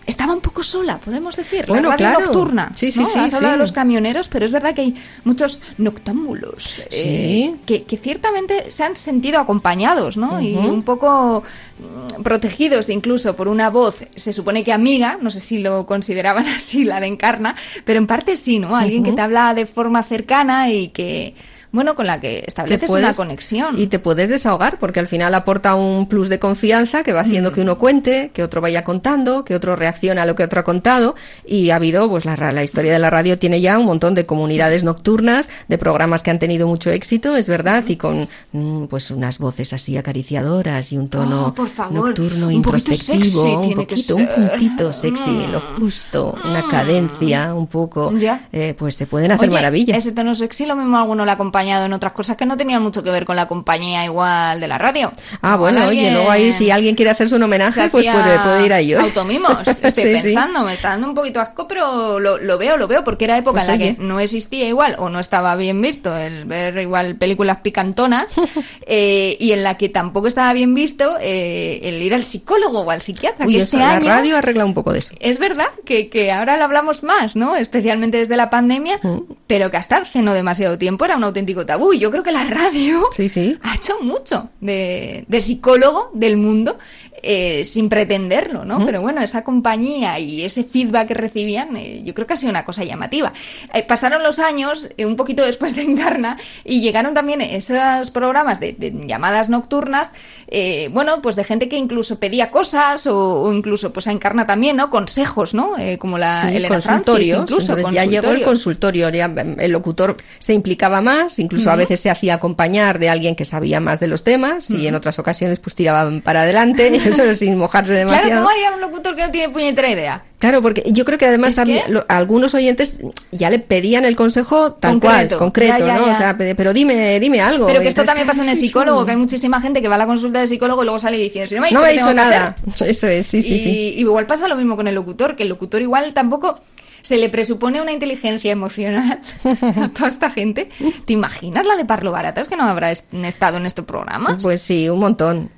estaba 0.07 0.33
un 0.33 0.41
poco 0.41 0.63
sola, 0.63 0.99
podemos 0.99 1.37
decir, 1.37 1.67
Bueno, 1.67 1.89
la 1.89 1.97
radio 1.97 2.17
claro. 2.17 2.27
nocturna. 2.27 2.73
Sí, 2.75 2.91
sí, 2.91 3.01
¿no? 3.01 3.07
sí, 3.07 3.19
Has 3.19 3.33
sí. 3.33 3.45
de 3.45 3.57
los 3.57 3.73
camioneros, 3.73 4.29
pero 4.29 4.45
es 4.47 4.53
verdad 4.53 4.75
que 4.75 4.83
hay 4.83 4.95
muchos 5.25 5.61
noctámbulos 5.79 6.83
eh, 6.91 7.57
que, 7.67 7.85
que 7.85 7.97
ciertamente 7.97 8.71
se 8.71 8.85
han 8.85 8.97
sentido 8.97 9.41
acompañados, 9.41 10.17
¿no? 10.17 10.41
Y 10.41 10.55
un 10.55 10.83
poco 10.83 11.43
mm, 11.79 12.23
protegidos 12.23 12.89
incluso 12.89 13.35
por 13.35 13.49
una 13.49 13.69
voz, 13.71 13.97
se 14.15 14.33
supone 14.33 14.65
que 14.65 14.73
amiga, 14.73 15.19
no 15.21 15.31
sé 15.31 15.41
si 15.41 15.59
lo 15.59 15.87
consideraban 15.87 16.47
así 16.57 16.85
la 16.85 17.01
de 17.01 17.07
Encarna, 17.09 17.57
pero 17.85 17.99
en 17.99 18.07
parte 18.07 18.37
sí, 18.37 18.59
¿no? 18.59 18.77
Alguien 18.77 19.03
que 19.03 19.13
te 19.13 19.21
habla 19.21 19.55
de 19.55 19.67
forma 19.67 20.03
cercana 20.03 20.71
y 20.71 20.89
que, 20.89 21.35
bueno, 21.77 21.95
con 21.95 22.07
la 22.07 22.21
que 22.21 22.43
estableces 22.47 22.91
una 22.91 23.15
conexión. 23.15 23.79
Y 23.79 23.87
te 23.87 24.01
puedes 24.01 24.29
desahogar, 24.29 24.79
porque 24.81 24.99
al 24.99 25.07
final 25.07 25.35
aporta 25.35 25.77
un 25.77 26.09
plus 26.09 26.29
de 26.29 26.41
confianza 26.41 27.05
que 27.05 27.13
va 27.13 27.21
haciendo 27.21 27.53
que 27.53 27.61
uno 27.61 27.79
cuente, 27.79 28.31
que 28.35 28.43
otro 28.43 28.61
vaya 28.61 28.83
contando, 28.83 29.45
que 29.45 29.55
otro 29.55 29.77
reacciona 29.77 30.23
a 30.23 30.27
lo 30.27 30.35
que 30.35 30.43
otro 30.43 30.61
ha 30.61 30.65
contado. 30.65 31.15
Y 31.47 31.71
ha 31.71 31.77
habido, 31.77 32.09
pues 32.09 32.25
la, 32.25 32.35
la 32.37 32.65
historia 32.65 32.93
de 32.93 32.99
la 32.99 33.11
radio 33.11 33.39
tiene 33.39 33.61
ya 33.61 33.79
un 33.79 33.87
montón 33.87 34.15
de 34.15 34.27
comunidades 34.27 34.83
nocturnas, 34.83 35.49
de 35.69 35.79
programas 35.79 36.25
que 36.25 36.31
han 36.33 36.41
tenido 36.41 36.67
mucho 36.67 36.91
éxito, 36.91 37.37
es 37.37 37.49
verdad, 37.49 37.85
y 37.87 37.97
con 37.97 38.29
mm, 38.53 38.85
pues 38.87 39.11
unas 39.13 39.39
voces 39.39 39.73
así 39.73 39.97
acariciadoras 39.97 40.93
y 40.93 40.99
un 40.99 41.09
tono 41.09 41.37
Oh, 41.47 41.55
por 41.55 41.69
favor, 41.69 42.09
nocturno 42.09 42.47
un 42.47 42.53
introspectivo, 42.55 43.25
sexy 43.25 43.55
un 43.55 43.75
poquito, 43.75 44.17
un. 44.17 44.23
Mm. 44.23 44.49
puntito 44.49 44.93
sexy, 44.93 45.47
lo 45.47 45.61
justo, 45.61 46.35
una 46.45 46.67
cadencia, 46.69 47.55
un 47.55 47.67
poco, 47.67 48.13
eh, 48.53 48.75
pues 48.77 48.95
se 48.95 49.07
pueden 49.07 49.33
hacer 49.33 49.49
Oye, 49.49 49.55
maravillas. 49.55 49.99
Ese 49.99 50.13
tono 50.13 50.35
sexy 50.35 50.67
lo 50.67 50.77
mismo 50.77 50.97
alguno 50.97 51.25
le 51.25 51.31
ha 51.31 51.37
acompañado 51.67 51.87
en 51.87 51.93
otras 51.93 52.13
cosas 52.13 52.37
que 52.37 52.47
no 52.47 52.57
tenían 52.57 52.83
mucho 52.83 53.03
que 53.03 53.11
ver 53.11 53.25
con 53.25 53.35
la 53.37 53.49
compañía 53.49 54.05
igual 54.05 54.61
de 54.61 54.69
la 54.69 54.79
radio. 54.79 55.13
Ah, 55.43 55.57
bueno, 55.57 55.87
oye, 55.87 56.11
luego 56.13 56.31
ahí 56.31 56.53
si 56.53 56.71
alguien 56.71 56.95
quiere 56.95 57.11
hacerse 57.11 57.35
un 57.37 57.43
homenaje, 57.43 57.89
pues 57.91 58.07
puede, 58.07 58.39
puede 58.41 58.67
ir 58.67 58.73
a 58.73 58.81
ello. 58.81 59.01
Automimos, 59.01 59.67
estoy 59.69 59.91
Sí, 59.91 60.03
sí. 60.03 60.13
pensando, 60.13 60.63
me 60.63 60.75
está 60.75 60.91
dando 60.91 61.09
un 61.09 61.15
poquito 61.15 61.41
asco, 61.41 61.67
pero 61.67 62.21
lo, 62.21 62.39
lo 62.39 62.59
veo, 62.59 62.77
lo 62.77 62.87
veo, 62.87 63.03
porque 63.05 63.25
era 63.25 63.37
época 63.39 63.61
Pues 63.61 63.69
en 63.69 63.79
la 63.79 63.85
oye. 63.85 63.97
que 63.97 64.03
no 64.03 64.21
existía 64.21 64.69
igual, 64.69 64.97
o 64.99 65.09
no 65.09 65.19
estaba 65.19 65.57
bien 65.57 65.81
visto 65.83 66.17
el 66.17 66.45
ver 66.45 66.77
igual 66.79 67.17
películas 67.17 67.59
picantonas, 67.63 68.37
eh, 68.87 69.37
y 69.41 69.53
en 69.53 69.63
la 69.63 69.77
que 69.77 69.89
tampoco 69.89 70.27
estaba 70.27 70.53
bien 70.53 70.75
visto 70.75 71.17
eh, 71.21 71.81
el 71.83 72.03
ir 72.03 72.15
al 72.15 72.25
psicólogo 72.25 72.81
o 72.81 72.91
al 72.91 73.03
psiquiatra, 73.03 73.47
Uy, 73.47 73.53
que 73.53 73.59
eso, 73.59 73.77
este 73.77 73.79
la 73.79 73.93
año 73.93 74.09
radio 74.09 74.37
arregla 74.37 74.65
un 74.65 74.75
poco 74.75 74.93
de 74.93 74.99
eso. 75.01 75.15
es 75.21 75.39
verdad 75.39 75.67
que, 75.85 76.09
que 76.09 76.31
ahora 76.33 76.57
lo 76.57 76.65
hablamos 76.65 77.03
más, 77.03 77.37
¿no? 77.37 77.57
Especialmente 77.57 78.19
desde 78.19 78.37
la 78.37 78.51
pandemia, 78.51 78.99
Mm. 79.03 79.21
pero 79.47 79.71
que 79.71 79.77
hasta 79.77 79.97
hace 79.99 80.23
no 80.23 80.33
demasiado 80.35 80.79
tiempo 80.79 81.05
era 81.05 81.17
un 81.17 81.25
auténtico 81.25 81.56
tabú. 81.65 81.93
Y 81.93 81.99
yo 81.99 82.11
creo 82.11 82.23
que 82.23 82.33
la 82.33 82.45
radio 82.45 83.03
Sí, 83.13 83.29
sí. 83.29 83.57
ha 83.63 83.77
hecho 83.77 83.95
mucho 84.03 84.51
de, 84.61 85.25
de 85.29 85.41
psicólogo 85.41 86.11
del 86.13 86.37
mundo 86.37 86.79
eh, 87.23 87.65
sin 87.65 87.89
pretenderlo, 87.89 88.65
¿no? 88.65 88.85
Pero 88.85 89.01
bueno, 89.01 89.21
esa 89.21 89.43
compañía 89.43 90.19
y 90.19 90.43
ese 90.43 90.65
feedback 90.65 91.09
que 91.09 91.15
recibían, 91.15 91.77
eh, 91.77 92.03
yo 92.05 92.15
creo 92.15 92.27
que 92.27 92.35
ha 92.35 92.37
sido 92.37 92.51
una 92.51 92.65
cosa 92.65 92.85
llamativa. 92.85 93.33
Eh, 93.73 93.83
pasaron 93.83 94.23
los 94.23 94.39
años, 94.39 94.89
eh, 94.97 95.07
un 95.07 95.17
poquito 95.17 95.45
después 95.45 95.75
de 95.75 95.83
Encarna, 95.83 96.37
y 96.65 96.81
llegaron 96.81 97.15
también 97.15 97.41
esos 97.41 98.11
programas 98.11 98.61
de, 98.61 98.73
de 98.73 98.93
llamadas 99.07 99.49
nocturnas, 99.49 100.13
eh, 100.49 100.89
bueno, 100.93 101.21
pues 101.23 101.35
de 101.37 101.45
gente 101.45 101.69
que 101.69 101.77
incluso 101.77 102.21
pedía 102.21 102.51
cosas 102.51 103.07
o, 103.07 103.43
o 103.43 103.53
incluso 103.53 103.93
pues 103.93 104.07
a 104.07 104.13
Encarna 104.13 104.47
también, 104.47 104.77
¿no? 104.77 104.91
Consejos, 104.91 105.55
¿no? 105.55 105.77
Eh, 105.79 105.99
como 105.99 106.19
la 106.19 106.43
Sí, 106.43 106.57
Elena 106.57 106.81
Francis, 106.81 107.33
incluso 107.33 107.77
ya 107.91 108.05
llegó 108.05 108.31
el 108.31 108.43
consultorio, 108.43 109.09
ya 109.09 109.27
el 109.59 109.73
locutor 109.73 110.17
se 110.39 110.55
implicaba 110.55 111.01
más, 111.01 111.39
incluso 111.39 111.71
a 111.71 111.77
veces 111.77 112.01
se 112.01 112.11
hacía 112.11 112.35
acompañar 112.35 112.99
de 112.99 113.09
alguien 113.09 113.35
que 113.35 113.45
sabía 113.45 113.81
más 113.81 114.01
de 114.01 114.07
los 114.07 114.23
temas 114.23 114.71
y 114.71 114.87
en 114.87 114.95
otras 114.95 115.19
ocasiones 115.19 115.59
pues 115.59 115.75
tiraban 115.75 116.21
para 116.21 116.43
adelante, 116.43 117.01
eso 117.11 117.35
sin 117.35 117.57
mojarse 117.57 117.93
Claro, 117.93 118.09
demasiado. 118.11 118.43
¿cómo 118.43 118.51
haría 118.51 118.73
un 118.73 118.81
locutor 118.81 119.15
que 119.17 119.23
no 119.23 119.31
tiene 119.31 119.53
puñetera 119.53 119.91
idea? 119.91 120.25
Claro, 120.39 120.61
porque 120.61 120.83
yo 120.87 121.05
creo 121.07 121.17
que 121.19 121.25
además 121.27 121.59
que- 121.65 121.83
lo- 121.89 122.05
algunos 122.09 122.55
oyentes 122.55 122.99
ya 123.33 123.49
le 123.49 123.59
pedían 123.59 124.05
el 124.05 124.17
consejo 124.17 124.73
tal 124.73 125.01
Concreto, 125.01 125.39
cual, 125.39 125.39
concreto, 125.39 125.79
ya, 125.79 125.87
ya, 125.87 125.95
¿no? 125.99 126.07
ya. 126.07 126.13
O 126.13 126.15
sea, 126.15 126.37
pe- 126.37 126.55
pero 126.55 126.75
dime, 126.75 127.19
dime 127.21 127.41
algo. 127.41 127.67
Pero 127.67 127.81
que 127.81 127.89
esto 127.89 128.03
Entonces, 128.03 128.07
también 128.07 128.27
pasa 128.27 128.43
en 128.43 128.51
el 128.51 128.57
psicólogo, 128.57 129.05
que 129.07 129.13
hay 129.13 129.17
muchísima 129.17 129.61
gente 129.63 129.81
que 129.81 129.89
va 129.89 129.95
a 129.95 129.99
la 129.99 130.07
consulta 130.07 130.39
del 130.41 130.49
psicólogo 130.49 130.83
y 130.83 130.85
luego 130.85 130.99
sale 130.99 131.17
diciendo, 131.17 131.49
si 131.49 131.55
no 131.55 131.63
me 131.63 131.69
ha 131.69 131.71
dicho, 131.71 131.79
No 131.79 131.83
me 131.83 131.87
ha 131.87 131.91
¿qué 131.91 131.97
dicho 131.97 132.09
tengo 132.09 132.23
que 132.23 132.31
nada. 132.31 132.57
hacer?". 132.75 132.89
Eso 132.91 133.07
es, 133.09 133.27
sí, 133.27 133.41
sí, 133.43 133.55
y, 133.55 133.59
sí. 133.59 133.71
y 133.97 134.01
igual 134.01 134.27
pasa 134.27 134.47
lo 134.47 134.57
mismo 134.57 134.77
con 134.77 134.87
el 134.89 134.95
locutor, 134.95 135.37
que 135.37 135.45
el 135.45 135.49
locutor 135.49 135.81
igual 135.81 136.13
tampoco 136.13 136.61
se 137.07 137.17
le 137.19 137.29
presupone 137.29 137.81
una 137.81 137.93
inteligencia 137.93 138.51
emocional 138.51 139.21
a 139.77 139.89
toda 139.91 140.09
esta 140.09 140.29
gente. 140.31 140.69
¿Te 141.05 141.13
imaginas 141.13 141.65
la 141.65 141.77
de 141.77 141.85
Parlo 141.85 142.11
Baratas 142.11 142.49
que 142.49 142.57
no 142.57 142.65
habrá 142.65 142.91
est- 142.91 143.13
estado 143.15 143.59
en 143.59 143.67
estos 143.67 143.85
programas? 143.85 144.43
Pues 144.43 144.61
sí, 144.61 144.89
un 144.89 144.99
montón. 144.99 145.51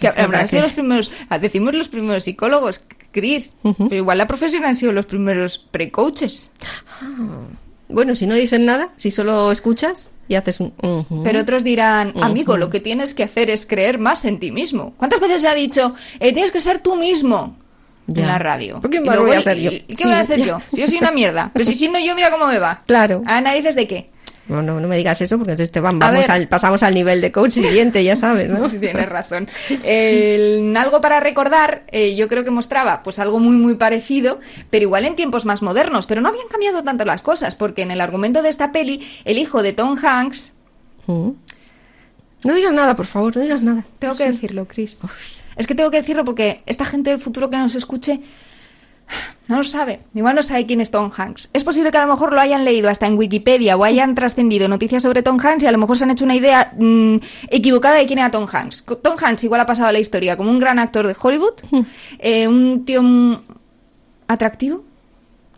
que 0.00 0.08
habrán 0.08 0.48
sido 0.48 0.62
que- 0.62 0.66
los 0.68 0.72
primeros, 0.72 1.10
ah, 1.28 1.38
decimos 1.38 1.74
los 1.74 1.88
primeros 1.88 2.24
psicólogos, 2.24 2.80
Cris, 3.12 3.52
pero 3.62 3.94
igual 3.94 4.16
la 4.18 4.26
profesión 4.26 4.64
han 4.64 4.74
sido 4.74 4.92
los 4.92 5.04
primeros 5.06 5.58
pre-coaches. 5.58 6.50
Bueno, 7.88 8.14
si 8.14 8.26
no 8.26 8.34
dicen 8.34 8.64
nada, 8.64 8.88
si 8.96 9.10
solo 9.10 9.52
escuchas 9.52 10.10
y 10.28 10.34
haces 10.34 10.60
un... 10.60 10.72
Pero 11.22 11.40
otros 11.40 11.62
dirán, 11.62 12.12
amigo, 12.20 12.56
lo 12.56 12.68
que 12.68 12.80
tienes 12.80 13.14
que 13.14 13.22
hacer 13.22 13.48
es 13.48 13.64
creer 13.64 13.98
más 13.98 14.24
en 14.24 14.40
ti 14.40 14.50
mismo. 14.50 14.94
¿Cuántas 14.96 15.20
veces 15.20 15.42
se 15.42 15.48
ha 15.48 15.54
dicho, 15.54 15.94
eh, 16.20 16.32
tienes 16.32 16.50
que 16.52 16.60
ser 16.60 16.80
tú 16.80 16.96
mismo? 16.96 17.56
Ya. 18.08 18.22
En 18.22 18.28
la 18.28 18.38
radio. 18.38 18.80
¿Por 18.80 18.90
qué 18.90 19.00
más 19.00 19.18
voy 19.18 19.32
a 19.32 19.38
¿y- 19.38 19.42
ser 19.42 19.58
yo? 19.58 19.70
¿Y 19.72 19.80
qué 19.80 19.96
Sí, 19.96 20.04
voy 20.04 20.12
a 20.12 20.22
ya. 20.22 20.36
yo? 20.36 20.60
Si 20.70 20.80
yo 20.80 20.86
soy 20.86 20.98
una 20.98 21.10
mierda. 21.10 21.50
Pero 21.52 21.64
si 21.64 21.74
siendo 21.74 21.98
yo, 21.98 22.14
mira 22.14 22.30
cómo 22.30 22.46
me 22.46 22.58
va. 22.58 22.82
Claro. 22.86 23.22
¿A 23.26 23.40
narices 23.40 23.74
de 23.74 23.86
qué? 23.88 24.10
No, 24.48 24.62
no, 24.62 24.78
no 24.78 24.86
me 24.86 24.96
digas 24.96 25.20
eso 25.20 25.38
porque 25.38 25.50
entonces 25.50 25.72
te 25.72 25.80
van, 25.80 25.98
vamos 25.98 26.28
al, 26.30 26.46
pasamos 26.46 26.84
al 26.84 26.94
nivel 26.94 27.20
de 27.20 27.32
coach 27.32 27.50
siguiente, 27.50 28.04
ya 28.04 28.14
sabes, 28.14 28.48
¿no? 28.48 28.68
Tienes 28.70 29.08
razón. 29.08 29.48
El- 29.82 30.72
algo 30.76 31.00
para 31.00 31.18
recordar, 31.18 31.82
eh, 31.90 32.14
yo 32.14 32.28
creo 32.28 32.44
que 32.44 32.52
mostraba 32.52 33.02
pues 33.02 33.18
algo 33.18 33.40
muy 33.40 33.56
muy 33.56 33.74
parecido, 33.74 34.38
pero 34.70 34.84
igual 34.84 35.04
en 35.04 35.16
tiempos 35.16 35.44
más 35.46 35.62
modernos. 35.62 36.06
Pero 36.06 36.20
no 36.20 36.28
habían 36.28 36.46
cambiado 36.46 36.84
tanto 36.84 37.04
las 37.04 37.22
cosas, 37.22 37.56
porque 37.56 37.82
en 37.82 37.90
el 37.90 38.00
argumento 38.00 38.40
de 38.42 38.48
esta 38.50 38.70
peli, 38.70 39.04
el 39.24 39.38
hijo 39.38 39.64
de 39.64 39.72
Tom 39.72 39.96
Hanks, 40.00 40.52
Mm. 41.08 41.30
No 42.44 42.54
digas 42.54 42.72
nada, 42.72 42.94
por 42.94 43.06
favor, 43.06 43.34
no 43.36 43.42
digas 43.42 43.62
nada. 43.62 43.84
Tengo 43.98 44.16
que 44.16 44.30
decirlo, 44.30 44.66
Chris. 44.68 44.98
Es 45.56 45.66
que 45.66 45.74
tengo 45.74 45.90
que 45.90 45.98
decirlo 45.98 46.24
porque 46.24 46.62
esta 46.66 46.84
gente 46.84 47.10
del 47.10 47.18
futuro 47.18 47.50
que 47.50 47.56
nos 47.56 47.74
escuche 47.74 48.20
no 49.48 49.58
lo 49.58 49.64
sabe. 49.64 50.00
Igual 50.14 50.34
no 50.34 50.42
sabe 50.42 50.66
quién 50.66 50.80
es 50.80 50.90
Tom 50.90 51.10
Hanks. 51.16 51.50
Es 51.52 51.62
posible 51.62 51.90
que 51.90 51.98
a 51.98 52.04
lo 52.04 52.12
mejor 52.12 52.32
lo 52.32 52.40
hayan 52.40 52.64
leído 52.64 52.90
hasta 52.90 53.06
en 53.06 53.16
Wikipedia 53.16 53.76
o 53.76 53.84
hayan 53.84 54.14
trascendido 54.14 54.68
noticias 54.68 55.02
sobre 55.02 55.22
Tom 55.22 55.38
Hanks 55.40 55.62
y 55.62 55.66
a 55.66 55.72
lo 55.72 55.78
mejor 55.78 55.96
se 55.96 56.04
han 56.04 56.10
hecho 56.10 56.24
una 56.24 56.34
idea 56.34 56.72
mm, 56.76 57.16
equivocada 57.50 57.96
de 57.96 58.06
quién 58.06 58.18
era 58.18 58.30
Tom 58.30 58.46
Hanks. 58.50 58.84
Tom 59.02 59.14
Hanks 59.20 59.44
igual 59.44 59.60
ha 59.60 59.66
pasado 59.66 59.88
a 59.88 59.92
la 59.92 60.00
historia 60.00 60.36
como 60.36 60.50
un 60.50 60.58
gran 60.58 60.78
actor 60.78 61.06
de 61.06 61.14
Hollywood, 61.20 61.54
eh, 62.18 62.48
un 62.48 62.84
tío 62.84 63.02
atractivo 64.26 64.82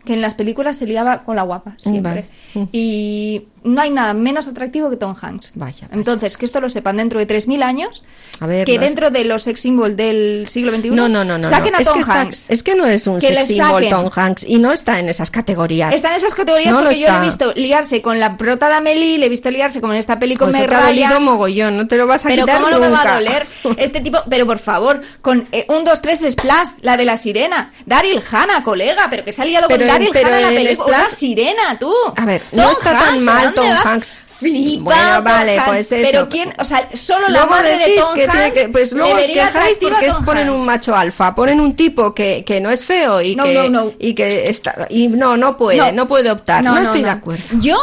que 0.05 0.13
en 0.13 0.21
las 0.21 0.33
películas 0.33 0.77
se 0.77 0.85
liaba 0.85 1.23
con 1.23 1.35
la 1.35 1.43
guapa 1.43 1.75
siempre. 1.77 2.29
Vale. 2.53 2.69
Y 2.71 3.47
no 3.63 3.81
hay 3.81 3.89
nada 3.91 4.13
menos 4.13 4.47
atractivo 4.47 4.89
que 4.89 4.95
Tom 4.97 5.15
Hanks. 5.19 5.53
Vaya, 5.55 5.87
Entonces, 5.91 6.37
que 6.37 6.45
esto 6.45 6.61
lo 6.61 6.69
sepan 6.69 6.97
dentro 6.97 7.19
de 7.19 7.27
3.000 7.27 7.63
años, 7.63 8.03
A 8.39 8.45
ver, 8.47 8.65
que 8.65 8.77
no 8.77 8.83
es- 8.83 8.87
dentro 8.89 9.09
de 9.09 9.23
los 9.25 9.43
sex 9.43 9.59
symbol 9.61 9.95
del 9.95 10.45
siglo 10.47 10.71
XXI, 10.71 10.89
No, 10.91 11.09
no, 11.09 11.23
no, 11.25 11.37
no. 11.37 11.47
saquen 11.49 11.75
es, 11.79 11.89
que 11.89 11.99
estás- 11.99 12.17
Hanks. 12.27 12.49
es 12.49 12.63
que 12.63 12.75
no 12.75 12.85
es 12.85 13.05
un 13.07 13.19
Que 13.19 13.27
sex 13.27 13.45
symbol 13.47 13.83
saquen. 13.83 13.89
Tom 13.89 14.09
Hanks 14.15 14.43
y 14.47 14.57
no 14.57 14.71
está 14.71 14.99
en 14.99 15.09
esas 15.09 15.29
categorías. 15.31 15.93
Está 15.93 16.09
en 16.11 16.15
esas 16.15 16.35
categorías 16.35 16.71
No 16.73 16.79
lo 16.81 16.85
porque 16.87 16.99
yo 16.99 17.09
le 17.11 17.17
he 17.17 17.21
visto 17.21 17.53
liarse 17.55 18.01
con 18.01 18.19
la 18.19 18.37
prota 18.37 18.67
de 18.69 18.75
Amelie, 18.75 19.17
le 19.17 19.25
he 19.25 19.29
visto 19.29 19.49
liarse 19.51 19.81
como 19.81 19.93
en 19.93 19.99
esta 19.99 20.19
peli 20.19 20.35
con 20.35 20.51
Pues 20.51 20.61
Meg 20.61 20.69
Ryan. 20.69 21.23
mogollón, 21.23 21.77
no 21.77 21.87
te 21.87 21.97
lo 21.97 22.07
vas 22.07 22.25
a 22.25 22.29
Pero 22.29 22.45
quitar 22.45 22.61
cómo 22.61 22.71
no 22.71 22.79
me 22.79 22.89
va 22.89 23.01
a 23.01 23.15
doler 23.15 23.45
este 23.77 23.99
tipo, 24.01 24.19
pero 24.29 24.45
por 24.45 24.59
favor, 24.59 25.01
con 25.21 25.47
eh, 25.51 25.65
un, 25.69 25.83
dos, 25.83 26.01
tres 26.01 26.25
splash, 26.29 26.69
la 26.81 26.97
de 26.97 27.05
la 27.05 27.17
sirena, 27.17 27.71
Daryl 27.85 28.21
Hannah, 28.31 28.63
colega, 28.63 29.07
pero 29.09 29.23
que 29.25 29.31
se 29.33 29.41
ha 29.41 29.45
liado 29.45 29.67
Pero 29.67 29.79
con 29.81 29.87
Daryl 29.87 30.09
pero 30.13 30.27
Hannah 30.27 30.37
en 30.37 30.43
la 30.43 30.49
el 30.49 30.55
película, 30.67 30.97
splash- 30.97 31.07
una 31.07 31.09
sirena, 31.15 31.79
tú. 31.79 31.91
A 32.15 32.25
ver, 32.25 32.41
no 32.51 32.71
está 32.71 32.91
tan 32.91 33.01
Hanks, 33.01 33.11
¿pero 33.13 33.23
mal 33.25 33.48
dónde 33.51 33.61
Tom 33.61 33.69
vas? 33.69 33.85
Hanks. 33.85 34.11
Flipa, 34.39 34.83
Bueno, 34.85 35.15
Tom 35.15 35.23
vale, 35.25 35.57
Hanks, 35.59 35.67
pues 35.69 35.91
eso. 35.91 36.09
Pero 36.11 36.29
quién, 36.29 36.53
o 36.57 36.63
sea, 36.63 36.87
solo 36.93 37.27
la 37.27 37.39
Luego 37.39 37.49
madre 37.49 37.77
de 37.77 37.95
Tom 37.99 38.15
que 38.15 38.27
tiene 38.27 38.45
Hanks 38.45 38.59
que- 38.59 38.69
pues 38.69 38.91
luego 38.93 39.15
os 39.15 39.25
quejáis 39.25 39.77
porque 39.79 40.05
es- 40.05 40.15
ponen 40.25 40.49
un 40.49 40.65
macho 40.65 40.95
alfa, 40.95 41.35
ponen 41.35 41.59
un 41.59 41.75
tipo 41.75 42.15
que, 42.15 42.45
que 42.45 42.61
no 42.61 42.69
es 42.69 42.85
feo 42.85 43.21
y 43.21 43.35
No, 43.35 43.43
que 43.43 43.53
no, 43.53 43.69
no. 43.69 43.91
y 43.99 44.13
que 44.13 44.47
está 44.49 44.87
y 44.89 45.09
no 45.09 45.35
no 45.35 45.57
puede, 45.57 45.91
no, 45.91 46.07
puede 46.07 46.31
optar, 46.31 46.63
no, 46.63 46.77
estoy 46.77 47.01
de 47.03 47.09
acuerdo. 47.09 47.43
Yo, 47.59 47.75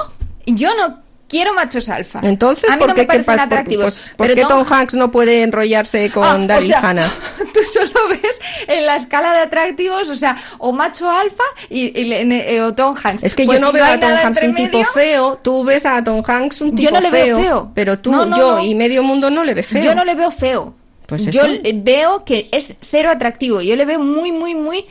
yo 0.46 0.70
no 0.76 1.02
quiero 1.28 1.54
machos 1.54 1.88
alfa. 1.88 2.20
Entonces, 2.22 2.70
a 2.70 2.74
mí 2.74 2.78
¿por 2.78 2.88
no 2.88 2.94
qué, 2.94 3.00
me 3.02 3.06
qué 3.06 3.06
parecen 3.08 3.24
pa- 3.26 3.32
por- 3.34 3.40
atractivos. 3.42 3.84
pues, 3.84 4.08
¿por 4.16 4.26
pero 4.28 4.34
qué 4.34 4.42
Tom 4.48 4.64
Hanks 4.70 4.94
no 4.94 5.10
puede 5.10 5.42
enrollarse 5.42 6.10
con 6.10 6.24
Ah, 6.24 6.36
o 6.36 6.46
Daryl 6.46 6.68
sea, 6.68 6.80
Hannah? 6.80 7.10
Tú 7.54 7.60
solo 7.72 7.90
ves 8.10 8.40
en 8.68 8.86
la 8.86 8.96
escala 8.96 9.32
de 9.32 9.40
atractivos, 9.40 10.08
o 10.08 10.14
sea, 10.14 10.36
o 10.58 10.72
macho 10.72 11.10
alfa 11.10 11.42
y, 11.70 11.90
ne- 12.24 12.60
o 12.62 12.74
Tom 12.74 12.94
Hanks. 13.02 13.24
Es 13.24 13.34
que 13.34 13.44
Pues 13.44 13.60
yo 13.60 13.66
no 13.66 13.70
si 13.72 13.76
veo 13.76 13.84
a 13.86 13.98
Tom 13.98 14.12
Hanks 14.12 14.42
un 14.42 14.54
tipo 14.54 14.84
feo, 14.84 15.38
tú 15.42 15.64
ves 15.64 15.86
a 15.86 16.02
Tom 16.04 16.22
Hanks 16.26 16.60
un 16.60 16.70
tipo 16.76 16.82
Yo 16.82 16.90
no 16.90 17.00
le 17.00 17.10
veo 17.10 17.40
feo. 17.40 17.72
pero 17.74 17.98
tú, 17.98 18.12
No, 18.12 18.24
no, 18.26 18.36
yo 18.36 18.56
no. 18.56 18.64
y 18.64 18.74
medio 18.74 19.02
mundo 19.02 19.30
no 19.30 19.42
le 19.44 19.54
ve 19.54 19.62
feo. 19.62 19.82
Yo 19.82 19.94
no 19.94 20.04
le 20.04 20.14
veo 20.14 20.30
feo. 20.30 20.74
Pues 21.06 21.24
yo 21.26 21.42
eso. 21.44 21.46
le- 21.62 21.72
veo 21.72 22.24
que 22.24 22.48
es 22.52 22.74
cero 22.88 23.10
atractivo. 23.10 23.60
Yo 23.62 23.76
le 23.76 23.84
veo 23.84 23.98
muy, 24.00 24.32
muy, 24.32 24.54
muy 24.56 24.84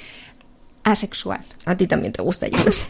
asexual. 0.86 1.42
A 1.66 1.76
ti 1.76 1.88
también 1.88 2.14
te 2.14 2.22
gusta, 2.22 2.48
yo 2.48 2.58
lo 2.64 2.72
sé. 2.72 2.86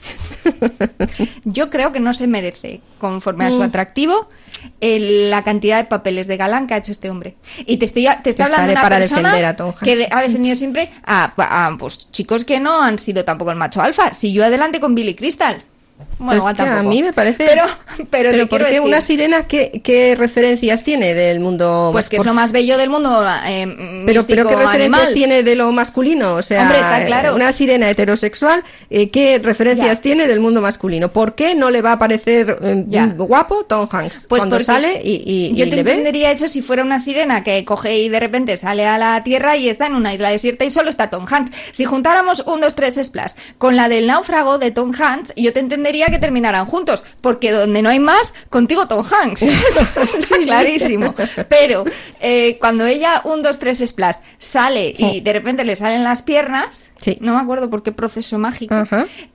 Yo 1.45 1.69
creo 1.69 1.91
que 1.91 1.99
no 1.99 2.13
se 2.13 2.27
merece, 2.27 2.81
conforme 2.99 3.45
a 3.45 3.51
su 3.51 3.59
Mm. 3.59 3.63
atractivo, 3.63 4.29
el- 4.81 5.29
la 5.31 5.43
cantidad 5.43 5.77
de 5.77 5.85
papeles 5.85 6.27
de 6.27 6.37
galán 6.37 6.67
que 6.67 6.73
ha 6.73 6.77
hecho 6.77 6.91
este 6.91 7.09
hombre. 7.09 7.35
Y 7.65 7.77
te 7.77 7.85
estoy, 7.85 8.07
te 8.23 8.29
Estaré 8.29 8.51
hablando 8.51 8.67
de 8.67 8.73
una 8.73 8.81
para 8.81 8.97
persona 8.97 9.33
defender 9.33 9.45
a 9.45 9.73
que 9.83 10.07
ha 10.11 10.21
defendido 10.21 10.55
siempre 10.55 10.89
a, 11.05 11.33
a, 11.67 11.77
pues, 11.77 12.11
chicos 12.11 12.43
que 12.45 12.59
no 12.59 12.81
han 12.81 12.99
sido 12.99 13.23
tampoco 13.25 13.51
el 13.51 13.57
macho 13.57 13.81
alfa. 13.81 14.11
Siguió 14.13 14.43
adelante 14.45 14.79
con 14.79 14.93
Billy 14.95 15.15
Crystal. 15.15 15.63
Bueno, 16.17 16.27
Pues 16.27 16.37
igual 16.37 16.55
que 16.55 16.61
a 16.61 16.83
mí 16.83 17.03
me 17.03 17.11
parece. 17.13 17.45
Pero, 17.45 17.63
pero, 18.09 18.31
te 18.31 18.45
¿por 18.47 18.59
qué 18.59 18.65
decir, 18.65 18.81
una 18.81 19.01
sirena 19.01 19.47
qué, 19.47 19.81
qué 19.83 20.15
referencias 20.15 20.81
tiene 20.83 21.13
del 21.13 21.39
mundo? 21.41 21.89
Pues 21.91 22.07
que 22.07 22.15
es 22.17 22.25
lo 22.25 22.33
más 22.33 22.53
bello 22.53 22.77
del 22.77 22.89
mundo 22.89 23.21
eh, 23.45 24.03
Pero, 24.05 24.23
pero 24.25 24.47
¿qué 24.47 24.55
referencias 24.55 25.01
animal. 25.01 25.13
tiene 25.13 25.43
de 25.43 25.55
lo 25.55 25.71
masculino? 25.73 26.35
O 26.35 26.41
sea, 26.41 26.63
Hombre, 26.63 26.79
está 26.79 27.05
claro. 27.05 27.35
una 27.35 27.51
sirena 27.51 27.89
heterosexual, 27.89 28.63
eh, 28.89 29.09
¿qué 29.09 29.39
referencias 29.39 29.97
Ya. 29.97 30.01
tiene 30.01 30.27
del 30.27 30.39
mundo 30.39 30.61
masculino? 30.61 31.11
¿Por 31.11 31.35
qué 31.35 31.53
no 31.53 31.69
le 31.69 31.81
va 31.81 31.93
a 31.93 31.99
parecer 31.99 32.59
eh, 32.61 32.85
guapo 33.17 33.65
Tom 33.65 33.87
Hanks 33.91 34.27
Pues 34.29 34.39
cuando 34.39 34.59
sale 34.61 35.01
y, 35.03 35.21
y- 35.25 35.55
yo 35.55 35.65
y 35.65 35.69
te 35.69 35.75
le 35.77 35.83
ve? 35.83 35.91
entendería 35.91 36.31
eso 36.31 36.47
si 36.47 36.61
fuera 36.61 36.83
una 36.83 36.99
sirena 36.99 37.43
que 37.43 37.63
coge 37.65 37.97
y 37.99 38.07
de 38.09 38.19
repente 38.21 38.57
sale 38.57 38.85
a 38.85 38.97
la 38.97 39.21
tierra 39.23 39.57
y 39.57 39.67
está 39.69 39.87
en 39.87 39.95
una 39.95 40.13
isla 40.13 40.29
desierta 40.29 40.63
y 40.65 40.69
solo 40.71 40.89
está 40.89 41.09
Tom 41.09 41.25
Hanks. 41.29 41.51
Si 41.71 41.83
juntáramos 41.85 42.41
un, 42.47 42.61
dos, 42.61 42.73
tres 42.75 42.99
splash 43.03 43.33
con 43.57 43.75
la 43.75 43.89
del 43.89 44.07
náufrago 44.07 44.57
de 44.59 44.71
Tom 44.71 44.91
Hanks, 44.97 45.33
yo 45.35 45.51
te 45.53 45.59
entendería 45.59 45.84
que 45.85 46.19
terminaran 46.19 46.65
juntos, 46.65 47.03
porque 47.21 47.51
donde 47.51 47.81
no 47.81 47.89
hay 47.89 47.99
más, 47.99 48.33
contigo 48.49 48.87
Tom 48.87 49.05
Hanks. 49.05 49.41
Eso 49.43 50.17
está 50.17 50.37
clarísimo. 50.37 51.13
Pero 51.49 51.85
eh, 52.19 52.57
cuando 52.59 52.85
ella, 52.85 53.21
un, 53.23 53.41
dos, 53.41 53.59
tres 53.59 53.79
splash, 53.85 54.15
sale 54.39 54.93
y 54.97 55.21
de 55.21 55.33
repente 55.33 55.63
le 55.63 55.75
salen 55.75 56.03
las 56.03 56.21
piernas, 56.21 56.91
no 57.19 57.35
me 57.35 57.41
acuerdo 57.41 57.69
por 57.69 57.83
qué 57.83 57.91
proceso 57.91 58.37
mágico, 58.39 58.75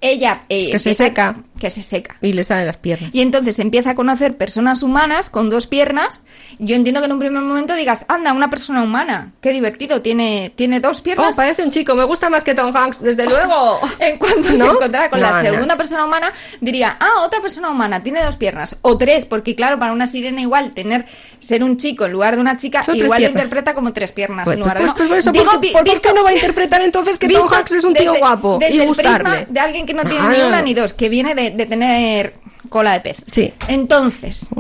ella... 0.01 0.43
eh, 0.49 0.73
Que 0.73 0.79
se 0.79 0.95
seca. 0.95 1.37
Que 1.61 1.71
se 1.71 1.83
seca. 1.83 2.17
Y 2.23 2.33
le 2.33 2.43
salen 2.43 2.67
las 2.67 2.79
piernas. 2.79 3.11
Y 3.15 3.21
entonces 3.21 3.59
empieza 3.59 3.91
a 3.91 3.95
conocer 3.95 4.37
personas 4.37 4.83
humanas 4.83 5.31
con 5.31 5.51
dos 5.51 5.67
piernas. 5.67 6.23
Yo 6.59 6.75
entiendo 6.75 7.01
que 7.01 7.07
en 7.07 7.13
un 7.13 7.19
primer 7.19 7.43
momento 7.43 7.75
digas, 7.75 8.07
anda, 8.09 8.33
una 8.33 8.51
persona 8.51 8.83
humana, 8.83 9.33
qué 9.41 9.51
divertido, 9.53 10.01
tiene, 10.03 10.53
tiene 10.57 10.81
dos 10.81 11.01
piernas. 11.03 11.35
Oh, 11.35 11.37
parece 11.37 11.63
un 11.63 11.71
chico, 11.71 11.95
me 11.95 12.05
gusta 12.05 12.31
más 12.31 12.43
que 12.45 12.55
Tom 12.55 12.75
Hanks, 12.75 13.03
desde 13.03 13.27
luego. 13.29 13.79
En 13.99 14.19
cuanto 14.19 14.45
se 14.51 14.59
¿No? 14.59 14.73
encontrara 14.73 15.11
con 15.11 15.21
No, 15.21 15.27
la 15.31 15.43
no. 15.43 15.49
segunda 15.51 15.77
persona 15.77 16.05
humana, 16.05 16.33
diría, 16.61 16.97
ah, 16.99 17.23
otra 17.25 17.41
persona 17.43 17.69
humana, 17.71 18.03
tiene 18.03 18.23
dos 18.25 18.37
piernas, 18.37 18.77
o 18.83 18.97
tres, 18.97 19.27
porque 19.27 19.55
claro, 19.55 19.79
para 19.79 19.93
una 19.93 20.07
sirena 20.07 20.41
igual 20.41 20.73
tener, 20.73 21.05
ser 21.41 21.63
un 21.63 21.77
chico 21.77 22.07
en 22.07 22.13
lugar 22.13 22.37
de 22.37 22.41
una 22.41 22.57
chica, 22.57 22.83
Son 22.83 22.97
igual 22.97 23.23
lo 23.23 23.29
interpreta 23.29 23.75
como 23.75 23.93
tres 23.93 24.13
piernas 24.13 24.45
Pues, 24.45 24.55
en 24.55 24.61
lugar 24.61 24.79
pues, 24.79 24.95
de 24.95 24.95
pues, 24.95 25.27
no. 25.27 25.33
por 25.33 25.39
eso, 25.39 25.51
¿por, 25.53 25.61
vi- 25.61 25.71
por 25.73 25.85
qué 25.85 26.13
no 26.15 26.25
va 26.25 26.31
a 26.31 26.35
interpretar 26.35 26.81
entonces 26.81 27.19
que 27.19 27.29
Tom 27.29 27.47
Hanks 27.53 27.73
es 27.73 27.85
un 27.85 27.93
tío 27.93 28.13
desde- 28.13 28.19
guapo 28.21 28.57
desde 28.59 28.77
y 28.77 28.81
el 28.81 28.87
gustarle? 28.89 29.31
prisma 29.31 29.47
de 29.53 29.61
alguien 29.61 29.85
que 29.87 29.93
no 29.95 30.05
tiene 30.05 30.27
ni 30.29 30.41
una 30.43 30.63
ni 30.63 30.73
dos, 30.73 30.95
que 30.95 31.09
viene 31.11 31.35
de, 31.35 31.50
de 31.51 31.67
tener 31.67 32.35
cola 32.69 32.93
de 32.93 33.01
pez. 33.01 33.17
Sí. 33.27 33.53
Entonces, 33.69 34.51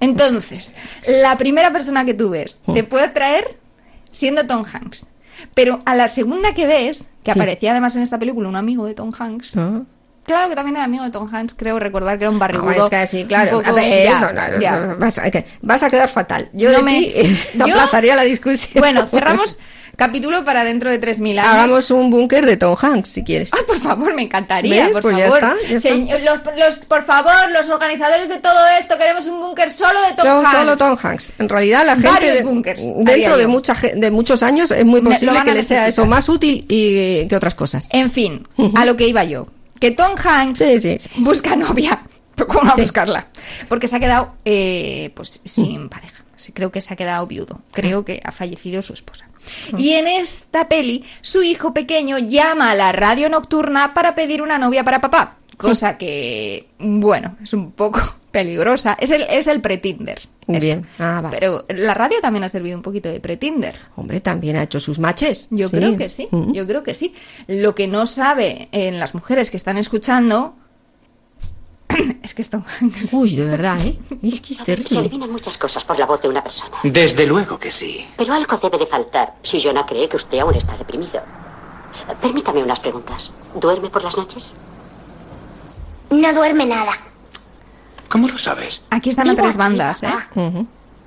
entonces, 0.00 0.74
la 1.22 1.36
primera 1.36 1.72
persona 1.72 2.04
que 2.04 2.14
tú 2.14 2.30
ves 2.30 2.60
Mm. 2.66 2.74
te 2.74 2.84
puede 2.84 3.04
atraer 3.04 3.58
siendo 4.10 4.46
Tom 4.46 4.64
Hanks. 4.70 5.06
Pero 5.54 5.80
a 5.86 5.94
la 5.94 6.08
segunda 6.08 6.52
que 6.54 6.66
ves, 6.66 7.10
que 7.22 7.32
Sí. 7.32 7.38
aparecía 7.38 7.70
además 7.70 7.96
en 7.96 8.02
esta 8.02 8.18
película 8.18 8.48
un 8.48 8.56
amigo 8.56 8.84
de 8.86 8.94
Tom 8.94 9.10
Hanks, 9.18 9.56
Ah. 9.56 9.82
Claro 10.24 10.48
que 10.48 10.54
también 10.54 10.76
era 10.76 10.84
amigo 10.84 11.02
de 11.04 11.10
Tom 11.10 11.28
Hanks, 11.32 11.54
creo 11.54 11.78
recordar 11.78 12.16
que 12.18 12.24
era 12.24 12.30
un 12.30 12.38
barrigudo. 12.38 12.70
No, 12.72 12.84
es 12.84 12.90
que 12.90 13.06
sí, 13.06 13.24
claro. 13.24 13.58
un 13.58 13.64
poco- 13.64 13.76
A 13.76 13.80
ver, 13.80 14.04
ya, 14.04 14.18
eso, 14.18 14.32
no, 14.32 14.60
ya. 14.60 14.78
eso, 14.78 14.96
vas, 14.98 15.18
a, 15.18 15.30
que- 15.30 15.44
vas 15.62 15.82
a 15.82 15.90
quedar 15.90 16.08
fatal. 16.08 16.48
Yo 16.52 16.70
No 16.70 16.78
de 16.78 16.82
me- 16.84 17.00
ti 17.00 17.38
yo- 17.54 17.64
aplazaría 17.64 18.14
la 18.14 18.22
discusión. 18.22 18.80
Bueno, 18.80 19.06
cerramos 19.08 19.58
capítulo 19.96 20.44
para 20.44 20.62
dentro 20.64 20.90
de 20.90 20.98
3.000 21.00 21.38
años. 21.38 21.52
Hagamos 21.52 21.90
un 21.90 22.08
búnker 22.10 22.46
de 22.46 22.56
Tom 22.56 22.76
Hanks, 22.80 23.10
si 23.10 23.24
quieres. 23.24 23.50
Ay, 23.52 23.60
por 23.66 23.78
favor, 23.80 24.14
me 24.14 24.22
encantaría, 24.22 24.86
¿Ves? 24.86 24.92
por 24.92 25.02
Pues 25.02 25.16
ya 25.16 25.24
favor. 25.30 25.38
está, 25.56 25.68
ya 25.68 25.76
está. 25.76 25.88
Señor- 25.88 26.20
los, 26.22 26.40
los- 26.58 26.76
por 26.86 27.04
favor, 27.04 27.32
los 27.52 27.68
organizadores 27.68 28.28
de 28.28 28.38
todo 28.38 28.58
esto, 28.78 28.96
queremos 28.96 29.26
un 29.26 29.40
búnker 29.40 29.70
solo 29.70 30.00
de 30.02 30.14
Tom 30.14 30.26
Hanks. 30.44 30.50
solo 30.52 30.76
Tom 30.76 30.96
Hanks. 31.02 31.32
En 31.38 31.48
realidad, 31.48 31.84
la 31.84 31.94
gente 31.94 32.08
Varios 32.08 32.38
de- 32.38 32.44
búnkers, 32.44 32.80
haría 32.82 33.04
dentro 33.04 33.36
de, 33.36 33.46
mucha, 33.46 33.74
de 33.74 34.10
muchos 34.10 34.42
años 34.42 34.70
es 34.70 34.84
muy 34.84 35.00
posible 35.00 35.40
que 35.44 35.54
le 35.54 35.62
sea 35.62 35.88
eso 35.88 36.06
más 36.06 36.28
útil 36.28 36.64
y, 36.68 37.26
que 37.26 37.36
otras 37.36 37.54
cosas. 37.54 37.88
En 37.92 38.10
fin, 38.10 38.46
a 38.76 38.84
lo 38.84 38.96
que 38.96 39.08
iba 39.08 39.24
yo. 39.24 39.48
Que 39.80 39.90
Tom 39.90 40.12
Hanks 40.22 40.58
Sí, 40.58 40.78
sí, 40.78 40.98
sí, 41.00 41.10
sí. 41.14 41.22
busca 41.24 41.56
novia. 41.56 42.04
¿Cómo 42.36 42.64
va 42.66 42.72
a 42.72 42.76
buscarla? 42.76 43.26
Porque 43.68 43.86
se 43.88 43.96
ha 43.96 44.00
quedado, 44.00 44.34
eh, 44.44 45.10
pues, 45.14 45.42
sin 45.44 45.88
pareja. 45.88 46.24
Creo 46.54 46.72
que 46.72 46.80
se 46.80 46.94
ha 46.94 46.96
quedado 46.96 47.26
viudo. 47.26 47.60
Creo 47.72 48.04
que 48.04 48.20
ha 48.24 48.32
fallecido 48.32 48.80
su 48.80 48.94
esposa. 48.94 49.28
Y 49.76 49.92
en 49.92 50.06
esta 50.06 50.68
peli, 50.68 51.04
su 51.20 51.42
hijo 51.42 51.74
pequeño 51.74 52.18
llama 52.18 52.70
a 52.70 52.74
la 52.74 52.92
radio 52.92 53.28
nocturna 53.28 53.92
para 53.94 54.14
pedir 54.14 54.40
una 54.42 54.58
novia 54.58 54.84
para 54.84 55.00
papá. 55.00 55.36
Cosa 55.68 55.98
que, 55.98 56.68
bueno, 56.78 57.36
es 57.42 57.52
un 57.52 57.72
poco 57.72 58.00
peligrosa. 58.30 58.96
Es 59.00 59.10
el, 59.10 59.22
es 59.22 59.46
el 59.46 59.60
pre-Tinder. 59.60 60.20
Bien. 60.46 60.84
Ah, 60.98 61.20
vale. 61.22 61.36
Pero 61.38 61.64
la 61.68 61.94
radio 61.94 62.18
también 62.20 62.42
ha 62.44 62.48
servido 62.48 62.76
un 62.76 62.82
poquito 62.82 63.08
de 63.08 63.20
pre-Tinder. 63.20 63.74
Hombre, 63.96 64.20
también 64.20 64.56
ha 64.56 64.62
hecho 64.64 64.80
sus 64.80 64.98
matches. 64.98 65.48
Yo 65.50 65.68
Sí. 65.68 65.76
creo 65.76 65.96
que 65.96 66.08
sí, 66.08 66.28
Mm. 66.30 66.52
yo 66.52 66.66
creo 66.66 66.82
que 66.82 66.94
sí. 66.94 67.14
Lo 67.46 67.74
que 67.74 67.86
no 67.88 68.06
sabe 68.06 68.68
en 68.72 68.98
las 68.98 69.14
mujeres 69.14 69.50
que 69.50 69.56
están 69.56 69.76
escuchando 69.76 70.54
es 72.22 72.34
que 72.34 72.42
esto... 72.42 72.62
Uy, 73.12 73.36
de 73.36 73.44
verdad, 73.44 73.78
¿eh? 73.84 73.98
Es 74.22 74.40
que 74.40 74.52
es 74.54 74.58
Se 74.58 74.64
terrible. 74.64 75.00
eliminan 75.00 75.30
muchas 75.30 75.56
cosas 75.58 75.84
por 75.84 75.98
la 75.98 76.06
voz 76.06 76.20
de 76.22 76.28
una 76.28 76.42
persona. 76.42 76.76
Desde 76.82 77.26
luego 77.26 77.58
que 77.58 77.70
sí. 77.70 78.06
Pero 78.16 78.32
algo 78.34 78.56
debe 78.58 78.78
de 78.78 78.86
faltar 78.86 79.34
si 79.42 79.60
Jonah 79.62 79.86
cree 79.86 80.08
que 80.08 80.16
usted 80.16 80.38
aún 80.40 80.54
está 80.54 80.76
deprimido. 80.76 81.20
Permítame 82.20 82.62
unas 82.62 82.80
preguntas. 82.80 83.30
¿Duerme 83.54 83.90
por 83.90 84.02
las 84.02 84.16
noches? 84.16 84.52
No 86.10 86.32
duerme 86.32 86.66
nada. 86.66 86.92
¿Cómo 88.08 88.28
lo 88.28 88.38
sabes? 88.38 88.82
Aquí 88.90 89.10
están 89.10 89.28
a 89.30 89.36
tres 89.36 89.56
bandas, 89.56 90.02
¿eh? 90.02 90.10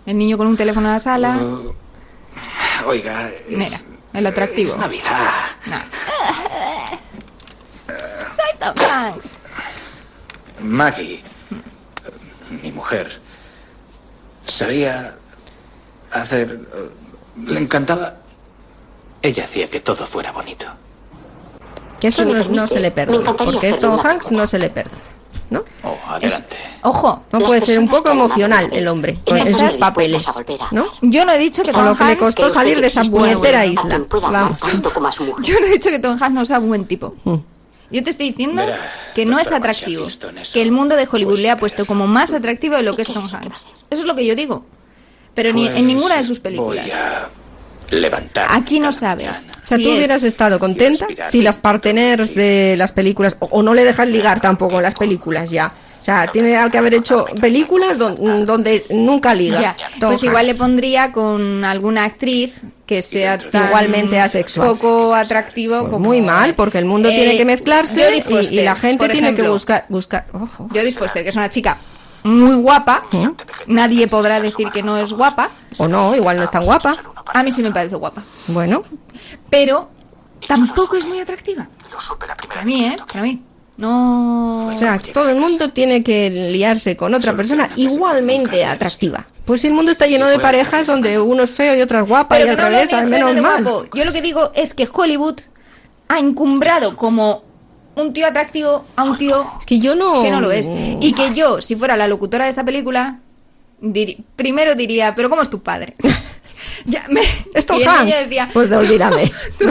El 0.05 0.17
niño 0.17 0.37
con 0.37 0.47
un 0.47 0.57
teléfono 0.57 0.87
en 0.87 0.93
la 0.93 0.99
sala. 0.99 1.39
Oiga, 2.85 3.29
es, 3.29 3.57
Mira, 3.57 3.79
el 4.13 4.25
atractivo. 4.27 4.71
es 4.71 4.77
Navidad. 4.77 5.29
No. 5.65 5.77
Soy 8.29 8.57
Tom 8.59 8.75
Hanks. 8.89 9.37
Maggie, 10.61 11.21
mi 12.61 12.71
mujer, 12.71 13.19
sabía 14.47 15.15
hacer... 16.11 16.59
Le 17.45 17.59
encantaba... 17.59 18.15
Ella 19.21 19.45
hacía 19.45 19.69
que 19.69 19.79
todo 19.79 20.05
fuera 20.05 20.31
bonito. 20.31 20.65
Que 22.03 22.09
eso 22.09 22.25
no, 22.25 22.67
se 22.67 22.81
le 22.81 22.91
perdona. 22.91 23.33
Porque 23.33 23.69
es 23.69 23.77
hacerle 23.77 23.79
Tom 23.79 23.93
una 23.93 24.09
Hanks, 24.11 24.31
no 24.33 24.45
se 24.45 24.59
le 24.59 24.69
perdona. 24.69 24.97
¿No? 25.49 25.63
Oh. 25.83 25.97
Ojo, 26.81 27.23
No 27.31 27.39
puede 27.39 27.61
ser 27.61 27.79
un 27.79 27.87
poco 27.87 28.09
emocional 28.09 28.69
el 28.73 28.89
hombre 28.89 29.19
en 29.25 29.55
sus 29.55 29.75
papeles. 29.75 30.27
¿no? 30.71 30.87
yo 30.99 31.23
no 31.23 31.31
he 31.31 31.37
dicho 31.37 31.63
que 31.63 31.71
Con 31.71 31.85
lo 31.85 31.95
que 31.95 32.03
le 32.03 32.17
costó 32.17 32.49
salir 32.49 32.81
de 32.81 32.87
esa 32.87 33.05
puñetera 33.05 33.65
isla. 33.65 34.01
Vamos. 34.09 34.57
Yo 35.43 35.57
no 35.61 35.65
he 35.65 35.69
dicho 35.71 35.91
que 35.91 35.99
Tom 35.99 36.17
Hanks 36.21 36.33
no 36.33 36.43
sea 36.43 36.59
un 36.59 36.67
buen 36.67 36.87
tipo. 36.87 37.15
Mm. 37.23 37.35
Yo 37.89 38.03
te 38.03 38.09
estoy 38.09 38.31
diciendo 38.31 38.63
que 39.15 39.25
no 39.25 39.39
es 39.39 39.53
atractivo. 39.53 40.05
Que 40.51 40.61
el 40.61 40.73
mundo 40.73 40.97
de 40.97 41.07
Hollywood 41.09 41.39
le 41.39 41.51
ha 41.51 41.57
puesto 41.57 41.85
como 41.85 42.05
más 42.05 42.33
atractivo 42.33 42.75
de 42.75 42.83
lo 42.83 42.97
que 42.97 43.03
es 43.03 43.13
Tom 43.13 43.29
Hanks. 43.33 43.75
Eso 43.89 44.01
es 44.01 44.05
lo 44.05 44.13
que 44.13 44.25
yo 44.25 44.35
digo. 44.35 44.65
Pero 45.35 45.53
ni 45.53 45.67
en 45.67 45.71
Pues, 45.71 45.83
ninguna 45.85 46.17
de 46.17 46.25
sus 46.25 46.41
películas. 46.41 46.85
Levantar. 47.91 48.47
Aquí 48.49 48.79
no 48.79 48.91
sabes. 48.91 49.49
O 49.61 49.65
sea, 49.65 49.77
si 49.77 49.83
tú 49.83 49.91
es- 49.91 49.97
hubieras 49.97 50.23
estado 50.23 50.59
contenta 50.59 51.05
si 51.25 51.41
las 51.41 51.57
parteners 51.57 52.35
de 52.35 52.75
las 52.77 52.91
películas, 52.91 53.35
o, 53.39 53.45
o 53.51 53.63
no 53.63 53.73
le 53.73 53.83
dejan 53.85 54.11
ligar 54.11 54.41
tampoco 54.41 54.81
las 54.81 54.95
películas 54.95 55.49
ya. 55.51 55.71
O 55.99 56.05
sea, 56.05 56.27
tiene 56.27 56.57
que 56.69 56.77
haber 56.77 56.95
hecho 56.95 57.25
películas 57.39 57.97
don- 57.97 58.45
donde 58.45 58.83
nunca 58.89 59.33
liga. 59.33 59.61
Ya, 59.61 59.77
pues 60.01 60.21
igual 60.23 60.45
le 60.47 60.55
pondría 60.55 61.13
con 61.13 61.63
alguna 61.63 62.03
actriz 62.03 62.59
que 62.85 63.01
sea 63.01 63.37
tan 63.37 63.67
Igualmente 63.67 64.19
asexual. 64.19 64.67
poco 64.71 65.15
atractivo 65.15 65.79
Pues 65.79 65.91
como 65.91 66.05
muy 66.07 66.19
mal, 66.21 66.55
porque 66.55 66.77
el 66.79 66.83
mundo 66.85 67.07
Eh, 67.07 67.13
tiene 67.15 67.37
que 67.37 67.45
mezclarse 67.45 68.21
y- 68.51 68.61
la 68.61 68.75
gente 68.75 69.05
tiene 69.07 69.27
que 69.29 69.33
ejemplo. 69.35 69.53
buscar 69.53 69.85
buscar. 69.87 70.25
Ojo. 70.33 70.67
Jodie 70.69 70.91
Foster, 70.91 71.23
que 71.23 71.29
es 71.29 71.35
una 71.37 71.49
chica 71.49 71.77
muy 72.23 72.55
guapa, 72.55 73.03
nadie 73.67 74.07
podrá 74.07 74.41
decir 74.41 74.69
que 74.71 74.83
no 74.83 74.97
es 74.97 75.13
guapa. 75.13 75.51
O 75.77 75.87
no, 75.87 76.15
igual 76.15 76.35
no 76.37 76.43
es 76.43 76.51
tan 76.51 76.65
guapa. 76.65 76.97
A 77.33 77.43
mí 77.43 77.51
sí 77.51 77.61
me 77.61 77.71
parece 77.71 77.95
guapa, 77.95 78.23
Bueno, 78.47 78.83
pero 79.49 79.89
tampoco 80.47 80.95
es 80.97 81.05
muy 81.05 81.19
atractiva. 81.19 81.67
Para 82.47 82.63
mí, 82.65 82.85
¿eh? 82.85 82.97
Para 83.07 83.21
mí. 83.21 83.41
No. 83.75 84.67
o 84.67 84.73
sea, 84.73 84.99
todo 85.13 85.29
el 85.29 85.37
mundo 85.37 85.71
tiene 85.71 86.03
que 86.03 86.29
liarse 86.29 86.95
con 86.95 87.13
otra 87.15 87.35
persona 87.35 87.69
igualmente 87.75 88.63
atractiva. 88.65 89.25
Pues 89.45 89.61
si 89.61 89.67
el 89.67 89.73
mundo 89.73 89.91
está 89.91 90.05
lleno 90.05 90.27
de 90.27 90.37
parejas 90.39 90.85
donde 90.87 91.19
uno 91.19 91.43
es 91.43 91.49
feo 91.51 91.75
y 91.75 91.81
otra 91.81 92.01
es 92.01 92.07
guapa 92.07 92.35
Pero 92.37 92.53
y 92.53 92.55
que 92.55 92.61
al 92.61 92.71
no 92.71 92.97
al 92.97 93.07
menos 93.07 93.41
mal. 93.41 93.63
guapo. 93.63 93.85
Yo 93.95 94.05
lo 94.05 94.13
que 94.13 94.21
digo 94.21 94.51
es 94.55 94.73
que 94.75 94.87
Hollywood 94.91 95.39
ha 96.07 96.19
encumbrado 96.19 96.95
como 96.95 97.43
un 97.95 98.13
tío 98.13 98.27
atractivo 98.27 98.85
a 98.95 99.03
un 99.03 99.17
tío 99.17 99.45
Es 99.59 99.65
que 99.65 99.79
yo 99.79 99.95
no... 99.95 100.21
que 100.21 100.31
no 100.31 100.39
lo 100.39 100.51
es. 100.51 100.69
Y 101.01 101.13
que 101.13 101.33
yo, 101.33 101.61
si 101.61 101.75
fuera 101.75 101.97
la 101.97 102.07
locutora 102.07 102.45
de 102.45 102.51
esta 102.51 102.63
película, 102.63 103.19
diri- 103.81 104.23
primero 104.35 104.75
diría, 104.75 105.13
pero 105.15 105.29
¿cómo 105.29 105.41
es 105.41 105.49
tu 105.49 105.61
padre? 105.63 105.95
ya 106.85 107.05
me, 107.09 107.21
¿Es 107.53 107.65
Tom 107.65 107.79
y 107.79 108.11
decía, 108.11 108.49
Pues 108.53 108.71
olvídame. 108.71 109.31
tú, 109.59 109.65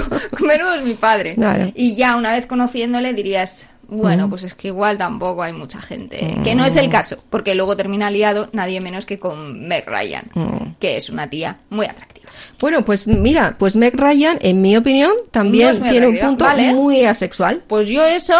menudo 0.44 0.74
es 0.74 0.84
mi 0.84 0.94
padre. 0.94 1.34
Claro. 1.34 1.70
Y 1.74 1.94
ya 1.94 2.16
una 2.16 2.32
vez 2.32 2.46
conociéndole 2.46 3.12
dirías, 3.12 3.66
bueno, 3.88 4.26
Mm. 4.26 4.30
pues 4.30 4.44
es 4.44 4.54
que 4.54 4.68
igual 4.68 4.96
tampoco 4.96 5.42
hay 5.42 5.52
mucha 5.52 5.80
gente. 5.80 6.38
Que 6.42 6.54
no 6.54 6.64
es 6.64 6.76
el 6.76 6.88
caso, 6.88 7.22
porque 7.28 7.54
luego 7.54 7.76
termina 7.76 8.10
liado 8.10 8.48
nadie 8.52 8.80
menos 8.80 9.04
que 9.04 9.18
con 9.18 9.66
Meg 9.68 9.84
Ryan, 9.86 10.30
Mm. 10.34 10.74
que 10.80 10.96
es 10.96 11.10
una 11.10 11.28
tía 11.28 11.58
muy 11.70 11.86
atractiva. 11.86 12.21
Bueno, 12.60 12.84
pues 12.84 13.08
mira, 13.08 13.56
pues 13.58 13.74
Meg 13.76 13.94
Ryan, 13.98 14.38
en 14.42 14.62
mi 14.62 14.76
opinión, 14.76 15.12
también 15.30 15.80
No 15.80 15.88
tiene 15.90 16.06
un 16.06 16.18
punto 16.18 16.44
Vale. 16.44 16.72
muy 16.74 17.04
asexual. 17.04 17.62
Pues 17.66 17.88
yo 17.88 18.04
eso 18.04 18.34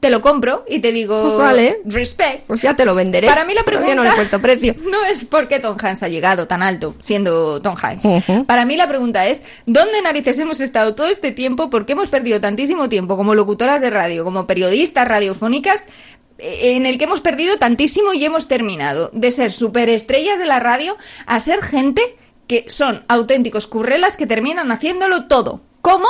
te 0.00 0.10
lo 0.10 0.20
compro 0.22 0.64
y 0.68 0.78
te 0.80 0.92
digo, 0.92 1.22
Pues 1.22 1.34
vale. 1.36 1.78
respect. 1.84 2.46
Pues 2.46 2.62
ya 2.62 2.74
te 2.74 2.84
lo 2.84 2.94
venderé. 2.94 3.26
Para 3.26 3.44
mí 3.44 3.52
la 3.54 3.62
pregunta 3.62 3.94
no 3.94 4.02
le 4.02 4.08
he 4.10 4.12
puesto 4.12 4.40
precio. 4.40 4.74
no 4.90 5.04
es 5.04 5.24
por 5.24 5.46
qué 5.48 5.60
Tom 5.60 5.76
Hanks 5.80 6.02
ha 6.02 6.08
llegado 6.08 6.46
tan 6.46 6.62
alto 6.62 6.94
siendo 7.00 7.60
Tom 7.60 7.74
Hanks. 7.80 8.06
Para 8.46 8.64
mí 8.64 8.76
la 8.76 8.88
pregunta 8.88 9.26
es, 9.28 9.42
¿dónde 9.66 10.00
narices 10.02 10.38
hemos 10.38 10.60
estado 10.60 10.94
todo 10.94 11.06
este 11.08 11.32
tiempo? 11.32 11.70
¿Por 11.70 11.86
qué 11.86 11.92
hemos 11.92 12.08
perdido 12.08 12.40
tantísimo 12.40 12.88
tiempo 12.88 13.16
como 13.16 13.34
locutoras 13.34 13.80
de 13.80 13.90
radio, 13.90 14.24
como 14.24 14.46
periodistas 14.46 15.06
radiofónicas? 15.06 15.84
eh, 16.38 16.74
En 16.76 16.86
el 16.86 16.96
que 16.96 17.04
hemos 17.04 17.20
perdido 17.20 17.58
tantísimo 17.58 18.14
y 18.14 18.24
hemos 18.24 18.48
terminado 18.48 19.10
de 19.12 19.30
ser 19.30 19.52
superestrellas 19.52 20.38
de 20.38 20.46
la 20.46 20.58
radio 20.60 20.96
a 21.26 21.38
ser 21.40 21.60
gente 21.62 22.00
que 22.50 22.64
son 22.68 23.04
auténticos 23.06 23.68
currelas 23.68 24.16
que 24.16 24.26
terminan 24.26 24.72
haciéndolo 24.72 25.26
todo. 25.28 25.60
¿Cómo? 25.82 26.08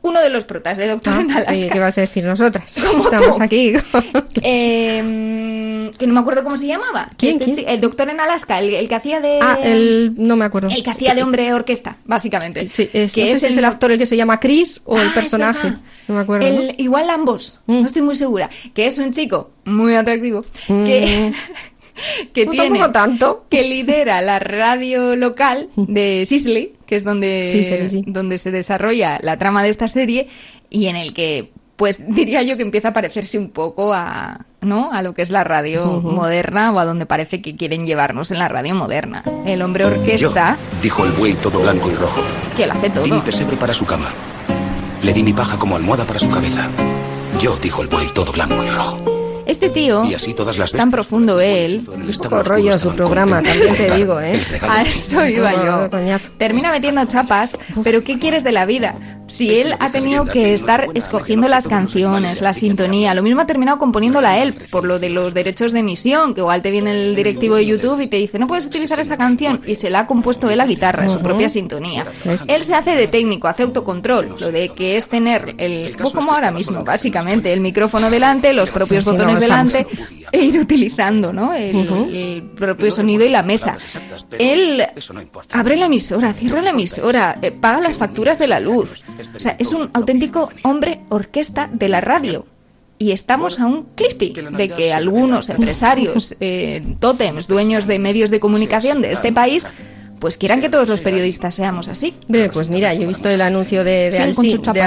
Uno 0.00 0.20
de 0.22 0.30
los 0.30 0.44
protas 0.44 0.78
de 0.78 0.88
Doctor 0.88 1.20
en 1.20 1.30
Ah, 1.30 1.40
¿y 1.40 1.46
Alaska. 1.46 1.72
¿Qué 1.74 1.78
vas 1.78 1.98
a 1.98 2.00
decir 2.00 2.24
nosotras? 2.24 2.74
Estamos 3.04 3.36
tú. 3.36 3.42
aquí. 3.42 3.74
Eh, 4.42 5.90
que 5.98 6.06
no 6.06 6.14
me 6.14 6.20
acuerdo 6.20 6.42
cómo 6.42 6.56
se 6.56 6.66
llamaba. 6.66 7.10
¿Quién, 7.16 7.40
Este 7.40 7.52
quién? 7.52 7.68
El 7.68 7.80
doctor 7.80 8.08
en 8.08 8.20
Alaska, 8.20 8.58
el, 8.60 8.72
el 8.74 8.88
que 8.88 8.94
hacía 8.94 9.20
de. 9.20 9.38
ah, 9.42 9.58
el... 9.62 10.14
no 10.16 10.36
me 10.36 10.44
acuerdo. 10.44 10.68
el 10.70 10.82
que 10.82 10.90
hacía 10.90 11.14
de 11.14 11.22
hombre 11.22 11.52
orquesta, 11.52 11.96
básicamente. 12.04 12.66
Sí, 12.66 12.88
es, 12.92 13.12
que 13.12 13.22
no 13.24 13.26
sé 13.28 13.40
si 13.40 13.46
es 13.46 13.56
el 13.56 13.64
actor 13.64 13.92
el 13.92 13.98
que 13.98 14.06
se 14.06 14.16
llama 14.16 14.40
Chris 14.40 14.82
o 14.86 14.96
Ah, 14.96 15.02
el 15.02 15.08
es 15.08 15.12
personaje. 15.14 15.72
No 16.08 16.14
me 16.14 16.20
acuerdo. 16.20 16.46
¿no? 16.48 16.60
El- 16.60 16.74
igual 16.78 17.08
ambos, 17.10 17.60
Mm. 17.66 17.80
no 17.80 17.86
estoy 17.86 18.02
muy 18.02 18.16
segura. 18.16 18.48
Que 18.74 18.86
es 18.86 18.98
un 18.98 19.12
chico 19.12 19.50
muy 19.64 19.94
atractivo. 19.94 20.44
Que, 20.66 21.32
que 22.32 22.44
No, 22.46 22.50
tiene. 22.52 22.88
tanto. 22.90 23.44
Que 23.48 23.62
lidera 23.62 24.20
la 24.20 24.38
radio 24.38 25.16
local 25.16 25.68
de 25.76 26.24
Sisley, 26.26 26.72
que 26.86 26.96
es 26.96 27.04
donde, 27.04 27.88
sí. 27.90 28.02
donde 28.06 28.38
se 28.38 28.50
desarrolla 28.50 29.18
la 29.22 29.38
trama 29.38 29.62
de 29.62 29.68
esta 29.70 29.88
serie, 29.88 30.28
y 30.70 30.86
en 30.86 30.96
el 30.96 31.14
que, 31.14 31.52
pues 31.76 32.04
diría 32.14 32.42
yo 32.42 32.56
que 32.56 32.62
empieza 32.62 32.88
a 32.88 32.92
parecerse 32.92 33.38
un 33.38 33.50
poco 33.50 33.92
a. 33.94 34.46
¿no? 34.60 34.90
A 34.94 35.02
lo 35.02 35.12
que 35.12 35.20
es 35.20 35.28
la 35.28 35.44
radio 35.44 36.00
moderna 36.00 36.72
o 36.72 36.78
a 36.78 36.86
donde 36.86 37.04
parece 37.04 37.42
que 37.42 37.54
quieren 37.54 37.84
llevarnos 37.84 38.30
en 38.30 38.38
la 38.38 38.48
radio 38.48 38.74
moderna. 38.74 39.22
El 39.44 39.60
hombre 39.60 39.84
orquesta, 39.84 40.56
Dijo 40.82 41.04
el 41.04 41.12
buey 41.12 41.34
todo 41.34 41.60
blanco 41.60 41.90
y 41.90 41.94
rojo. 41.94 42.22
que 42.56 42.66
lo 42.66 42.72
hace 42.72 42.88
Di 42.88 43.00
mi 43.00 43.08
todo. 43.10 43.24
pesebre 43.24 43.56
para 43.58 43.74
su 43.74 43.84
cama. 43.84 44.06
Le 45.02 45.12
di 45.12 45.22
mi 45.22 45.34
paja 45.34 45.58
como 45.58 45.76
almohada 45.76 46.06
para 46.06 46.18
su 46.18 46.30
cabeza. 46.30 46.66
Yo, 47.42 47.58
dijo 47.58 47.82
el 47.82 47.88
buey 47.88 48.06
todo 48.14 48.32
blanco 48.32 48.64
y 48.64 48.70
rojo. 48.70 49.13
Este 49.46 49.68
tío, 49.68 50.04
Y 50.04 50.14
así 50.14 50.34
todas 50.34 50.58
las 50.58 50.72
tan 50.72 50.90
profundo 50.90 51.40
él, 51.40 51.82
Un 51.86 52.12
poco 52.12 52.42
rollo 52.42 52.78
su 52.78 52.94
programa, 52.94 53.42
también 53.42 53.74
te 53.76 53.94
digo, 53.96 54.20
¿eh? 54.20 54.40
A 54.62 54.82
eso 54.82 55.24
iba 55.26 55.52
yo. 55.52 55.90
Termina 56.38 56.70
metiendo 56.70 57.04
chapas, 57.06 57.58
pero 57.82 58.02
¿qué 58.04 58.18
quieres 58.18 58.44
de 58.44 58.52
la 58.52 58.66
vida? 58.66 58.94
Si 59.26 59.58
él 59.58 59.74
ha 59.80 59.90
tenido 59.90 60.26
que 60.26 60.52
estar 60.52 60.88
escogiendo 60.94 61.48
las 61.48 61.66
canciones, 61.66 62.42
la 62.42 62.52
sintonía, 62.52 63.14
lo 63.14 63.22
mismo 63.22 63.40
ha 63.40 63.46
terminado 63.46 63.78
componiéndola 63.78 64.38
él, 64.38 64.54
por 64.70 64.84
lo 64.84 64.98
de 64.98 65.08
los 65.08 65.32
derechos 65.32 65.72
de 65.72 65.80
emisión, 65.80 66.34
que 66.34 66.40
igual 66.40 66.60
te 66.60 66.70
viene 66.70 66.90
el 66.90 67.16
directivo 67.16 67.56
de 67.56 67.64
YouTube 67.64 68.00
y 68.00 68.06
te 68.06 68.16
dice, 68.16 68.38
no 68.38 68.46
puedes 68.46 68.66
utilizar 68.66 69.00
esta 69.00 69.16
canción, 69.16 69.62
y 69.66 69.76
se 69.76 69.88
la 69.88 70.00
ha 70.00 70.06
compuesto 70.06 70.50
él 70.50 70.60
a 70.60 70.66
guitarra, 70.66 71.08
su 71.08 71.20
propia 71.20 71.48
sintonía. 71.48 72.06
Él 72.48 72.64
se 72.64 72.74
hace 72.74 72.96
de 72.96 73.08
técnico, 73.08 73.48
hace 73.48 73.62
autocontrol, 73.62 74.36
lo 74.38 74.50
de 74.50 74.68
que 74.68 74.96
es 74.96 75.08
tener 75.08 75.54
el, 75.58 75.94
pues 75.98 76.12
como 76.12 76.32
ahora 76.32 76.50
mismo, 76.50 76.84
básicamente, 76.84 77.52
el 77.52 77.60
micrófono 77.60 78.10
delante, 78.10 78.52
los 78.52 78.70
propios 78.70 79.04
botones 79.04 79.33
delante, 79.40 79.86
e 80.32 80.44
ir 80.44 80.58
utilizando, 80.58 81.32
¿no? 81.32 81.54
El, 81.54 82.50
propio 82.56 82.90
sonido 82.90 83.24
y 83.24 83.28
la 83.28 83.42
mesa. 83.42 83.76
Él 84.38 84.84
abre 85.52 85.76
la 85.76 85.86
emisora, 85.86 86.32
cierra 86.32 86.62
la 86.62 86.70
emisora, 86.70 87.38
eh, 87.40 87.52
paga 87.52 87.80
las 87.80 87.98
facturas 87.98 88.38
de 88.38 88.48
la 88.48 88.60
luz. 88.60 89.00
O 89.34 89.40
sea, 89.40 89.56
es 89.58 89.72
un 89.72 89.90
auténtico 89.92 90.50
hombre 90.62 91.00
orquesta 91.08 91.68
de 91.72 91.88
la 91.88 92.00
radio. 92.00 92.46
Y 92.98 93.10
estamos 93.10 93.58
a 93.58 93.66
un 93.66 93.86
clispy 93.94 94.32
de 94.32 94.68
que 94.68 94.92
algunos 94.92 95.48
empresarios, 95.48 96.36
eh, 96.40 96.82
tótems, 97.00 97.48
dueños 97.48 97.86
de 97.86 97.98
medios 97.98 98.30
de 98.30 98.40
comunicación 98.40 99.00
de 99.00 99.12
este 99.12 99.32
país, 99.32 99.66
pues 100.24 100.38
quieran 100.38 100.62
que 100.62 100.70
todos 100.70 100.88
los 100.88 101.02
periodistas 101.02 101.54
seamos 101.54 101.88
así. 101.88 102.14
Pues 102.50 102.70
mira, 102.70 102.94
yo 102.94 103.02
he 103.02 103.06
visto 103.06 103.28
el 103.28 103.42
anuncio 103.42 103.84
de, 103.84 104.10
de, 104.10 104.32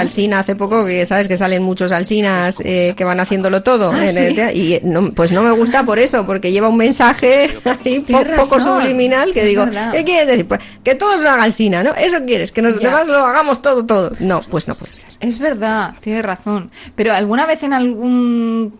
Sí, 0.08 0.32
hace 0.32 0.56
poco, 0.56 0.84
que 0.84 1.06
sabes 1.06 1.28
que 1.28 1.36
salen 1.36 1.62
muchos 1.62 1.92
Alsinas 1.92 2.58
eh, 2.64 2.94
que 2.96 3.04
van 3.04 3.20
haciéndolo 3.20 3.62
todo. 3.62 3.92
Ah, 3.92 4.04
en 4.04 4.18
el 4.18 4.56
y 4.56 4.74
eh, 4.74 4.80
no, 4.82 5.12
pues 5.12 5.30
no 5.30 5.44
me 5.44 5.52
gusta 5.52 5.84
por 5.84 6.00
eso, 6.00 6.26
porque 6.26 6.50
lleva 6.50 6.68
un 6.68 6.76
mensaje 6.76 7.50
ahí 7.84 8.00
po- 8.00 8.18
Tienes 8.18 8.36
poco 8.36 8.56
razón, 8.56 8.80
subliminal 8.80 9.32
que 9.32 9.42
es 9.42 9.46
digo, 9.46 9.64
verdad. 9.64 9.92
¿qué 9.92 10.02
quieres 10.02 10.26
decir? 10.26 10.48
Pues 10.48 10.60
que 10.82 10.96
todo 10.96 11.16
se 11.16 11.28
haga 11.28 11.44
Alsina, 11.44 11.84
¿no? 11.84 11.94
Eso 11.94 12.16
quieres, 12.26 12.50
que 12.50 12.60
los 12.60 12.80
Ya. 12.80 12.88
demás 12.88 13.06
lo 13.06 13.24
hagamos 13.24 13.62
todo, 13.62 13.86
todo. 13.86 14.10
No, 14.18 14.40
pues 14.40 14.66
no 14.66 14.74
puede 14.74 14.92
ser. 14.92 15.08
Es 15.20 15.38
verdad, 15.38 15.94
tienes 16.00 16.24
razón. 16.24 16.72
Pero 16.96 17.12
alguna 17.12 17.46
vez 17.46 17.62
en 17.62 17.74
algún 17.74 18.74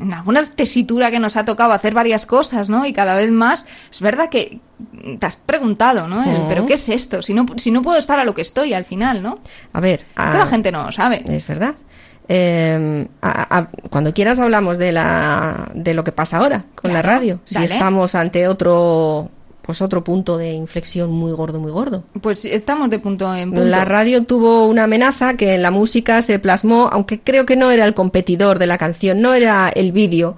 en 0.00 0.12
alguna 0.12 0.42
tesitura 0.44 1.10
que 1.10 1.18
nos 1.18 1.36
ha 1.36 1.44
tocado 1.44 1.72
hacer 1.72 1.94
varias 1.94 2.26
cosas, 2.26 2.68
¿no? 2.68 2.86
Y 2.86 2.92
cada 2.92 3.14
vez 3.16 3.30
más, 3.30 3.66
es 3.90 4.00
verdad 4.00 4.28
que 4.28 4.60
te 5.18 5.26
has 5.26 5.36
preguntado, 5.36 6.06
¿no? 6.06 6.22
El. 6.22 6.42
Pero 6.48 6.66
¿qué 6.66 6.74
es 6.74 6.88
esto? 6.88 7.20
Si 7.22 7.34
no, 7.34 7.46
si 7.56 7.70
no 7.70 7.82
puedo 7.82 7.98
estar 7.98 8.18
a 8.20 8.24
lo 8.24 8.34
que 8.34 8.42
estoy 8.42 8.74
al 8.74 8.84
final, 8.84 9.22
¿no? 9.22 9.38
A 9.72 9.80
ver, 9.80 10.00
Esto 10.10 10.36
a- 10.36 10.38
la 10.38 10.46
gente 10.46 10.70
no 10.70 10.84
lo 10.84 10.92
sabe. 10.92 11.24
Es 11.26 11.46
verdad. 11.46 11.74
Eh, 12.30 13.08
a- 13.22 13.56
a- 13.58 13.68
cuando 13.90 14.12
quieras 14.12 14.38
hablamos 14.38 14.76
de 14.78 14.92
la 14.92 15.70
de 15.74 15.94
lo 15.94 16.04
que 16.04 16.12
pasa 16.12 16.36
ahora 16.36 16.64
con 16.74 16.92
la 16.92 17.00
radio. 17.02 17.40
Si 17.44 17.54
dale. 17.54 17.66
estamos 17.66 18.14
ante 18.14 18.46
otro 18.48 19.30
pues 19.68 19.82
otro 19.82 20.02
punto 20.02 20.38
de 20.38 20.52
inflexión 20.52 21.10
muy 21.10 21.30
gordo, 21.32 21.60
muy 21.60 21.70
gordo. 21.70 22.02
Pues 22.22 22.46
estamos 22.46 22.88
de 22.88 23.00
punto 23.00 23.34
en 23.34 23.50
punto. 23.50 23.66
La 23.66 23.84
radio 23.84 24.24
tuvo 24.24 24.66
una 24.66 24.84
amenaza 24.84 25.34
que 25.34 25.56
en 25.56 25.60
la 25.60 25.70
música 25.70 26.22
se 26.22 26.38
plasmó, 26.38 26.88
aunque 26.90 27.20
creo 27.20 27.44
que 27.44 27.54
no 27.54 27.70
era 27.70 27.84
el 27.84 27.92
competidor 27.92 28.58
de 28.58 28.66
la 28.66 28.78
canción, 28.78 29.20
no 29.20 29.34
era 29.34 29.68
el 29.68 29.92
vídeo, 29.92 30.36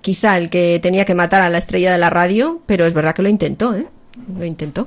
quizá 0.00 0.38
el 0.38 0.48
que 0.48 0.80
tenía 0.82 1.04
que 1.04 1.14
matar 1.14 1.42
a 1.42 1.50
la 1.50 1.58
estrella 1.58 1.92
de 1.92 1.98
la 1.98 2.08
radio, 2.08 2.62
pero 2.64 2.86
es 2.86 2.94
verdad 2.94 3.14
que 3.14 3.20
lo 3.20 3.28
intentó, 3.28 3.74
¿eh? 3.74 3.86
Lo 4.38 4.46
intentó. 4.46 4.86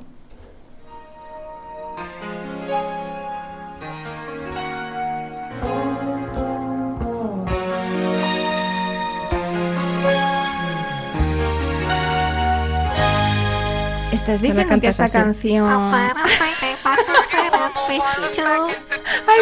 Estás 14.26 14.42
diciendo 14.42 14.80
que 14.82 14.88
esta 14.88 15.04
así. 15.04 15.20
canción... 15.20 15.94
Ay, 15.94 16.10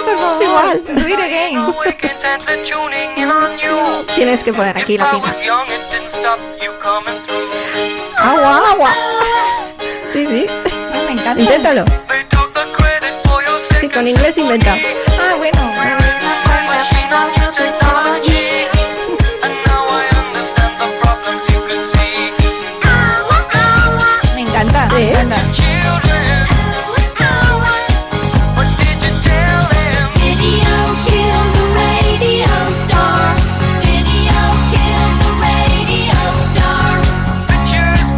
por 0.04 0.20
favor. 0.20 0.36
Es 0.36 0.42
igual. 0.42 0.84
Do 0.96 1.08
it 1.08 1.20
again. 1.20 1.74
Tienes 4.14 4.44
que 4.44 4.52
poner 4.52 4.78
aquí 4.78 4.98
la 4.98 5.10
pina. 5.10 5.34
Agua, 8.18 8.72
agua. 8.72 8.94
Sí, 10.12 10.28
sí. 10.28 10.48
me 11.06 11.14
encanta. 11.14 11.42
Inténtalo. 11.42 11.86
Sí, 13.80 13.88
con 13.88 14.06
inglés 14.06 14.38
inventa. 14.38 14.76
Ah, 15.18 15.36
bueno. 15.38 16.03
Me 24.64 24.98
Sí. 24.98 25.10
encanta. 25.12 25.40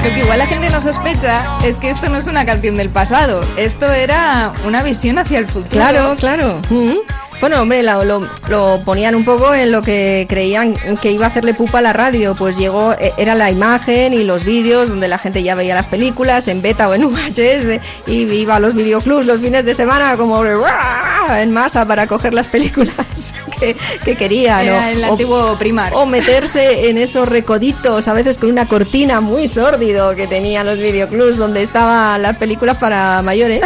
Lo 0.03 0.13
que 0.13 0.19
igual 0.19 0.37
la 0.37 0.45
gente 0.45 0.69
no 0.69 0.79
sospecha 0.81 1.57
es 1.63 1.77
que 1.79 1.89
esto 1.89 2.09
no 2.09 2.17
es 2.17 2.27
una 2.27 2.45
canción 2.45 2.77
del 2.77 2.89
pasado. 2.91 3.41
Esto 3.57 3.91
era 3.91 4.53
una 4.65 4.83
visión 4.83 5.17
hacia 5.17 5.39
el 5.39 5.47
futuro. 5.47 5.69
Claro, 5.71 6.15
claro. 6.15 6.61
Mm. 6.69 6.97
Bueno, 7.45 7.61
hombre, 7.61 7.83
lo, 7.83 8.03
lo- 8.03 8.27
lo 8.49 8.81
ponían 8.83 9.13
un 9.13 9.23
poco 9.23 9.53
en 9.53 9.71
lo 9.71 9.83
que 9.83 10.25
creían 10.27 10.73
que 10.99 11.11
iba 11.11 11.25
a 11.25 11.29
hacerle 11.29 11.53
pupa 11.53 11.77
a 11.77 11.81
la 11.83 11.93
radio. 11.93 12.33
Pues 12.33 12.57
llegó, 12.57 12.93
eh, 12.93 13.13
era 13.17 13.35
la 13.35 13.51
imagen 13.51 14.13
y 14.15 14.23
los 14.23 14.43
vídeos 14.43 14.89
donde 14.89 15.07
la 15.07 15.19
gente 15.19 15.43
ya 15.43 15.53
veía 15.53 15.75
las 15.75 15.85
películas 15.85 16.47
en 16.47 16.63
beta 16.63 16.89
o 16.89 16.95
en 16.95 17.03
VHS 17.13 17.79
y 18.07 18.21
iba 18.23 18.55
a 18.55 18.59
los 18.59 18.73
videoclubs 18.73 19.27
los 19.27 19.39
fines 19.41 19.63
de 19.63 19.75
semana 19.75 20.17
como 20.17 20.43
en 20.43 21.51
masa 21.51 21.85
para 21.85 22.07
coger 22.07 22.33
las 22.33 22.47
películas 22.47 23.35
que, 23.59 23.75
que 24.03 24.15
querían. 24.15 24.61
Era 24.65 24.79
o- 24.79 24.89
el 24.89 25.03
o- 25.03 25.11
antiguo 25.11 25.55
primar. 25.59 25.93
o 25.93 26.07
meterse 26.07 26.89
en 26.89 26.97
esos 26.97 27.29
recoditos, 27.29 28.07
a 28.07 28.13
veces 28.13 28.39
con 28.39 28.49
una 28.49 28.67
cortina 28.67 29.21
muy 29.21 29.47
sórdido 29.47 30.15
que 30.15 30.25
tenían 30.25 30.65
los 30.65 30.79
videoclubs 30.79 31.37
donde 31.37 31.61
estaban 31.61 32.23
las 32.23 32.37
películas 32.37 32.77
para 32.79 33.21
mayores, 33.21 33.61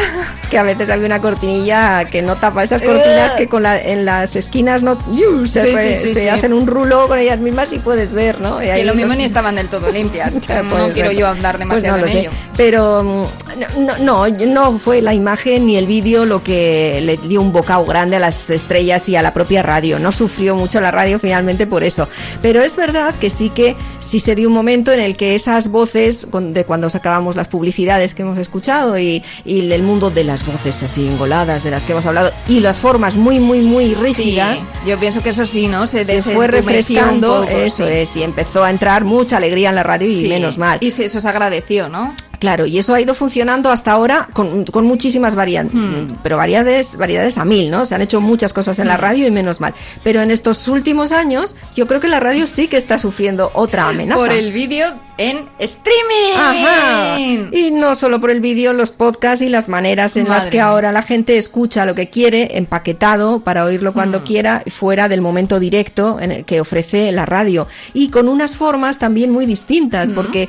que 0.51 0.57
a 0.57 0.63
veces 0.63 0.89
había 0.89 1.05
una 1.05 1.21
cortinilla 1.21 2.03
que 2.05 2.21
no 2.21 2.35
tapa 2.35 2.61
esas 2.63 2.81
cortinas 2.81 3.35
que 3.37 3.47
con 3.47 3.63
la- 3.63 3.68
en 3.77 4.05
las 4.05 4.35
esquinas 4.35 4.83
no 4.83 4.97
¡yu! 5.13 5.45
se, 5.45 5.61
Sí, 5.61 5.71
re- 5.75 5.99
sí, 6.01 6.13
se 6.13 6.29
hacen 6.29 6.53
un 6.53 6.67
rulo 6.67 7.07
con 7.07 7.19
ellas 7.19 7.39
mismas 7.39 7.71
y 7.73 7.79
puedes 7.79 8.11
ver, 8.13 8.39
¿no? 8.41 8.61
Y 8.61 8.67
Que 8.67 8.83
lo 8.83 8.93
mismo 8.95 9.09
los- 9.09 9.17
ni 9.17 9.23
estaban 9.25 9.55
del 9.55 9.67
todo 9.67 9.91
limpias. 9.91 10.35
No 10.69 10.89
quiero 10.93 11.11
yo 11.11 11.27
andar 11.27 11.55
Pues 11.57 11.83
demasiado 11.83 11.97
no 11.97 12.01
lo 12.01 12.07
en 12.07 12.13
sé. 12.13 12.19
ello. 12.21 12.31
Pero 12.55 13.03
mm, 13.03 13.85
no, 13.85 13.97
no, 13.99 14.27
no 14.27 14.77
fue 14.77 15.01
la 15.01 15.13
imagen 15.13 15.65
ni 15.65 15.75
el 15.77 15.85
vídeo 15.87 16.25
lo 16.25 16.43
que 16.43 16.99
le 17.03 17.17
dio 17.17 17.41
un 17.41 17.51
bocado 17.51 17.85
grande 17.85 18.17
a 18.17 18.19
las 18.19 18.49
estrellas 18.49 19.07
y 19.09 19.15
a 19.15 19.21
la 19.21 19.33
propia 19.33 19.63
radio. 19.63 19.99
No 19.99 20.11
sufrió 20.11 20.55
mucho 20.55 20.79
la 20.81 20.91
radio 20.91 21.19
finalmente 21.19 21.65
por 21.67 21.83
eso. 21.83 22.07
Pero 22.41 22.61
es 22.61 22.75
verdad 22.75 23.13
que 23.19 23.29
sí 23.29 23.49
que 23.49 23.75
sí 23.99 24.19
se 24.19 24.35
dio 24.35 24.47
un 24.47 24.53
momento 24.53 24.91
en 24.91 24.99
el 24.99 25.17
que 25.17 25.35
esas 25.35 25.69
voces, 25.69 26.27
de 26.31 26.65
cuando 26.65 26.89
sacábamos 26.89 27.35
las 27.35 27.47
publicidades 27.47 28.13
que 28.13 28.21
hemos 28.21 28.37
escuchado 28.37 28.97
y, 28.99 29.23
y 29.45 29.71
el 29.71 29.83
mundo 29.83 30.11
de 30.11 30.23
las 30.23 30.45
voces 30.45 30.83
así 30.83 31.07
engoladas 31.07 31.63
de 31.63 31.71
las 31.71 31.83
que 31.83 31.93
hemos 31.93 32.05
hablado 32.05 32.31
y 32.47 32.59
las 32.59 32.77
formas 32.79 33.15
muy, 33.15 33.39
muy, 33.39 33.48
muy 33.61 33.95
rígidas. 33.95 34.59
Sí, 34.59 34.65
yo 34.85 34.99
pienso 34.99 35.23
que 35.23 35.29
eso 35.29 35.45
sí, 35.47 35.67
¿no? 35.67 35.87
Se, 35.87 36.05
Se, 36.05 36.21
fue 36.21 36.45
refrescando, 36.47 37.41
poco, 37.41 37.49
eso 37.49 37.87
sí. 37.87 37.93
es, 37.93 38.15
y 38.17 38.21
empezó 38.23 38.63
a 38.63 38.69
entrar 38.69 39.03
mucha 39.03 39.37
alegría 39.37 39.69
en 39.69 39.75
la 39.75 39.83
radio 39.83 40.07
y 40.07 40.15
Sí. 40.15 40.27
menos 40.27 40.59
mal. 40.59 40.77
Y 40.81 40.91
se- 40.91 41.05
eso 41.05 41.19
se 41.19 41.27
agradeció, 41.27 41.89
¿no? 41.89 42.13
Claro, 42.39 42.65
y 42.65 42.79
eso 42.79 42.93
ha 42.93 43.01
ido 43.01 43.13
funcionando 43.13 43.69
hasta 43.69 43.91
ahora 43.91 44.29
con, 44.33 44.63
con 44.65 44.85
muchísimas 44.85 45.35
variantes, 45.35 45.75
Hmm. 45.79 46.15
pero 46.23 46.37
variedades, 46.37 46.95
variedades 46.97 47.37
a 47.37 47.43
mil, 47.45 47.69
¿no? 47.69 47.85
Se 47.85 47.95
han 47.95 48.01
hecho 48.01 48.21
muchas 48.21 48.53
cosas 48.53 48.79
en 48.79 48.87
la 48.87 48.97
Hmm. 48.97 49.01
radio 49.01 49.27
y 49.27 49.31
menos 49.31 49.59
mal. 49.59 49.73
Pero 50.03 50.21
en 50.21 50.31
estos 50.31 50.67
últimos 50.69 51.11
años, 51.11 51.55
yo 51.75 51.85
creo 51.87 51.99
que 51.99 52.07
la 52.07 52.19
radio 52.19 52.47
sí 52.47 52.67
que 52.67 52.77
está 52.77 52.97
sufriendo 52.97 53.51
otra 53.53 53.89
amenaza. 53.89 54.17
Por 54.19 54.31
el 54.31 54.51
vídeo 54.53 54.87
en 55.17 55.49
streaming. 55.59 56.33
Ajá. 56.37 57.19
Y 57.19 57.71
no 57.71 57.93
solo 57.95 58.21
por 58.21 58.31
el 58.31 58.39
vídeo, 58.39 58.71
los 58.71 58.91
podcasts 58.91 59.41
y 59.43 59.49
las 59.49 59.67
maneras 59.67 60.15
en 60.15 60.29
las 60.29 60.47
que 60.47 60.61
ahora 60.61 60.93
la 60.93 61.01
gente 61.01 61.37
escucha 61.37 61.85
lo 61.85 61.93
que 61.93 62.09
quiere, 62.09 62.57
empaquetado 62.57 63.41
para 63.41 63.65
oírlo 63.65 63.91
Hmm. 63.91 63.93
cuando 63.93 64.23
quiera, 64.23 64.63
fuera 64.67 65.09
del 65.09 65.19
momento 65.21 65.59
directo 65.59 66.19
en 66.21 66.31
el 66.31 66.45
que 66.45 66.61
ofrece 66.61 67.11
la 67.11 67.25
radio. 67.25 67.67
Y 67.93 68.09
con 68.11 68.29
unas 68.29 68.55
formas 68.55 68.97
también 68.97 69.29
muy 69.31 69.45
Hmm. 69.45 69.49
distintas, 69.49 70.13
porque 70.13 70.47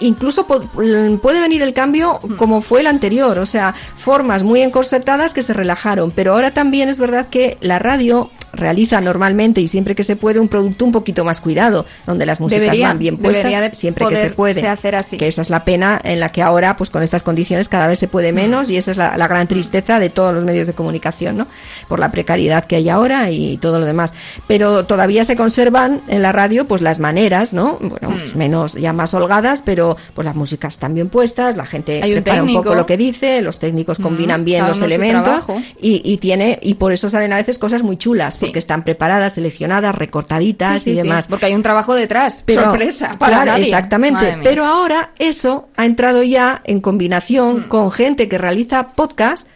incluso 0.00 0.46
po- 0.46 0.60
puede 0.60 1.40
venir 1.40 1.62
el 1.62 1.72
cambio 1.74 2.20
Hmm. 2.22 2.36
como 2.36 2.60
fue 2.60 2.80
el 2.80 2.86
anterior, 2.86 3.38
o 3.38 3.46
sea, 3.46 3.74
formas 3.96 4.42
muy 4.42 4.60
encorsetadas 4.62 5.34
que 5.34 5.42
se 5.42 5.52
relajaron, 5.54 6.10
pero 6.10 6.32
ahora 6.32 6.50
también 6.52 6.88
es 6.88 6.98
verdad 6.98 7.28
que 7.28 7.56
la 7.60 7.78
radio 7.78 8.30
realiza 8.50 8.98
normalmente 9.02 9.60
y 9.60 9.68
siempre 9.68 9.94
que 9.94 10.02
se 10.02 10.16
puede 10.16 10.40
un 10.40 10.48
producto 10.48 10.86
un 10.86 10.90
poquito 10.90 11.22
más 11.22 11.40
cuidado, 11.42 11.84
donde 12.06 12.24
las 12.24 12.40
músicas 12.40 12.62
Debería- 12.62 12.88
van 12.88 12.98
bien 12.98 13.18
puestas 13.18 13.44
de 13.52 13.74
siempre 13.74 14.06
que 14.08 14.16
se 14.16 14.30
puede. 14.30 14.66
hacer 14.66 14.96
así. 14.96 15.18
Que 15.18 15.28
esa 15.28 15.42
es 15.42 15.50
la 15.50 15.64
pena 15.64 16.00
en 16.02 16.18
la 16.18 16.30
que 16.32 16.40
ahora, 16.42 16.74
pues 16.76 16.88
con 16.88 17.02
estas 17.02 17.22
condiciones, 17.22 17.68
cada 17.68 17.86
vez 17.86 17.98
se 17.98 18.08
puede 18.08 18.32
menos 18.32 18.70
y 18.70 18.78
esa 18.78 18.90
es 18.90 18.96
la, 18.96 19.16
la 19.18 19.28
gran 19.28 19.46
tristeza 19.48 19.98
de 20.00 20.08
todos 20.08 20.32
los 20.34 20.44
medios 20.44 20.66
de 20.66 20.72
comunicación, 20.72 21.36
¿no? 21.36 21.46
Por 21.88 22.00
la 22.00 22.10
precariedad 22.10 22.64
que 22.64 22.76
hay 22.76 22.88
ahora 22.88 23.30
y 23.30 23.58
todo 23.58 23.78
lo 23.78 23.84
demás. 23.84 24.14
Pero 24.46 24.86
todavía 24.86 25.24
se 25.24 25.36
conservan 25.36 26.00
en 26.08 26.22
la 26.22 26.32
radio, 26.32 26.66
pues 26.66 26.80
las 26.80 27.00
maneras, 27.00 27.52
¿no? 27.52 27.76
Bueno, 27.80 28.16
pues, 28.18 28.34
menos, 28.34 28.72
ya 28.74 28.94
más 28.94 29.12
holgadas, 29.12 29.60
pero 29.62 29.87
pues 30.14 30.24
las 30.24 30.34
músicas 30.36 30.74
están 30.74 30.94
bien 30.94 31.08
puestas, 31.08 31.56
la 31.56 31.64
gente 31.66 32.00
Hay 32.02 32.12
un 32.14 32.22
prepara 32.22 32.42
un 32.42 32.52
poco 32.54 32.74
lo 32.74 32.86
que 32.86 32.96
dice, 32.96 33.40
los 33.40 33.58
técnicos 33.58 33.98
combinan 33.98 34.44
bien 34.44 34.66
los 34.66 34.82
elementos 34.82 35.46
y, 35.80 36.02
y 36.04 36.16
tiene 36.18 36.58
y 36.62 36.74
por 36.74 36.92
eso 36.92 37.08
salen 37.08 37.32
a 37.32 37.36
veces 37.36 37.58
cosas 37.58 37.82
muy 37.82 37.96
chulas, 37.96 38.38
porque 38.40 38.58
están 38.58 38.82
preparadas, 38.84 39.34
seleccionadas, 39.34 39.94
recortaditas 39.94 40.74
Sí, 40.74 40.80
sí, 40.80 40.90
y 40.92 40.96
sí, 40.96 41.02
demás. 41.02 41.26
porque 41.26 41.46
hay 41.46 41.54
un 41.54 41.62
trabajo 41.62 41.94
detrás. 41.94 42.42
Pero- 42.46 42.64
Sorpresa 42.64 43.16
para 43.18 43.32
claro, 43.36 43.50
nadie. 43.52 43.64
Exactamente. 43.64 44.38
Pero 44.42 44.64
ahora 44.64 45.12
eso 45.18 45.68
ha 45.76 45.84
entrado 45.86 46.22
ya 46.22 46.62
en 46.64 46.80
combinación 46.80 47.60
Mm. 47.66 47.68
con 47.68 47.90
gente 47.92 48.28
que 48.28 48.38
realiza 48.38 48.88
podcast 48.94 49.48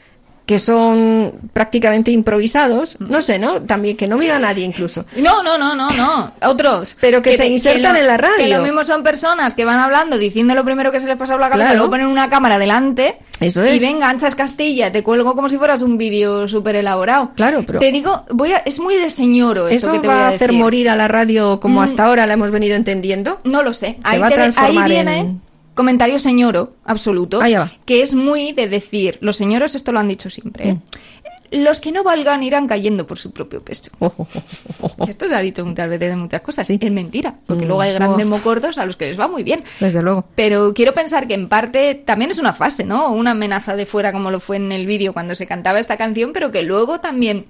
que 0.47 0.59
son 0.59 1.33
prácticamente 1.53 2.11
improvisados, 2.11 2.97
Mm. 2.99 3.11
no 3.11 3.21
sé, 3.23 3.39
¿no? 3.39 3.63
También 3.63 3.97
que 3.97 4.09
no 4.09 4.19
mira 4.19 4.37
a 4.37 4.39
nadie 4.41 4.65
incluso. 4.65 5.05
No, 5.17 5.43
no, 5.43 5.57
no, 5.57 5.75
no, 5.75 5.91
no. 5.93 6.33
Otros. 6.43 6.97
Pero 7.01 7.23
que 7.23 7.37
se 7.37 7.47
insertan 7.47 7.95
lo- 7.95 8.01
en 8.01 8.07
la 8.09 8.17
radio. 8.17 8.37
Que 8.39 8.49
lo 8.49 8.63
mismo 8.63 8.83
son 8.85 9.03
personas 9.03 9.55
que 9.55 9.65
van 9.65 9.79
hablando, 9.79 10.19
diciendo 10.19 10.55
lo 10.55 10.65
primero 10.65 10.91
que 10.91 10.99
se 11.01 11.07
les 11.07 11.17
pasa 11.17 11.35
por 11.35 11.41
la 11.43 11.49
cabeza, 11.49 11.67
Claro. 11.69 11.79
luego 11.79 11.91
ponen 11.93 12.07
una 12.09 12.29
cámara 12.29 12.59
delante. 12.59 13.19
Eso 13.41 13.65
Y 13.65 13.71
es. 13.71 13.81
venga, 13.81 14.09
anchas 14.09 14.35
Castilla, 14.35 14.91
te 14.93 15.03
cuelgo 15.03 15.35
como 15.35 15.49
si 15.49 15.57
fueras 15.59 15.83
un 15.83 15.97
vídeo 15.99 16.47
súper 16.49 16.77
elaborado. 16.77 17.31
Claro, 17.37 17.63
pero- 17.67 17.79
Te 17.79 17.91
digo, 17.93 18.25
voy 18.31 18.53
a, 18.53 18.59
es 18.59 18.79
muy 18.81 18.97
de 18.97 19.11
señoro 19.11 19.69
esto 19.69 19.87
¿Eso 19.89 19.93
que 19.93 19.99
te 20.01 20.09
va 20.09 20.15
voy 20.15 20.23
a, 20.25 20.29
hacer 20.29 20.53
morir 20.53 20.89
a 20.91 20.97
la 20.97 21.09
radio 21.09 21.61
como 21.61 21.81
Mm. 21.81 21.85
hasta 21.85 22.05
ahora 22.05 22.27
la 22.27 22.35
hemos 22.35 22.51
venido 22.51 22.77
entendiendo? 22.77 23.41
No 23.45 23.63
lo 23.63 23.73
sé. 23.73 23.93
Se 23.93 23.99
Ahí, 24.05 24.19
va 24.21 24.27
a 24.27 24.29
te- 24.31 24.35
ahí 24.35 24.41
transformar 24.41 24.89
viene 24.91 25.19
en- 25.19 25.41
comentario 25.75 26.19
señoro, 26.19 26.75
absoluto, 26.85 27.41
que 27.87 28.03
es 28.03 28.15
muy 28.15 28.53
de 28.53 28.69
decir, 28.69 29.19
los 29.21 29.37
señoros 29.37 29.75
esto 29.75 29.93
lo 29.93 29.99
han 30.01 30.09
dicho 30.09 30.29
siempre, 30.31 30.69
¿eh? 30.71 30.79
los 31.53 31.83
que 31.83 31.93
no 31.93 32.03
valgan 32.03 32.43
irán 32.43 32.67
cayendo 32.67 33.07
por 33.07 33.19
su 33.19 33.31
propio 33.31 33.63
peso. 33.63 33.91
Esto 35.07 35.29
se 35.29 35.35
ha 35.35 35.41
dicho 35.41 35.67
muchas 35.67 35.89
veces 35.89 36.13
en 36.13 36.19
muchas 36.21 36.41
cosas, 36.41 36.71
es 36.71 36.91
mentira, 36.91 37.35
porque 37.47 37.65
Mm. 37.65 37.69
luego 37.69 37.83
hay 37.83 37.93
grandes 37.93 38.25
Uf. 38.25 38.31
mocordos 38.31 38.79
a 38.79 38.87
los 38.87 38.97
que 38.97 39.05
les 39.07 39.21
va 39.21 39.29
muy 39.29 39.43
bien. 39.43 39.63
Desde 39.79 40.03
luego. 40.03 40.25
Pero 40.35 40.73
quiero 40.73 40.95
pensar 40.95 41.29
que 41.29 41.35
en 41.35 41.49
parte 41.49 41.95
también 41.95 42.31
es 42.31 42.39
una 42.39 42.55
fase, 42.55 42.85
¿no? 42.85 43.11
Una 43.13 43.33
amenaza 43.33 43.77
de 43.77 43.85
fuera 43.85 44.13
como 44.13 44.31
lo 44.31 44.41
fue 44.41 44.57
en 44.57 44.73
el 44.73 44.87
vídeo 44.87 45.13
cuando 45.13 45.35
se 45.35 45.47
cantaba 45.47 45.79
esta 45.79 45.99
canción, 45.99 46.33
pero 46.33 46.51
que 46.53 46.63
luego 46.63 47.01
también 47.01 47.45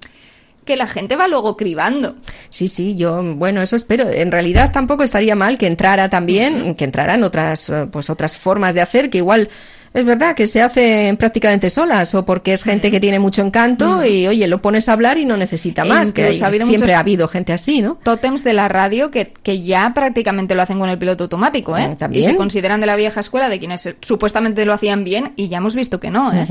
que 0.65 0.77
la 0.77 0.87
gente 0.87 1.17
va 1.17 1.27
luego 1.29 1.57
cribando. 1.57 2.15
Sí, 2.51 2.69
sí, 2.69 2.95
yo, 2.95 3.23
bueno, 3.37 3.63
eso 3.63 3.77
espero. 3.77 4.09
En 4.11 4.31
realidad 4.31 4.71
tampoco 4.73 5.03
estaría 5.03 5.35
mal 5.35 5.59
que 5.59 5.67
entrara 5.67 6.09
también, 6.09 6.75
que 6.77 6.85
entraran 6.85 7.25
otras, 7.25 7.69
eh, 7.71 7.87
pues 7.91 8.11
otras 8.11 8.37
formas 8.37 8.75
de 8.75 8.81
hacer, 8.81 9.11
que 9.11 9.19
igual 9.19 9.49
es 9.95 10.05
verdad 10.07 10.35
que 10.35 10.47
se 10.47 10.63
hacen 10.63 11.19
prácticamente 11.19 11.69
solas, 11.69 12.15
o 12.15 12.25
porque 12.25 12.55
es 12.55 12.63
gente 12.63 12.91
que 12.91 12.99
tiene 12.99 13.19
mucho 13.19 13.43
encanto 13.43 14.03
y, 14.07 14.27
oye, 14.27 14.47
lo 14.49 14.63
pones 14.63 14.89
a 14.89 14.95
hablar 14.95 15.19
y 15.19 15.27
no 15.27 15.37
necesita 15.37 15.85
más, 15.85 16.15
que 16.15 16.23
incluso 16.23 16.39
hay- 16.39 16.45
ha 16.45 16.47
habido 16.49 16.67
siempre 16.67 16.95
ha 16.95 17.01
habido 17.01 17.29
gente 17.29 17.53
así, 17.53 17.83
¿no? 17.83 17.99
tótems 18.03 18.43
de 18.43 18.55
la 18.55 18.69
radio 18.69 19.11
que, 19.11 19.35
que 19.43 19.61
ya 19.61 19.93
prácticamente 19.95 20.55
lo 20.55 20.63
hacen 20.63 20.79
con 20.79 20.89
el 20.89 20.97
piloto 20.99 21.25
automático, 21.25 21.77
¿eh? 21.77 21.89
Mm, 21.89 21.97
también. 21.97 22.23
Y 22.23 22.27
se 22.27 22.37
consideran 22.37 22.81
de 22.81 22.87
la 22.87 22.97
vieja 22.97 23.21
escuela 23.21 23.51
de 23.51 23.59
quienes 23.59 23.85
eh, 23.85 23.97
supuestamente 24.01 24.65
lo 24.65 24.73
hacían 24.73 25.05
bien 25.05 25.35
y 25.37 25.49
ya 25.49 25.59
hemos 25.59 25.75
visto 25.75 26.01
que 26.01 26.11
no, 26.11 26.33
¿eh? 26.33 26.47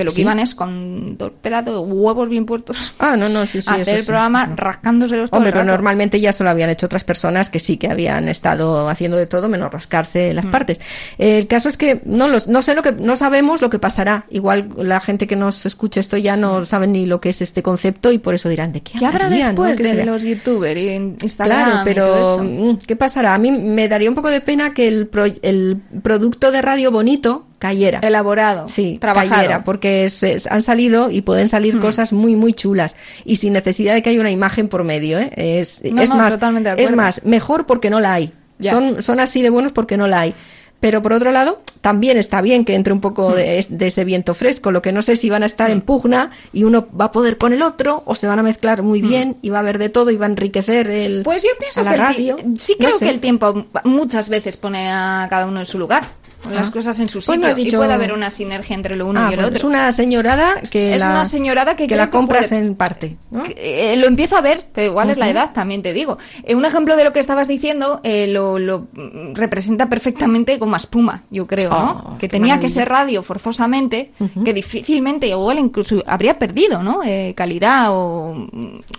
Que 0.00 0.04
lo 0.04 0.12
que 0.14 0.20
iban 0.22 0.38
es 0.40 0.54
con 0.54 1.16
dos 1.16 1.32
pedazos 1.40 1.86
de 1.86 1.92
huevos 1.94 2.28
bien 2.28 2.46
puestos. 2.46 2.92
Ah, 2.98 3.16
no, 3.16 3.28
no, 3.28 3.46
sí, 3.46 3.62
sí. 3.62 3.70
a 3.70 3.74
hacer 3.74 3.94
el 3.96 4.00
sí. 4.00 4.06
programa 4.06 4.52
rascándoselos 4.56 5.30
todo 5.30 5.38
Hombre, 5.38 5.50
el 5.50 5.54
pero 5.54 5.64
normalmente 5.64 6.20
ya 6.20 6.32
se 6.32 6.44
lo 6.44 6.50
habían 6.50 6.70
hecho 6.70 6.86
otras 6.86 7.04
personas 7.04 7.50
que 7.50 7.58
sí 7.58 7.76
que 7.76 7.88
habían 7.88 8.28
estado 8.28 8.88
haciendo 8.88 9.16
de 9.16 9.26
todo 9.26 9.48
menos 9.48 9.72
rascarse 9.72 10.32
Mm. 10.32 10.34
las 10.36 10.46
partes. 10.46 10.80
El 11.18 11.46
caso 11.46 11.68
es 11.68 11.76
que 11.76 12.00
no 12.04 12.28
los, 12.28 12.46
no 12.48 12.62
sé 12.62 12.74
lo 12.74 12.82
que 12.82 12.92
no 12.92 13.16
sabemos 13.16 13.62
lo 13.62 13.70
que 13.70 13.78
pasará. 13.78 14.24
Igual 14.30 14.70
la 14.78 15.00
gente 15.00 15.26
que 15.26 15.36
nos 15.36 15.66
escucha 15.66 16.00
esto 16.00 16.16
ya 16.16 16.36
no 16.36 16.64
sabe 16.66 16.86
ni 16.86 17.06
lo 17.06 17.20
que 17.20 17.28
es 17.30 17.42
este 17.42 17.62
concepto 17.62 18.12
y 18.12 18.18
por 18.18 18.34
eso 18.34 18.48
dirán 18.48 18.72
de 18.72 18.80
qué 18.82 18.98
¿Qué 18.98 19.06
habrá 19.06 19.28
no? 19.28 19.36
después 19.36 19.76
¿Qué 19.76 19.82
de 19.84 19.88
será? 19.90 20.04
los 20.06 20.22
youtubers 20.22 20.80
y 20.80 20.88
Instagram 20.90 21.64
Claro, 21.64 21.80
y 21.82 21.84
pero 21.84 22.06
todo 22.06 22.42
esto? 22.42 22.44
mm, 22.44 22.78
¿qué 22.86 22.96
pasará? 22.96 23.34
A 23.34 23.38
mí 23.38 23.50
me 23.52 23.88
daría 23.88 24.08
un 24.08 24.14
poco 24.14 24.28
de 24.30 24.40
pena 24.40 24.72
que 24.74 24.88
el, 24.88 25.06
pro- 25.08 25.24
el 25.42 25.76
producto 26.02 26.50
de 26.50 26.62
radio 26.62 26.90
bonito 26.90 27.46
cayera. 27.60 28.00
Elaborado. 28.02 28.68
Sí, 28.68 28.98
trabajado. 29.00 29.30
cayera, 29.36 29.62
porque 29.64 30.10
se- 30.10 30.38
han 30.50 30.62
salido 30.62 31.10
y 31.12 31.20
pueden 31.20 31.46
salir 31.46 31.76
Hmm. 31.76 31.80
cosas 31.80 32.12
muy, 32.12 32.34
muy 32.34 32.52
chulas. 32.54 32.96
Y 33.24 33.36
sin 33.36 33.52
necesidad 33.52 33.94
de 33.94 34.02
que 34.02 34.10
haya 34.10 34.18
una 34.20 34.32
imagen 34.32 34.66
por 34.68 34.82
medio, 34.82 35.20
¿eh? 35.20 35.30
Es, 35.36 35.82
No, 35.84 36.02
es 36.02 36.08
no, 36.10 36.16
más, 36.16 36.38
es 36.78 36.92
más, 36.96 37.24
mejor 37.24 37.66
porque 37.66 37.88
no 37.90 38.00
la 38.00 38.14
hay. 38.14 38.32
Ya. 38.58 38.72
Son, 38.72 39.00
son 39.00 39.20
así 39.20 39.42
de 39.42 39.50
buenos 39.50 39.70
porque 39.70 39.96
no 39.96 40.08
la 40.08 40.22
hay. 40.22 40.34
Pero 40.80 41.02
por 41.02 41.12
otro 41.12 41.30
lado, 41.30 41.62
también 41.80 42.16
está 42.18 42.40
bien 42.42 42.64
que 42.64 42.74
entre 42.74 42.92
un 42.92 43.00
poco 43.00 43.32
de, 43.34 43.64
de 43.68 43.86
ese 43.86 44.04
viento 44.04 44.34
fresco. 44.34 44.70
Lo 44.70 44.82
que 44.82 44.92
no 44.92 45.02
sé 45.02 45.16
si 45.16 45.30
van 45.30 45.42
a 45.42 45.46
estar 45.46 45.70
en 45.70 45.80
pugna 45.80 46.30
y 46.52 46.64
uno 46.64 46.86
va 46.98 47.06
a 47.06 47.12
poder 47.12 47.38
con 47.38 47.52
el 47.52 47.62
otro 47.62 48.02
o 48.06 48.14
se 48.14 48.26
van 48.26 48.38
a 48.38 48.42
mezclar 48.42 48.82
muy 48.82 49.00
bien 49.02 49.36
y 49.42 49.48
va 49.48 49.58
a 49.58 49.60
haber 49.60 49.78
de 49.78 49.88
todo 49.88 50.10
y 50.10 50.16
va 50.16 50.26
a 50.26 50.28
enriquecer 50.30 50.90
el. 50.90 51.22
Pues 51.22 51.42
yo 51.42 51.50
pienso 51.58 51.80
a 51.80 51.84
la 51.84 51.90
que 51.92 51.96
radio. 51.96 52.36
sí 52.58 52.76
No 52.78 52.86
creo 52.86 52.98
sé. 52.98 53.04
que 53.06 53.10
el 53.10 53.20
tiempo 53.20 53.66
muchas 53.84 54.28
veces 54.28 54.56
pone 54.56 54.88
a 54.90 55.26
cada 55.30 55.46
uno 55.46 55.60
en 55.60 55.66
su 55.66 55.78
lugar. 55.78 56.18
Pone 56.42 56.56
Las 56.56 56.68
Ah. 56.68 56.72
cosas 56.72 56.98
en 57.00 57.08
su 57.10 57.18
Pues 57.18 57.38
sitio 57.38 57.54
dicho- 57.54 57.76
y 57.76 57.78
puede 57.80 57.92
haber 57.92 58.14
una 58.14 58.30
sinergia 58.30 58.74
entre 58.74 58.96
lo 58.96 59.06
uno 59.06 59.20
Ah, 59.20 59.24
y 59.28 59.34
el 59.34 59.36
bueno, 59.36 59.48
otro. 59.48 59.58
Es 59.58 59.64
una 59.64 59.92
señorada 59.92 60.54
que 60.70 60.94
Es 60.94 61.00
la, 61.00 61.10
una 61.10 61.24
señorada 61.26 61.76
que 61.76 61.86
creo 61.86 61.98
la 61.98 62.06
que 62.06 62.12
compras 62.12 62.48
puede- 62.48 62.62
en 62.66 62.74
parte. 62.76 63.18
¿no? 63.30 63.42
Eh, 63.56 63.94
lo 63.98 64.06
empiezo 64.06 64.36
a 64.38 64.40
ver, 64.40 64.64
pero 64.72 64.86
igual 64.86 65.10
es 65.10 65.18
la 65.18 65.28
edad, 65.28 65.52
también 65.52 65.82
te 65.82 65.92
digo. 65.92 66.16
Eh, 66.44 66.54
un 66.54 66.64
ejemplo 66.64 66.96
de 66.96 67.04
lo 67.04 67.12
que 67.12 67.20
estabas 67.20 67.46
diciendo 67.46 68.00
eh, 68.04 68.26
lo, 68.28 68.58
lo, 68.58 68.88
mm, 68.94 69.34
representa 69.34 69.90
perfectamente 69.90 70.56
Goma 70.56 70.78
Espuma, 70.78 71.24
yo 71.30 71.46
creo, 71.46 71.69
¿no? 71.70 72.02
Oh, 72.14 72.18
que 72.18 72.28
tenía 72.28 72.58
que 72.60 72.68
ser 72.68 72.88
radio 72.88 73.22
forzosamente, 73.22 74.12
que 74.44 74.52
difícilmente, 74.54 75.26
igual 75.28 75.58
incluso 75.58 76.02
habría 76.06 76.38
perdido, 76.38 76.82
¿no? 76.82 77.02
Eh, 77.04 77.34
calidad 77.36 77.86
o, 77.90 78.46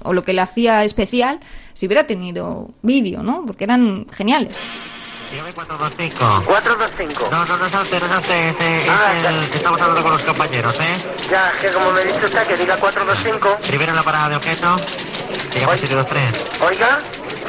o 0.03 0.13
lo 0.13 0.23
que 0.23 0.33
le 0.33 0.41
hacía 0.41 0.83
especial 0.83 1.39
si 1.73 1.85
hubiera 1.87 2.05
tenido 2.07 2.69
vídeo, 2.81 3.23
¿no? 3.23 3.43
Porque 3.45 3.63
eran 3.63 4.05
geniales. 4.11 4.61
Dígame 5.31 5.53
425. 5.53 6.43
425. 6.45 7.29
No, 7.31 7.45
no, 7.45 7.55
no 7.57 7.65
es 7.65 7.73
usted, 7.73 7.99
no 8.01 8.13
es 8.13 8.17
usted. 8.21 8.49
Este, 8.49 8.89
Ah, 8.89 9.13
es 9.17 9.23
el- 9.25 9.43
estamos 9.55 9.79
hablando 9.81 10.03
con 10.03 10.11
los 10.11 10.23
compañeros, 10.23 10.75
¿eh? 10.75 10.95
Ya, 11.31 11.51
que 11.61 11.71
como 11.71 11.91
me 11.93 12.01
dice 12.03 12.25
usted 12.25 12.45
que 12.47 12.57
diga 12.57 12.75
425. 12.77 13.57
Primero 13.65 13.91
en 13.91 13.95
la 13.95 14.03
parada 14.03 14.27
de 14.29 14.35
objeto. 14.35 14.75
Dígame 15.53 15.77
723. 15.77 16.61
Oiga, 16.69 16.99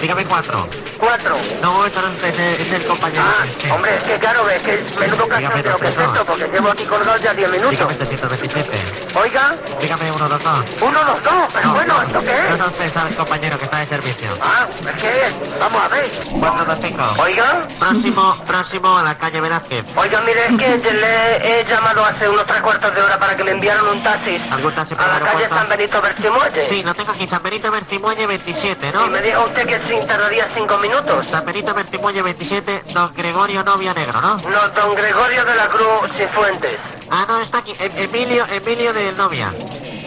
Dígame 0.03 0.25
4. 0.25 0.67
4. 0.99 1.37
No, 1.63 1.87
esto 1.87 2.03
no 2.03 2.09
es 2.09 2.25
es, 2.25 2.61
es 2.61 2.73
el 2.73 2.85
compañero. 2.87 3.23
Sí. 3.61 3.71
Hombre, 3.71 3.95
es 3.97 4.03
que 4.03 4.19
claro, 4.19 4.51
es 4.51 4.61
que 4.63 4.83
menudo 4.99 5.27
Dígame 5.27 5.63
cachondeo 5.63 5.79
que 5.79 5.87
es 5.87 5.95
232. 5.95 6.13
esto, 6.13 6.27
porque 6.27 6.49
llevo 6.49 6.69
aquí 6.71 6.85
colgado 6.87 7.19
ya 7.23 7.33
10 7.33 7.51
minutos. 7.51 7.71
Dígame 7.71 7.95
727. 7.95 9.02
Oiga, 9.15 9.55
Dígame 9.81 10.05
122. 10.11 10.65
uno, 10.81 11.05
los 11.05 11.23
dos, 11.23 11.33
pero 11.53 11.69
No, 11.69 11.75
bueno, 11.75 11.95
no, 11.95 12.03
¿esto 12.03 12.21
qué 12.23 12.31
es? 12.31 12.55
es 12.55 12.67
usted, 12.67 12.85
es 12.87 12.97
el 13.11 13.17
compañero 13.17 13.59
que 13.59 13.65
está 13.67 13.79
de 13.79 13.87
servicio. 13.87 14.29
Ah, 14.41 14.67
es 14.81 15.03
que, 15.03 15.33
vamos 15.61 15.83
a 15.83 15.89
ver. 15.89 16.11
425. 16.41 17.23
Oiga. 17.23 17.67
Próximo, 17.79 18.37
próximo 18.47 18.97
a 18.99 19.03
la 19.03 19.19
calle 19.19 19.41
Velázquez. 19.41 19.85
Oiga, 19.97 20.21
mire, 20.23 20.47
es 20.47 20.81
que 20.83 20.93
le 20.93 21.61
he 21.61 21.65
llamado 21.65 22.05
hace 22.05 22.29
unos 22.29 22.47
tres 22.47 22.61
cuartos 22.63 22.95
de 22.95 23.03
hora 23.03 23.19
para 23.19 23.37
que 23.37 23.45
me 23.45 23.51
enviaran 23.51 23.87
un 23.87 24.03
taxi 24.03 24.41
¿Algún 24.51 24.73
taxi 24.75 24.95
a 24.95 24.97
para 24.97 25.13
la 25.13 25.19
el 25.19 25.25
calle? 25.25 25.49
San 25.51 25.69
Benito 25.69 26.01
Bercimuelle. 26.03 26.69
Sí, 26.69 26.83
lo 26.83 26.95
tengo 26.95 27.13
aquí, 27.13 27.29
San 27.29 27.43
Benito 27.43 27.71
Bercimuelle 27.71 28.27
27, 28.27 28.93
¿no? 28.93 29.07
Y 29.07 29.11
me 29.11 29.21
dijo 29.21 29.45
usted 29.45 29.67
que 29.67 29.77
sí 29.89 30.07
tardaría 30.07 30.49
cinco 30.55 30.79
minutos. 30.79 31.27
San 31.31 31.45
Benito 31.45 31.75
Bercimuelle 31.75 32.23
27, 32.23 32.85
don 32.95 33.13
Gregorio 33.15 33.63
Novia 33.63 33.93
Negro, 33.93 34.21
¿no? 34.23 34.37
No, 34.37 34.69
don 34.75 34.95
Gregorio 34.95 35.45
de 35.45 35.55
la 35.55 35.67
Cruz 35.67 36.11
Cifuentes. 36.17 36.79
Ah, 37.15 37.27
no, 37.29 37.41
está 37.43 37.59
aquí, 37.59 37.75
Em- 37.79 37.93
Emilio, 38.05 38.47
Emilio 38.51 38.93
de 38.95 39.13
Novia. 39.13 39.53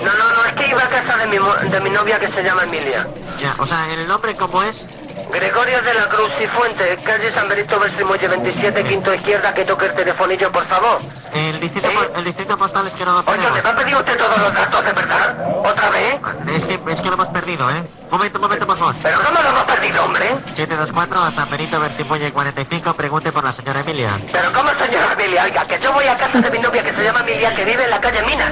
No, 0.04 0.12
no, 0.18 0.32
no, 0.32 0.46
es 0.46 0.54
que 0.56 0.68
iba 0.70 0.84
a 0.84 0.90
casa 0.90 1.18
de 1.18 1.28
mi, 1.28 1.38
de 1.70 1.80
mi 1.82 1.90
novia 1.92 2.20
que 2.20 2.28
se 2.30 2.42
llama 2.44 2.64
Emilia. 2.64 3.08
Ya, 3.40 3.54
o 3.60 3.68
sea, 3.68 3.94
¿el 3.94 4.08
nombre 4.08 4.36
cómo 4.36 4.64
es? 4.64 4.88
Gregorio 5.32 5.82
de 5.82 5.94
la 5.94 6.08
Cruz 6.08 6.32
Cifuentes, 6.38 7.00
calle 7.04 7.32
San 7.32 7.48
Benito 7.48 7.80
Bercimuelle 7.80 8.28
27, 8.28 8.84
quinto 8.84 9.14
izquierda, 9.14 9.54
que 9.54 9.66
toque 9.66 9.86
el 9.86 9.96
telefonillo, 9.96 10.52
por 10.52 10.66
favor. 10.66 11.00
El 11.34 11.60
distrito, 11.60 11.90
el 12.16 12.24
distrito 12.24 12.58
postal 12.58 12.88
es 12.88 12.94
que 12.94 13.06
no 13.06 13.14
lo 13.14 13.20
Oiga, 13.20 13.52
¿me 13.52 13.62
va 13.62 13.70
a 13.70 13.76
pedir 13.76 13.96
usted 13.96 14.18
todos 14.18 14.38
los 14.38 14.54
datos 14.54 14.86
de 14.86 14.94
verdad? 14.94 15.36
¿Otra 15.66 15.90
vez? 15.90 16.16
Es 16.56 16.66
que, 16.66 16.80
es 16.88 17.02
que 17.02 17.08
lo 17.08 17.14
hemos 17.16 17.28
perdido, 17.30 17.70
¿eh? 17.70 17.84
Momento, 18.10 18.40
momento, 18.40 18.66
por 18.66 18.78
favor. 18.78 18.96
¿Pero 19.02 19.20
cómo 19.20 19.42
lo 19.42 19.50
hemos 19.50 19.64
perdido, 19.64 20.06
hombre? 20.06 20.30
724 20.56 21.22
a 21.22 21.32
San 21.32 21.50
Benito 21.50 21.80
Bercimuelle 21.80 22.32
45, 22.32 22.94
pregunte 22.94 23.32
por 23.32 23.44
la 23.44 23.52
señora 23.52 23.82
Emilia. 23.82 24.12
¿Pero 24.32 24.54
cómo, 24.54 24.70
señora 24.70 25.14
Emilia? 25.14 25.44
Oiga, 25.44 25.66
que 25.66 25.80
yo 25.80 25.92
voy 25.92 26.06
a 26.06 26.18
casa 26.18 26.40
de 26.40 26.50
mi 26.52 26.60
novia 26.60 26.84
que 26.84 26.94
se 26.94 27.04
llama 27.04 27.20
Emilia, 27.22 27.54
que 27.56 27.66
vive 27.66 27.84
en 27.84 27.90
la 27.90 28.00
calle 28.00 28.22
Minas. 28.24 28.52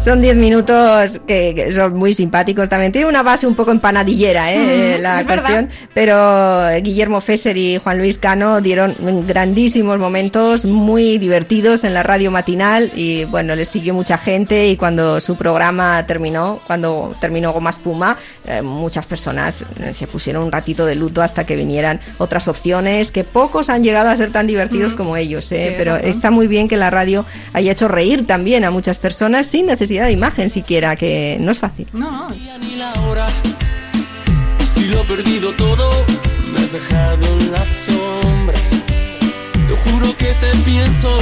Son 0.00 0.22
10 0.22 0.36
minutos 0.36 1.20
que, 1.26 1.52
que 1.56 1.72
son 1.72 1.96
muy 1.96 2.14
simpáticos 2.14 2.68
también. 2.68 2.92
Tiene 2.92 3.08
una 3.08 3.24
base 3.24 3.48
un 3.48 3.56
poco 3.56 3.72
empanadillera, 3.72 4.52
¿eh? 4.52 4.58
Mm, 4.58 4.68
eh, 4.70 4.98
la 5.00 5.20
es 5.20 5.26
cuestión. 5.26 5.68
Pero 5.92 6.68
Guillermo 6.82 7.20
Fesser 7.20 7.56
y 7.56 7.78
Juan 7.78 7.98
Luis 7.98 8.16
Cano 8.18 8.60
dieron 8.60 8.94
grandísimos 9.26 9.98
momentos 9.98 10.66
muy 10.66 11.18
divertidos 11.18 11.82
en 11.82 11.94
la 11.94 12.04
radio 12.04 12.30
matinal. 12.30 12.92
Y 12.94 13.24
bueno, 13.24 13.56
les 13.56 13.68
siguió 13.68 13.92
mucha 13.92 14.18
gente. 14.18 14.68
Y 14.68 14.76
cuando 14.76 15.18
su 15.20 15.36
programa 15.36 16.06
terminó, 16.06 16.60
cuando 16.66 17.16
terminó 17.20 17.52
Goma 17.52 17.70
Espuma, 17.70 18.16
eh, 18.46 18.62
muchas 18.62 19.04
personas 19.04 19.64
eh, 19.82 19.92
se 19.92 20.06
pusieron 20.06 20.44
un 20.44 20.52
ratito 20.52 20.86
de 20.86 20.94
luto 20.94 21.22
hasta 21.22 21.44
que 21.44 21.56
vinieran 21.56 22.00
otras 22.18 22.46
opciones. 22.46 23.10
Que 23.10 23.24
pocos 23.24 23.68
han 23.68 23.82
llegado 23.82 24.10
a 24.10 24.16
ser 24.16 24.30
tan 24.30 24.46
divertidos 24.46 24.94
como 24.94 25.16
ellos, 25.16 25.50
¿eh? 25.50 25.74
Pero 25.76 25.96
está 25.96 26.30
muy 26.30 26.46
bien 26.46 26.68
que 26.68 26.76
la 26.76 26.88
radio 26.88 27.26
haya 27.52 27.72
hecho 27.72 27.88
reír 27.88 28.28
también 28.28 28.64
a 28.64 28.70
muchas 28.70 29.00
personas 29.00 29.48
sin 29.48 29.66
necesidad 29.66 29.87
de 29.88 30.12
imagen 30.12 30.48
siquiera, 30.48 30.96
que 30.96 31.38
no 31.40 31.50
es 31.50 31.58
fácil. 31.58 31.86
No, 31.92 32.10
no. 32.10 32.28
Si 34.64 34.84
lo 34.86 35.00
he 35.00 35.04
perdido 35.04 35.52
todo, 35.54 35.90
me 36.52 36.60
has 36.60 36.72
dejado 36.72 37.26
en 37.40 37.52
las 37.52 37.68
sombras. 37.68 38.76
Te 39.66 39.76
juro 39.76 40.16
que 40.16 40.34
te 40.34 40.56
pienso. 40.64 41.18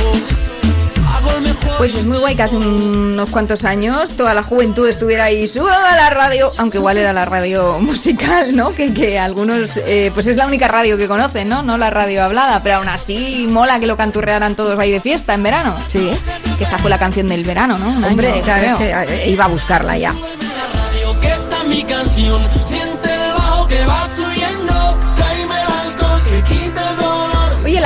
Pues 1.79 1.95
es 1.95 2.07
muy 2.07 2.19
guay 2.19 2.35
que 2.35 2.43
hace 2.43 2.57
unos 2.57 3.29
cuantos 3.29 3.65
años 3.65 4.13
toda 4.13 4.33
la 4.33 4.43
juventud 4.43 4.89
estuviera 4.89 5.25
ahí, 5.25 5.47
sube 5.47 5.71
a 5.71 5.95
la 5.95 6.11
radio, 6.11 6.51
aunque 6.57 6.79
igual 6.79 6.97
era 6.97 7.13
la 7.13 7.25
radio 7.27 7.79
musical, 7.81 8.57
¿no? 8.57 8.71
Que, 8.71 8.95
que 8.95 9.19
algunos, 9.19 9.77
eh, 9.77 10.11
pues 10.15 10.27
es 10.27 10.37
la 10.37 10.47
única 10.47 10.69
radio 10.69 10.97
que 10.97 11.07
conocen, 11.07 11.49
¿no? 11.49 11.63
No 11.63 11.77
la 11.77 11.91
radio 11.91 12.25
hablada, 12.25 12.63
pero 12.63 12.77
aún 12.77 12.89
así 12.89 13.47
mola 13.49 13.79
que 13.79 13.87
lo 13.87 13.97
canturrearan 13.97 14.57
todos 14.57 14.79
ahí 14.79 14.91
de 14.91 15.01
fiesta 15.01 15.35
en 15.35 15.43
verano. 15.43 15.77
Sí. 15.89 16.11
Que 16.57 16.65
esta 16.65 16.79
fue 16.79 16.89
la 16.89 16.99
canción 16.99 17.29
del 17.29 17.45
verano, 17.45 17.79
¿no? 17.79 17.89
Un 17.91 18.05
Hombre, 18.05 18.33
año, 18.33 18.43
claro, 18.43 18.65
es 18.65 18.75
que 18.77 18.91
eh, 18.91 19.31
iba 19.31 19.45
a 19.45 19.49
buscarla 19.49 19.99
ya. 19.99 20.15
mi 21.69 21.83
canción. 21.83 22.43
Siente 22.61 23.13
el 23.13 23.33
bajo 23.33 23.67
que 23.67 23.85
va 23.85 24.07
subiendo. 24.09 24.86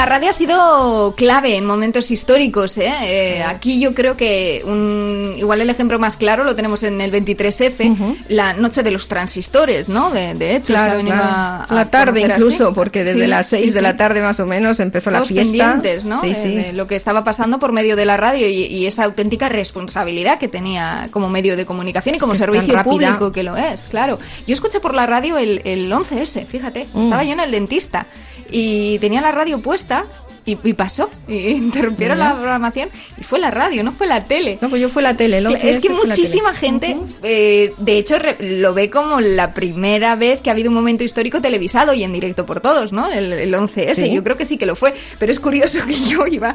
La 0.00 0.06
radio 0.06 0.30
ha 0.30 0.32
sido 0.32 1.14
clave 1.14 1.56
en 1.56 1.66
momentos 1.66 2.10
históricos. 2.10 2.78
¿eh? 2.78 2.90
Eh, 3.02 3.42
aquí 3.42 3.78
yo 3.80 3.94
creo 3.94 4.16
que 4.16 4.62
un, 4.64 5.34
igual 5.36 5.60
el 5.60 5.68
ejemplo 5.68 5.98
más 5.98 6.16
claro 6.16 6.42
lo 6.44 6.56
tenemos 6.56 6.82
en 6.84 7.02
el 7.02 7.12
23F, 7.12 8.16
la 8.28 8.54
noche 8.54 8.82
de 8.82 8.92
los 8.92 9.08
transistores, 9.08 9.90
¿no? 9.90 10.10
De, 10.10 10.32
de 10.34 10.56
hecho, 10.56 10.72
se 10.72 10.78
ha 10.78 10.84
Claro, 10.84 10.96
venido 10.96 11.16
claro. 11.16 11.30
a, 11.30 11.64
a 11.64 11.74
la 11.74 11.90
tarde 11.90 12.22
incluso, 12.22 12.66
así. 12.68 12.74
porque 12.74 13.04
desde 13.04 13.24
Sí, 13.24 13.26
las 13.26 13.46
6 13.48 13.66
sí, 13.68 13.70
de 13.74 13.82
la 13.82 13.98
tarde 13.98 14.22
más 14.22 14.40
o 14.40 14.46
menos 14.46 14.80
empezó 14.80 15.10
Todos 15.10 15.30
la 15.30 15.42
fiesta. 15.44 15.78
¿no? 16.06 16.20
Sí, 16.22 16.32
De- 16.32 16.72
lo 16.72 16.86
que 16.86 16.96
estaba 16.96 17.22
pasando 17.22 17.58
por 17.58 17.72
medio 17.72 17.94
de 17.94 18.06
la 18.06 18.16
radio 18.16 18.48
y, 18.48 18.64
y 18.64 18.86
esa 18.86 19.04
auténtica 19.04 19.50
responsabilidad 19.50 20.38
que 20.38 20.48
tenía 20.48 21.08
como 21.10 21.28
medio 21.28 21.58
de 21.58 21.66
comunicación 21.66 22.14
y 22.14 22.18
como 22.18 22.32
Es 22.32 22.38
que 22.40 22.46
servicio 22.46 22.82
público 22.82 23.32
que 23.32 23.42
lo 23.42 23.54
es, 23.58 23.88
claro. 23.88 24.18
Yo 24.46 24.54
escuché 24.54 24.80
por 24.80 24.94
la 24.94 25.04
radio 25.06 25.36
el, 25.36 25.60
el 25.66 25.92
11S, 25.92 26.46
fíjate, 26.46 26.86
Mm. 26.94 27.02
estaba 27.02 27.22
yo 27.22 27.32
en 27.32 27.40
el 27.40 27.50
dentista 27.50 28.06
y 28.50 28.98
tenía 28.98 29.20
la 29.20 29.32
radio 29.32 29.60
puesta. 29.60 30.04
Y, 30.50 30.58
y 30.70 30.72
pasó, 30.74 31.08
y 31.28 31.48
interrumpieron 31.50 32.18
la 32.18 32.34
programación 32.34 32.88
y 33.18 33.24
fue 33.24 33.38
la 33.38 33.50
radio, 33.50 33.82
no 33.84 33.92
fue 33.92 34.06
la 34.06 34.24
tele. 34.24 34.58
No, 34.60 34.68
pues 34.68 34.80
yo 34.82 34.88
fue 34.88 35.02
la 35.02 35.16
tele. 35.16 35.38
el 35.38 35.46
Cla- 35.46 35.54
11 35.54 35.70
Es 35.70 35.80
que 35.80 35.90
muchísima 35.90 36.54
gente, 36.54 36.96
eh, 37.22 37.72
de 37.78 37.98
hecho, 37.98 38.18
re- 38.18 38.36
lo 38.40 38.74
ve 38.74 38.90
como 38.90 39.20
la 39.20 39.54
primera 39.54 40.16
vez 40.16 40.40
que 40.40 40.50
ha 40.50 40.52
habido 40.52 40.70
un 40.70 40.74
momento 40.74 41.04
histórico 41.04 41.40
televisado 41.40 41.92
y 41.94 42.02
en 42.04 42.12
directo 42.12 42.46
por 42.46 42.60
todos, 42.60 42.92
¿no? 42.92 43.10
El, 43.10 43.32
el 43.32 43.54
11S, 43.54 43.94
Sí. 43.94 44.12
yo 44.12 44.24
creo 44.24 44.36
que 44.36 44.44
sí 44.44 44.56
que 44.58 44.66
lo 44.66 44.76
fue, 44.76 44.94
pero 45.18 45.30
es 45.32 45.40
curioso 45.40 45.78
que 45.86 45.94
yo 46.08 46.26
iba 46.26 46.54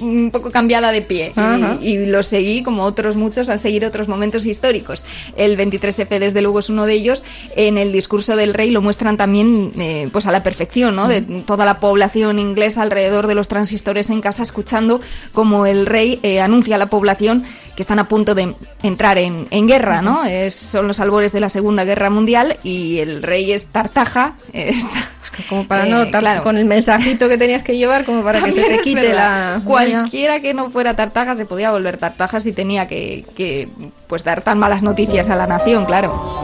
un- 0.00 0.30
poco 0.32 0.50
cambiada 0.50 0.92
de 0.92 1.02
pie 1.02 1.32
y, 1.80 2.06
lo 2.06 2.22
seguí 2.22 2.62
como 2.62 2.82
otros 2.84 3.16
muchos 3.16 3.48
han 3.48 3.58
seguido 3.58 3.88
otros 3.88 4.08
momentos 4.08 4.46
históricos. 4.46 5.04
El 5.36 5.56
23F, 5.56 6.18
desde 6.18 6.42
luego, 6.42 6.58
es 6.58 6.70
uno 6.70 6.86
de 6.86 6.94
ellos. 6.94 7.24
En 7.56 7.78
el 7.78 7.92
discurso 7.92 8.36
del 8.36 8.54
rey 8.54 8.70
lo 8.70 8.82
muestran 8.82 9.16
también 9.16 9.72
eh, 9.78 10.08
pues 10.12 10.26
a 10.26 10.32
la 10.32 10.42
perfección, 10.42 10.96
¿no? 10.96 11.08
De 11.08 11.20
toda 11.22 11.64
la 11.64 11.78
población 11.80 12.38
inglesa 12.38 12.82
alrededor 12.82 13.26
de 13.30 13.34
los 13.34 13.48
transistores 13.48 14.10
en 14.10 14.20
casa 14.20 14.42
escuchando 14.42 15.00
como 15.32 15.64
el 15.64 15.86
rey 15.86 16.20
eh, 16.22 16.42
anuncia 16.42 16.74
a 16.74 16.78
la 16.78 16.86
población 16.90 17.44
que 17.74 17.80
están 17.82 17.98
a 17.98 18.08
punto 18.08 18.34
de 18.34 18.54
entrar 18.82 19.16
en, 19.16 19.46
en 19.50 19.66
guerra, 19.66 20.02
¿no? 20.02 20.24
Es- 20.26 20.54
son 20.54 20.86
los 20.86 21.00
albores 21.00 21.32
de 21.32 21.40
la 21.40 21.48
Segunda 21.48 21.84
Guerra 21.84 22.10
Mundial 22.10 22.58
y 22.62 22.98
el 22.98 23.22
rey 23.22 23.52
es 23.52 23.66
Tartaja. 23.66 24.34
está- 24.52 25.08
Como 25.48 25.66
para 25.66 25.86
Eh, 25.86 25.90
no, 25.90 26.06
tar- 26.10 26.20
claro. 26.20 26.42
con 26.42 26.58
el 26.58 26.66
mensajito 26.66 27.28
que 27.28 27.38
tenías 27.38 27.62
que 27.62 27.76
llevar, 27.78 28.04
como 28.04 28.22
para 28.22 28.42
que 28.42 28.52
se 28.52 28.60
También 28.60 28.78
te 28.78 28.84
quite 28.84 29.00
verdad. 29.06 29.56
la. 29.58 29.64
Cualquiera 29.64 30.40
que 30.40 30.52
no 30.52 30.70
fuera 30.70 30.94
tartaja 30.96 31.36
se 31.36 31.46
podía 31.46 31.70
volver 31.70 31.96
tartaja 31.96 32.40
si 32.40 32.52
tenía 32.52 32.86
que, 32.88 33.24
que, 33.36 33.68
pues 34.08 34.24
dar 34.24 34.42
tan 34.42 34.58
malas 34.58 34.82
noticias 34.82 35.30
a 35.30 35.36
la 35.36 35.46
nación, 35.46 35.86
claro. 35.86 36.42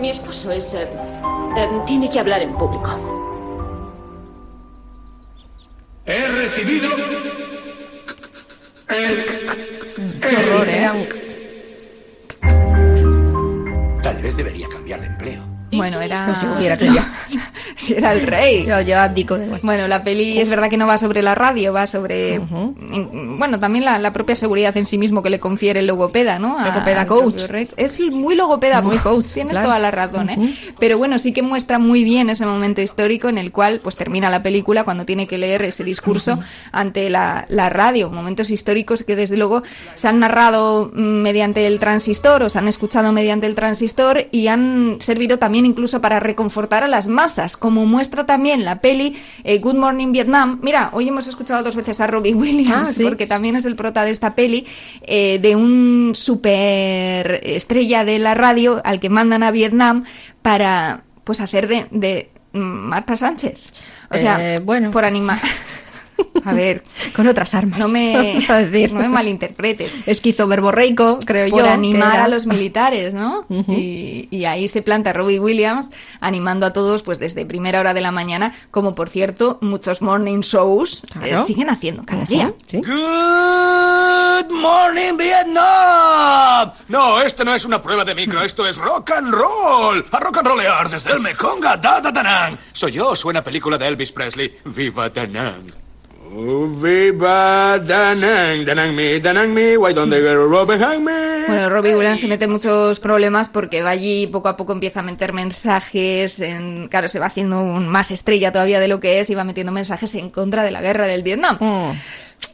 Mi 0.00 0.08
esposo 0.10 0.50
es... 0.50 0.72
eh, 0.74 0.86
eh, 1.56 1.68
tiene 1.86 2.08
que 2.08 2.18
hablar 2.18 2.40
en 2.42 2.54
público. 2.54 3.21
He 6.04 6.26
recibido 6.26 6.88
el, 8.88 9.24
Qué 10.20 10.36
horror, 10.36 10.68
¿eh? 10.68 11.08
Tal 14.02 14.20
vez 14.20 14.36
debería 14.36 14.68
cambiar 14.68 15.00
de 15.00 15.06
empleo. 15.06 15.51
Bueno, 15.72 16.00
era. 16.00 16.26
Pues 16.26 16.40
yo 16.42 16.52
hubiera 16.58 16.76
cambiado. 16.76 17.08
si 17.76 17.94
era 17.94 18.12
el 18.12 18.26
rey. 18.26 18.64
Yo, 18.66 18.80
yo 18.82 18.98
abdico 19.00 19.36
de 19.38 19.46
Bueno, 19.62 19.88
la 19.88 20.04
peli 20.04 20.38
es 20.38 20.48
verdad 20.48 20.68
que 20.70 20.76
no 20.76 20.86
va 20.86 20.98
sobre 20.98 21.22
la 21.22 21.34
radio, 21.34 21.72
va 21.72 21.86
sobre. 21.86 22.34
en- 22.34 23.38
bueno, 23.38 23.58
también 23.58 23.84
la, 23.84 23.98
la 23.98 24.12
propia 24.12 24.36
seguridad 24.36 24.76
en 24.76 24.86
sí 24.86 24.98
mismo 24.98 25.22
que 25.22 25.30
le 25.30 25.40
confiere 25.40 25.80
el 25.80 25.86
logopeda, 25.86 26.38
¿no? 26.38 26.58
A- 26.58 26.66
Logopeda 26.68 27.06
coach. 27.06 27.42
Es 27.76 27.98
muy 28.00 28.34
logopeda, 28.36 28.80
Muy 28.82 28.98
coach. 28.98 29.26
Tienes 29.34 29.52
claro. 29.52 29.66
toda 29.68 29.78
la 29.78 29.90
razón, 29.90 30.30
¿eh? 30.30 30.54
Pero 30.78 30.98
bueno, 30.98 31.18
sí 31.18 31.32
que 31.32 31.42
muestra 31.42 31.78
muy 31.78 32.04
bien 32.04 32.30
ese 32.30 32.46
momento 32.46 32.80
histórico 32.82 33.28
en 33.28 33.38
el 33.38 33.50
cual 33.52 33.80
pues 33.82 33.96
termina 33.96 34.30
la 34.30 34.42
película 34.42 34.84
cuando 34.84 35.04
tiene 35.04 35.26
que 35.26 35.38
leer 35.38 35.62
ese 35.62 35.84
discurso 35.84 36.38
ante 36.72 37.10
la, 37.10 37.46
la 37.48 37.68
radio. 37.70 38.10
Momentos 38.10 38.50
históricos 38.50 39.02
que 39.04 39.16
desde 39.16 39.36
luego 39.36 39.62
se 39.94 40.08
han 40.08 40.18
narrado 40.20 40.90
mm, 40.94 41.00
mediante 41.00 41.66
el 41.66 41.78
transistor 41.78 42.42
o 42.44 42.50
se 42.50 42.58
han 42.58 42.68
escuchado 42.68 43.12
mediante 43.12 43.46
el 43.46 43.54
transistor 43.54 44.26
y 44.30 44.48
han 44.48 44.96
servido 45.00 45.38
también 45.38 45.61
incluso 45.66 46.00
para 46.00 46.20
reconfortar 46.20 46.84
a 46.84 46.88
las 46.88 47.08
masas, 47.08 47.56
como 47.56 47.86
muestra 47.86 48.26
también 48.26 48.64
la 48.64 48.80
peli 48.80 49.16
eh, 49.44 49.58
Good 49.58 49.74
Morning 49.76 50.12
Vietnam. 50.12 50.60
Mira, 50.62 50.90
hoy 50.92 51.08
hemos 51.08 51.26
escuchado 51.26 51.62
dos 51.62 51.76
veces 51.76 52.00
a 52.00 52.06
Robbie 52.06 52.34
Williams, 52.36 52.88
Ah, 52.88 52.92
sí. 52.92 53.02
porque 53.04 53.26
también 53.26 53.56
es 53.56 53.64
el 53.64 53.76
prota 53.76 54.04
de 54.04 54.10
esta 54.10 54.34
peli, 54.34 54.66
eh, 55.02 55.38
de 55.40 55.56
un 55.56 56.12
super 56.14 57.40
estrella 57.42 58.04
de 58.04 58.18
la 58.18 58.34
radio 58.34 58.80
al 58.84 59.00
que 59.00 59.08
mandan 59.08 59.42
a 59.42 59.50
Vietnam 59.50 60.04
para 60.42 61.04
pues 61.24 61.40
hacer 61.40 61.68
de, 61.68 61.86
de 61.90 62.30
Marta 62.52 63.16
Sánchez. 63.16 63.60
O 64.10 64.18
sea, 64.18 64.54
Eh, 64.54 64.58
bueno. 64.62 64.90
por 64.90 65.04
animar. 65.04 65.38
A 66.44 66.52
ver, 66.54 66.82
Con 67.14 67.28
otras 67.28 67.54
armas. 67.54 67.78
no 67.78 67.88
me, 67.88 68.34
decir. 68.48 68.92
no 68.92 69.00
me 69.00 69.08
malinterpretes. 69.08 69.94
Esquizoverborreico, 70.06 71.18
creo 71.24 71.48
Por 71.50 71.60
yo. 71.60 71.64
que 71.66 71.70
animar 71.70 72.18
a 72.20 72.28
los 72.28 72.46
militares, 72.46 73.14
¿no? 73.14 73.44
y, 73.68 74.26
y 74.30 74.44
ahí 74.46 74.66
se 74.68 74.82
planta 74.82 75.12
Robbie 75.12 75.38
Williams 75.38 75.90
animando 76.20 76.66
a 76.66 76.72
todos 76.72 77.02
pues 77.02 77.18
desde 77.18 77.46
primera 77.46 77.78
hora 77.80 77.94
de 77.94 78.00
la 78.00 78.10
mañana, 78.10 78.52
como 78.70 78.94
por 78.94 79.08
cierto 79.08 79.58
muchos 79.60 80.02
morning 80.02 80.40
shows 80.40 81.04
eh, 81.04 81.08
Claro. 81.28 81.44
siguen 81.44 81.70
haciendo 81.70 82.04
cada 82.04 82.24
día. 82.24 82.52
Good 82.72 84.50
morning, 84.52 85.16
Vietnam. 85.16 86.72
No, 86.88 87.20
esto 87.22 87.44
no 87.44 87.54
es 87.54 87.64
una 87.64 87.80
prueba 87.80 88.04
de 88.04 88.14
micro, 88.14 88.42
esto 88.42 88.66
es 88.66 88.76
rock 88.76 89.10
and 89.12 89.32
roll. 89.32 90.04
A 90.10 90.18
rock 90.20 90.38
and 90.38 90.48
rollear 90.48 90.88
desde 90.90 91.12
el 91.12 91.20
Mekong 91.20 91.64
a 91.66 91.76
Da 91.76 92.00
Da. 92.00 92.58
Soy 92.72 92.92
yo, 92.92 93.14
suena 93.16 93.42
película 93.44 93.78
de 93.78 93.86
Elvis 93.88 94.12
Presley. 94.12 94.58
Viva 94.64 95.08
Da 95.10 95.26
Oh? 101.42 101.46
Bueno, 101.48 101.68
Robbie 101.68 101.94
Williams 101.96 102.20
se 102.20 102.28
mete 102.28 102.44
en 102.46 102.52
muchos 102.52 103.00
problemas 103.00 103.48
porque 103.48 103.82
va 103.82 103.90
allí 103.90 104.26
poco 104.28 104.48
a 104.48 104.56
poco 104.56 104.72
empieza 104.72 105.00
a 105.00 105.02
meter 105.02 105.32
mensajes, 105.32 106.40
en, 106.40 106.88
claro, 106.88 107.08
se 107.08 107.18
va 107.18 107.26
haciendo 107.26 107.60
un- 107.60 107.88
más 107.88 108.10
estrella 108.10 108.52
todavía 108.52 108.80
de 108.80 108.88
lo 108.88 109.00
que 109.00 109.20
es 109.20 109.28
y 109.30 109.34
va 109.34 109.44
metiendo 109.44 109.72
mensajes 109.72 110.14
en 110.14 110.30
contra 110.30 110.62
de 110.64 110.70
la 110.70 110.80
guerra 110.80 111.06
del 111.06 111.22
Vietnam. 111.22 111.58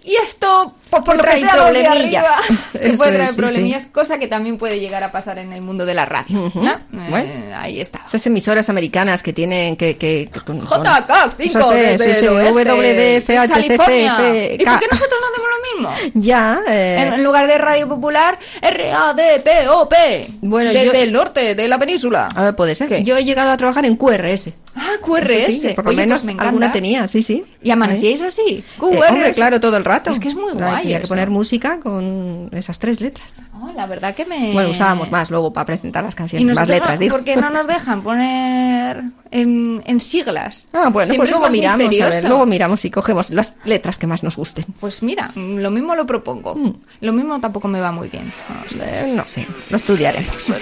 Y 0.05 0.15
esto, 0.17 0.75
pues 0.91 1.03
por 1.03 1.17
lo 1.17 1.23
que 1.25 1.37
sea, 1.37 1.51
problemillas. 1.51 1.97
arriba, 1.97 2.25
puede 2.73 2.91
es, 2.93 2.99
traer 2.99 3.29
sí, 3.29 3.37
problemillas, 3.37 3.87
cosa 3.87 4.19
que 4.19 4.27
también 4.29 4.59
puede 4.59 4.81
llegar 4.81 5.03
a 5.03 5.13
pasar 5.13 5.39
en 5.39 5.53
el 5.53 5.61
mundo 5.61 5.85
de 5.87 5.95
la 5.95 6.05
radio, 6.07 6.51
¿no? 6.55 6.71
Eh, 6.71 6.79
Bueno. 7.11 7.33
ahí 7.57 7.81
está. 7.81 8.01
Esas 8.09 8.27
emisoras 8.27 8.69
americanas 8.71 9.23
que 9.23 9.33
tienen 9.33 9.77
que... 9.77 9.97
que, 9.97 10.29
que 10.33 10.41
con- 10.41 10.61
JK, 10.61 11.35
5 11.39 11.59
Eso 11.59 11.71
sí, 11.73 11.77
desde 11.79 12.15
sí, 12.15 12.21
sí, 12.21 12.27
el 12.27 12.33
oeste, 12.33 12.65
WDF, 12.65 13.27
California. 13.51 14.15
HCCF, 14.15 14.61
¿Y 14.61 14.65
por 14.65 14.79
qué 14.81 14.87
nosotros 14.91 15.21
no 15.21 15.27
hacemos 15.29 15.49
lo 15.51 15.93
mismo? 16.03 16.13
Ya, 16.15 16.61
eh, 16.69 17.11
En, 17.15 17.23
lugar 17.25 17.47
de 17.47 17.59
Radio 17.59 17.89
Popular, 17.89 18.39
R-A-D-P-O-P. 18.63 20.27
Bueno, 20.43 20.71
Desde 20.71 20.87
yo- 20.87 20.93
el 20.93 21.13
norte 21.13 21.55
de 21.55 21.69
la 21.69 21.79
península. 21.79 22.29
a 22.35 22.43
ver, 22.45 22.57
puede 22.57 22.75
ser. 22.75 22.89
¿Qué? 22.89 23.03
Yo 23.03 23.17
he 23.17 23.25
llegado 23.25 23.51
a 23.51 23.57
trabajar 23.57 23.85
en 23.85 23.97
QRS. 23.97 24.51
Ah, 24.77 24.95
QRS. 25.03 25.61
Sí, 25.61 25.69
por 25.75 25.85
lo 25.85 25.91
Oye, 25.91 25.97
pues 25.97 26.07
menos 26.07 26.25
me 26.25 26.33
encanta. 26.33 26.49
alguna 26.49 26.73
tenía, 26.73 27.09
sí, 27.09 27.23
sí. 27.23 27.45
¿Y 27.63 27.71
amanecíais 27.71 28.23
así? 28.23 28.43
Eh, 28.49 28.65
QRS. 28.79 29.11
hombre, 29.11 29.33
claro, 29.33 29.61
todo 29.61 29.77
el 29.77 29.85
rato. 29.85 30.11
Es 30.11 30.21
que 30.21 30.29
es 30.29 30.35
muy 30.37 30.53
Claro, 30.53 30.77
guay 30.83 30.93
que 30.99 31.05
eso. 31.05 31.09
poner 31.09 31.31
música 31.31 31.81
con 31.81 32.49
esas 32.53 32.79
tres 32.79 33.01
letras. 33.01 33.43
Oh, 33.61 33.71
la 33.75 33.87
verdad 33.87 34.15
que 34.15 34.25
me... 34.25 34.53
Bueno, 34.53 34.71
usábamos 34.71 35.11
más 35.11 35.31
luego 35.31 35.53
para 35.53 35.67
presentar 35.67 36.05
las 36.05 36.15
Y 36.15 36.17
canciones, 36.17 36.47
más 36.47 36.55
nosotros 36.55 36.77
letras, 36.77 36.95
no, 36.95 37.01
digo. 37.01 37.17
¿Por 37.17 37.25
qué 37.25 37.37
no 37.37 37.51
nos 37.51 37.67
dejan 37.67 38.03
poner 38.03 39.03
en, 39.31 39.83
en 39.87 40.01
siglas? 40.01 40.69
Ah, 40.73 40.89
bueno, 40.91 41.07
Siempre 41.07 41.17
pues 41.19 41.31
es 41.31 41.31
luego 41.31 41.43
más 41.43 41.53
miramos, 41.53 42.01
a 42.01 42.09
ver, 42.09 42.25
luego 42.25 42.47
miramos 42.47 42.85
y 42.85 42.91
cogemos 42.91 43.31
las 43.31 43.57
letras 43.65 43.99
que 43.99 44.07
más 44.07 44.23
nos 44.23 44.37
gusten. 44.37 44.65
Pues 44.81 45.03
mira, 45.03 45.31
lo 45.35 45.71
mismo 45.71 45.95
lo 45.95 46.07
propongo. 46.07 46.57
Lo 47.01 47.13
mismo 47.13 47.41
tampoco 47.41 47.69
me 47.69 47.81
va 47.81 47.93
muy 47.93 48.09
bien. 48.09 48.33
No 48.49 48.69
sé. 48.69 49.07
No 49.15 49.27
sé, 49.27 49.47
lo 49.71 49.77
estudiaremos. 49.77 50.53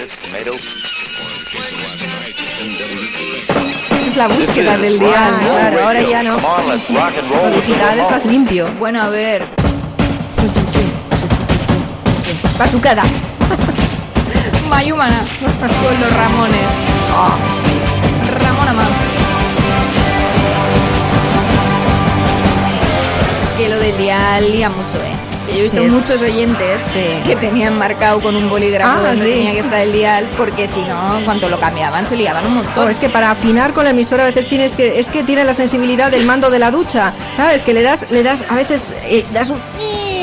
Esta 3.93 4.07
es 4.07 4.17
la 4.17 4.29
búsqueda 4.29 4.77
del 4.79 5.01
Ah, 5.03 5.39
¿no? 5.43 5.49
claro, 5.49 5.83
ahora 5.85 6.03
ya 6.03 6.23
no. 6.23 6.37
Lo 6.39 7.51
digital 7.51 7.99
es 8.01 8.11
más 8.11 8.27
limpio. 8.27 8.73
Bueno, 8.79 9.01
a 9.03 9.09
ver. 9.09 9.47
Batucada. 12.59 13.03
Mayumana 14.71 15.21
con 15.83 16.01
los 16.01 16.17
Ramones. 16.17 16.71
Ramona 18.43 18.73
más. 18.73 18.87
Que 23.59 23.69
lo 23.69 23.79
del 23.79 23.97
dial 23.97 24.53
lía 24.53 24.69
mucho, 24.69 24.97
¿eh? 24.99 25.15
Que 25.47 25.53
Yo 25.53 25.59
he 25.59 25.63
visto 25.63 25.77
Sí, 25.83 25.89
muchos 25.89 26.23
oyentes 26.23 26.83
que 27.25 27.37
tenían 27.37 27.79
marcado 27.79 28.21
con 28.21 28.35
un 28.37 28.51
bolígrafo 28.51 28.91
Ah, 28.99 29.09
donde 29.09 29.23
sí. 29.25 29.31
tenía 29.33 29.53
que 29.53 29.61
estar 29.61 29.81
el 29.81 29.93
dial, 29.93 30.27
porque 30.37 30.67
si 30.67 30.81
no, 30.83 31.19
en 31.19 31.25
cuanto 31.25 31.49
lo 31.49 31.59
cambiaban, 31.61 32.05
se 32.05 32.17
liaban 32.17 32.45
un 32.47 32.55
montón. 32.57 32.85
No, 32.85 32.91
es 32.91 32.99
que 33.01 33.09
para 33.09 33.31
afinar 33.31 33.73
con 33.73 33.85
la 33.85 33.91
emisora 33.91 34.25
a 34.25 34.27
veces 34.27 34.49
tienes 34.49 34.77
que 34.77 34.99
es 34.99 35.09
que 35.09 35.23
tiene 35.23 35.45
la 35.45 35.55
sensibilidad 35.55 36.11
del 36.11 36.27
mando 36.27 36.51
de 36.51 36.59
la 36.59 36.71
ducha, 36.71 37.13
¿sabes? 37.37 37.63
Que 37.63 37.73
le 37.73 37.83
das 37.83 38.11
le 38.11 38.23
das 38.25 38.45
a 38.51 38.55
veces 38.57 38.95
eh, 39.05 39.25
das 39.33 39.51
un 39.51 39.61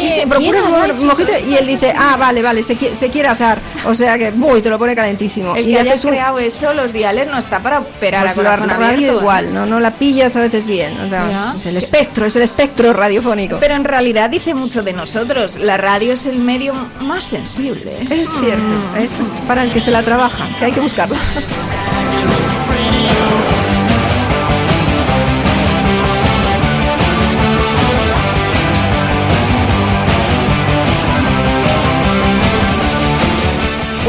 y 0.05 0.09
se 0.09 0.27
procuras 0.27 0.63
¿Quién 0.65 0.75
ha 0.75 0.93
un 1.01 1.07
mojito 1.07 1.31
y 1.47 1.55
él 1.55 1.65
dice? 1.67 1.93
"Ah, 1.97 2.15
vale, 2.17 2.41
vale, 2.41 2.63
se, 2.63 2.77
qui- 2.77 2.93
se 2.93 3.09
quiere 3.09 3.27
asar." 3.29 3.59
O 3.85 3.93
sea 3.95 4.17
que, 4.17 4.31
uy, 4.39 4.61
te 4.61 4.69
lo 4.69 4.77
pone 4.79 4.95
calentísimo. 4.95 5.55
el 5.55 5.67
y 5.67 5.71
que 5.73 5.79
haya 5.79 5.91
haces 5.93 6.05
un- 6.05 6.11
creado 6.11 6.39
eso, 6.39 6.73
los 6.73 6.91
diales, 6.93 7.27
no 7.27 7.37
está 7.37 7.61
para 7.61 7.79
operar 7.79 8.25
pues 8.25 8.37
a 8.37 8.41
la 8.43 8.49
corazón 8.57 8.69
radio 8.69 8.85
abierto. 8.93 9.17
¿eh? 9.17 9.21
igual, 9.21 9.53
no 9.53 9.65
no 9.65 9.79
la 9.79 9.91
pillas 9.91 10.35
a 10.35 10.41
veces 10.41 10.67
bien, 10.67 10.93
o 10.99 11.09
sea, 11.09 11.29
Ya. 11.29 11.53
es 11.55 11.65
el 11.65 11.77
espectro, 11.77 12.25
es 12.25 12.35
el 12.35 12.41
espectro 12.43 12.93
radiofónico. 12.93 13.57
Pero 13.59 13.75
en 13.75 13.83
realidad 13.85 14.29
dice 14.29 14.53
mucho 14.53 14.83
de 14.83 14.93
nosotros. 14.93 15.57
La 15.57 15.77
radio 15.77 16.13
es 16.13 16.25
el 16.25 16.39
medio 16.39 16.73
más 17.01 17.23
sensible. 17.23 17.97
es 18.09 18.29
cierto, 18.39 18.73
es 18.97 19.15
para 19.47 19.63
el 19.63 19.71
que 19.71 19.79
se 19.79 19.91
la 19.91 20.03
trabaja, 20.03 20.43
que 20.59 20.65
hay 20.65 20.71
que 20.71 20.79
buscarla. 20.81 21.17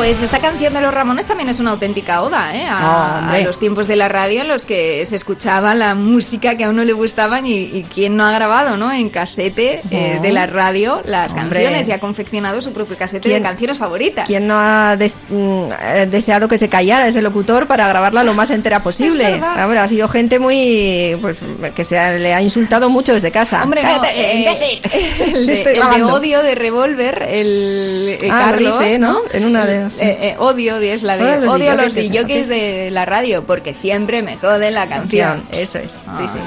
Pues 0.04 0.22
esta 0.22 0.38
canción 0.38 0.74
de 0.74 0.82
los 0.82 0.92
Ramones 0.92 1.26
también 1.26 1.48
es 1.48 1.60
una 1.60 1.70
auténtica 1.70 2.20
oda 2.20 2.54
¿eh? 2.54 2.66
a, 2.68 2.76
Ah, 2.78 3.32
a 3.32 3.38
los 3.38 3.58
tiempos 3.58 3.88
de 3.88 3.96
la 3.96 4.06
radio 4.06 4.42
en 4.42 4.48
los 4.48 4.66
que 4.66 5.04
se 5.06 5.16
escuchaba 5.16 5.74
la 5.74 5.94
música 5.94 6.58
que 6.58 6.64
a 6.64 6.68
uno 6.68 6.84
le 6.84 6.92
gustaban 6.92 7.46
y, 7.46 7.54
y 7.56 7.84
quién 7.84 8.14
no 8.14 8.26
ha 8.26 8.30
grabado 8.32 8.76
¿no? 8.76 8.92
en 8.92 9.08
casete 9.08 9.80
eh, 9.90 10.18
de 10.20 10.30
la 10.32 10.46
radio 10.46 11.00
las 11.06 11.32
Hombre. 11.32 11.62
canciones 11.62 11.88
y 11.88 11.92
ha 11.92 12.00
confeccionado 12.00 12.60
su 12.60 12.74
propio 12.74 12.98
casete 12.98 13.30
de 13.30 13.36
¿Quién- 13.36 13.42
canciones 13.44 13.78
favoritas. 13.78 14.26
¿Quién 14.26 14.46
no 14.46 14.54
ha 14.58 14.94
de- 14.98 15.10
mm, 15.30 15.68
eh, 15.80 16.06
deseado 16.10 16.48
que 16.48 16.58
se 16.58 16.68
callara 16.68 17.06
ese 17.08 17.22
locutor 17.22 17.66
para 17.66 17.88
grabarla 17.88 18.22
lo 18.24 18.34
más 18.34 18.50
entera 18.50 18.82
posible? 18.82 19.40
Hombre, 19.42 19.78
ha 19.78 19.88
sido 19.88 20.06
gente 20.08 20.38
muy. 20.38 21.16
Pues, 21.22 21.36
que 21.74 21.82
se 21.82 21.98
ha- 21.98 22.12
le 22.12 22.34
ha 22.34 22.42
insultado 22.42 22.90
mucho 22.90 23.14
desde 23.14 23.30
casa. 23.30 23.62
Hombre, 23.64 23.82
no, 23.82 24.04
eh, 24.04 24.44
imbécil. 24.44 25.34
el, 25.34 25.46
de, 25.46 25.54
Estoy 25.54 25.72
el 25.72 25.80
de 25.80 25.86
grabando. 25.86 26.14
odio 26.14 26.42
de 26.42 26.54
Revolver, 26.54 27.26
el 27.26 28.18
Ah, 28.24 28.26
lo 28.26 28.30
Carlos, 28.30 28.80
¿no? 29.00 29.12
¿no? 29.14 29.20
En 29.32 29.46
una 29.46 29.64
de- 29.64 29.93
sí. 29.94 30.02
eh, 30.04 30.18
eh, 30.30 30.36
odio 30.38 30.76
es 30.78 31.02
la 31.02 31.16
de 31.16 31.40
los 31.40 31.52
odio 31.54 31.72
a 31.72 31.74
los 31.74 31.94
DJs, 31.94 32.48
de 32.48 32.90
la 32.90 33.04
radio 33.04 33.44
porque 33.44 33.72
siempre 33.72 34.22
me 34.22 34.36
joden 34.36 34.74
la 34.74 34.88
canción. 34.88 35.42
Canción, 35.42 35.62
eso 35.62 35.78
es. 35.78 36.02
Ah. 36.06 36.16
Sí, 36.18 36.28
sí. 36.28 36.38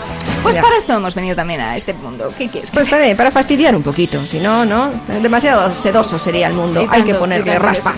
Pues 0.44 0.56
Ya. 0.56 0.62
para 0.62 0.78
esto 0.78 0.94
hemos 0.94 1.16
venido 1.16 1.36
también 1.36 1.60
a 1.62 1.76
este 1.76 1.94
mundo. 1.94 2.34
¿Qué 2.38 2.50
quieres? 2.50 2.72
Pues 2.72 2.90
también, 2.90 3.18
para 3.18 3.32
fastidiar 3.32 3.76
un 3.76 3.84
poquito. 3.84 4.26
Si 4.28 4.40
no, 4.40 4.66
no. 4.66 4.92
Demasiado 5.22 5.74
sedoso 5.74 6.18
sería 6.20 6.48
el 6.48 6.54
mundo. 6.54 6.86
Hay 6.90 7.04
que 7.04 7.16
ponerle 7.16 7.58
raspa. 7.60 7.96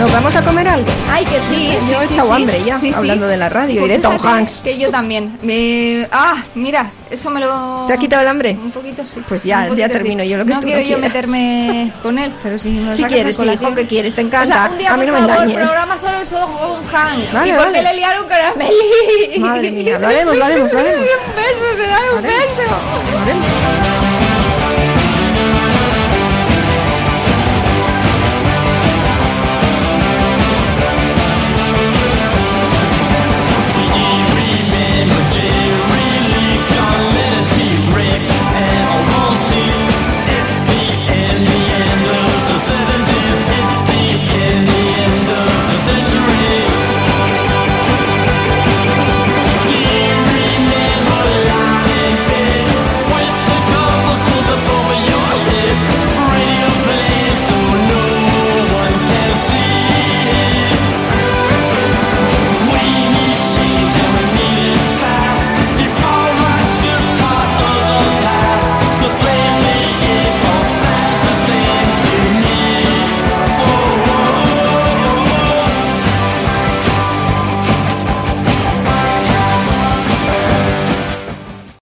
Sí. 0.00 0.04
¿Nos 0.04 0.12
vamos 0.12 0.36
a 0.36 0.42
comer 0.42 0.68
algo? 0.68 0.86
Ay, 1.10 1.24
que 1.24 1.40
sí, 1.40 1.72
Yo 1.74 1.80
sí, 1.80 1.92
he 2.04 2.08
sí, 2.08 2.14
echado 2.14 2.28
sí. 2.28 2.34
hambre 2.42 2.62
ya, 2.64 2.78
Sí, 2.78 2.92
sí. 2.92 2.98
hablando 2.98 3.26
de 3.26 3.36
la 3.36 3.48
radio 3.48 3.84
y 3.84 3.88
de 3.88 3.98
Tom 3.98 4.16
Hanks. 4.24 4.60
Que 4.64 4.78
yo 4.78 4.90
también. 4.90 5.38
Me- 5.42 6.08
Ah, 6.12 6.34
mira, 6.54 6.90
eso 7.10 7.30
me 7.30 7.40
lo... 7.40 7.84
¿Te 7.86 7.92
ha 7.94 7.96
quitado 7.96 8.22
el 8.22 8.28
hambre? 8.28 8.52
Un 8.62 8.70
poquito 8.70 9.04
sí. 9.04 9.22
Pues 9.28 9.42
ya- 9.44 9.64
poquito 9.68 9.76
ya 9.76 9.88
termino 9.88 10.24
yo 10.24 10.38
lo 10.38 10.44
que 10.46 10.54
no 10.54 10.60
tú 10.60 10.66
quiero 10.66 10.82
no 10.82 10.86
yo 10.88 10.98
meterme 10.98 11.92
con 12.02 12.18
él, 12.18 12.32
pero 12.42 12.58
si 12.58 12.68
me 12.70 12.86
lo 12.86 12.92
Si 12.92 13.04
quieres, 13.04 13.36
sí, 13.36 13.46
hijo, 13.46 13.74
que 13.74 13.86
quieres, 13.86 14.14
te 14.14 14.22
encanta. 14.22 14.42
O 14.42 14.46
sea, 14.46 14.68
un 14.72 14.78
día, 14.78 14.92
a 14.92 14.96
mí 14.96 15.04
por 15.06 15.14
no 15.14 15.20
me 15.20 15.26
favor, 15.28 15.44
engañes. 15.44 15.64
programa 15.66 15.96
solo 15.98 16.24
sobre 16.24 16.40
Tom 16.42 16.80
Hanks. 16.94 17.32
Vale, 17.34 17.48
¿Y 17.48 17.52
por 17.52 17.62
qué 17.66 17.70
vale. 17.72 17.82
le 17.82 17.94
liaron 17.94 18.22
con 18.24 18.32
Amelie? 18.32 19.38
Madre 19.40 19.70
mía, 19.70 19.98
lo 19.98 20.06
haremos, 20.08 20.36
lo 20.36 20.44
haremos, 20.44 20.72
lo 20.72 20.78
haremos. 20.78 21.06
Un 21.28 21.36
beso, 21.36 21.76
se 21.76 21.86
dan 21.86 22.02
un 22.16 22.22
beso. 22.22 22.62
Lo 23.12 23.18
haremos. 23.18 23.99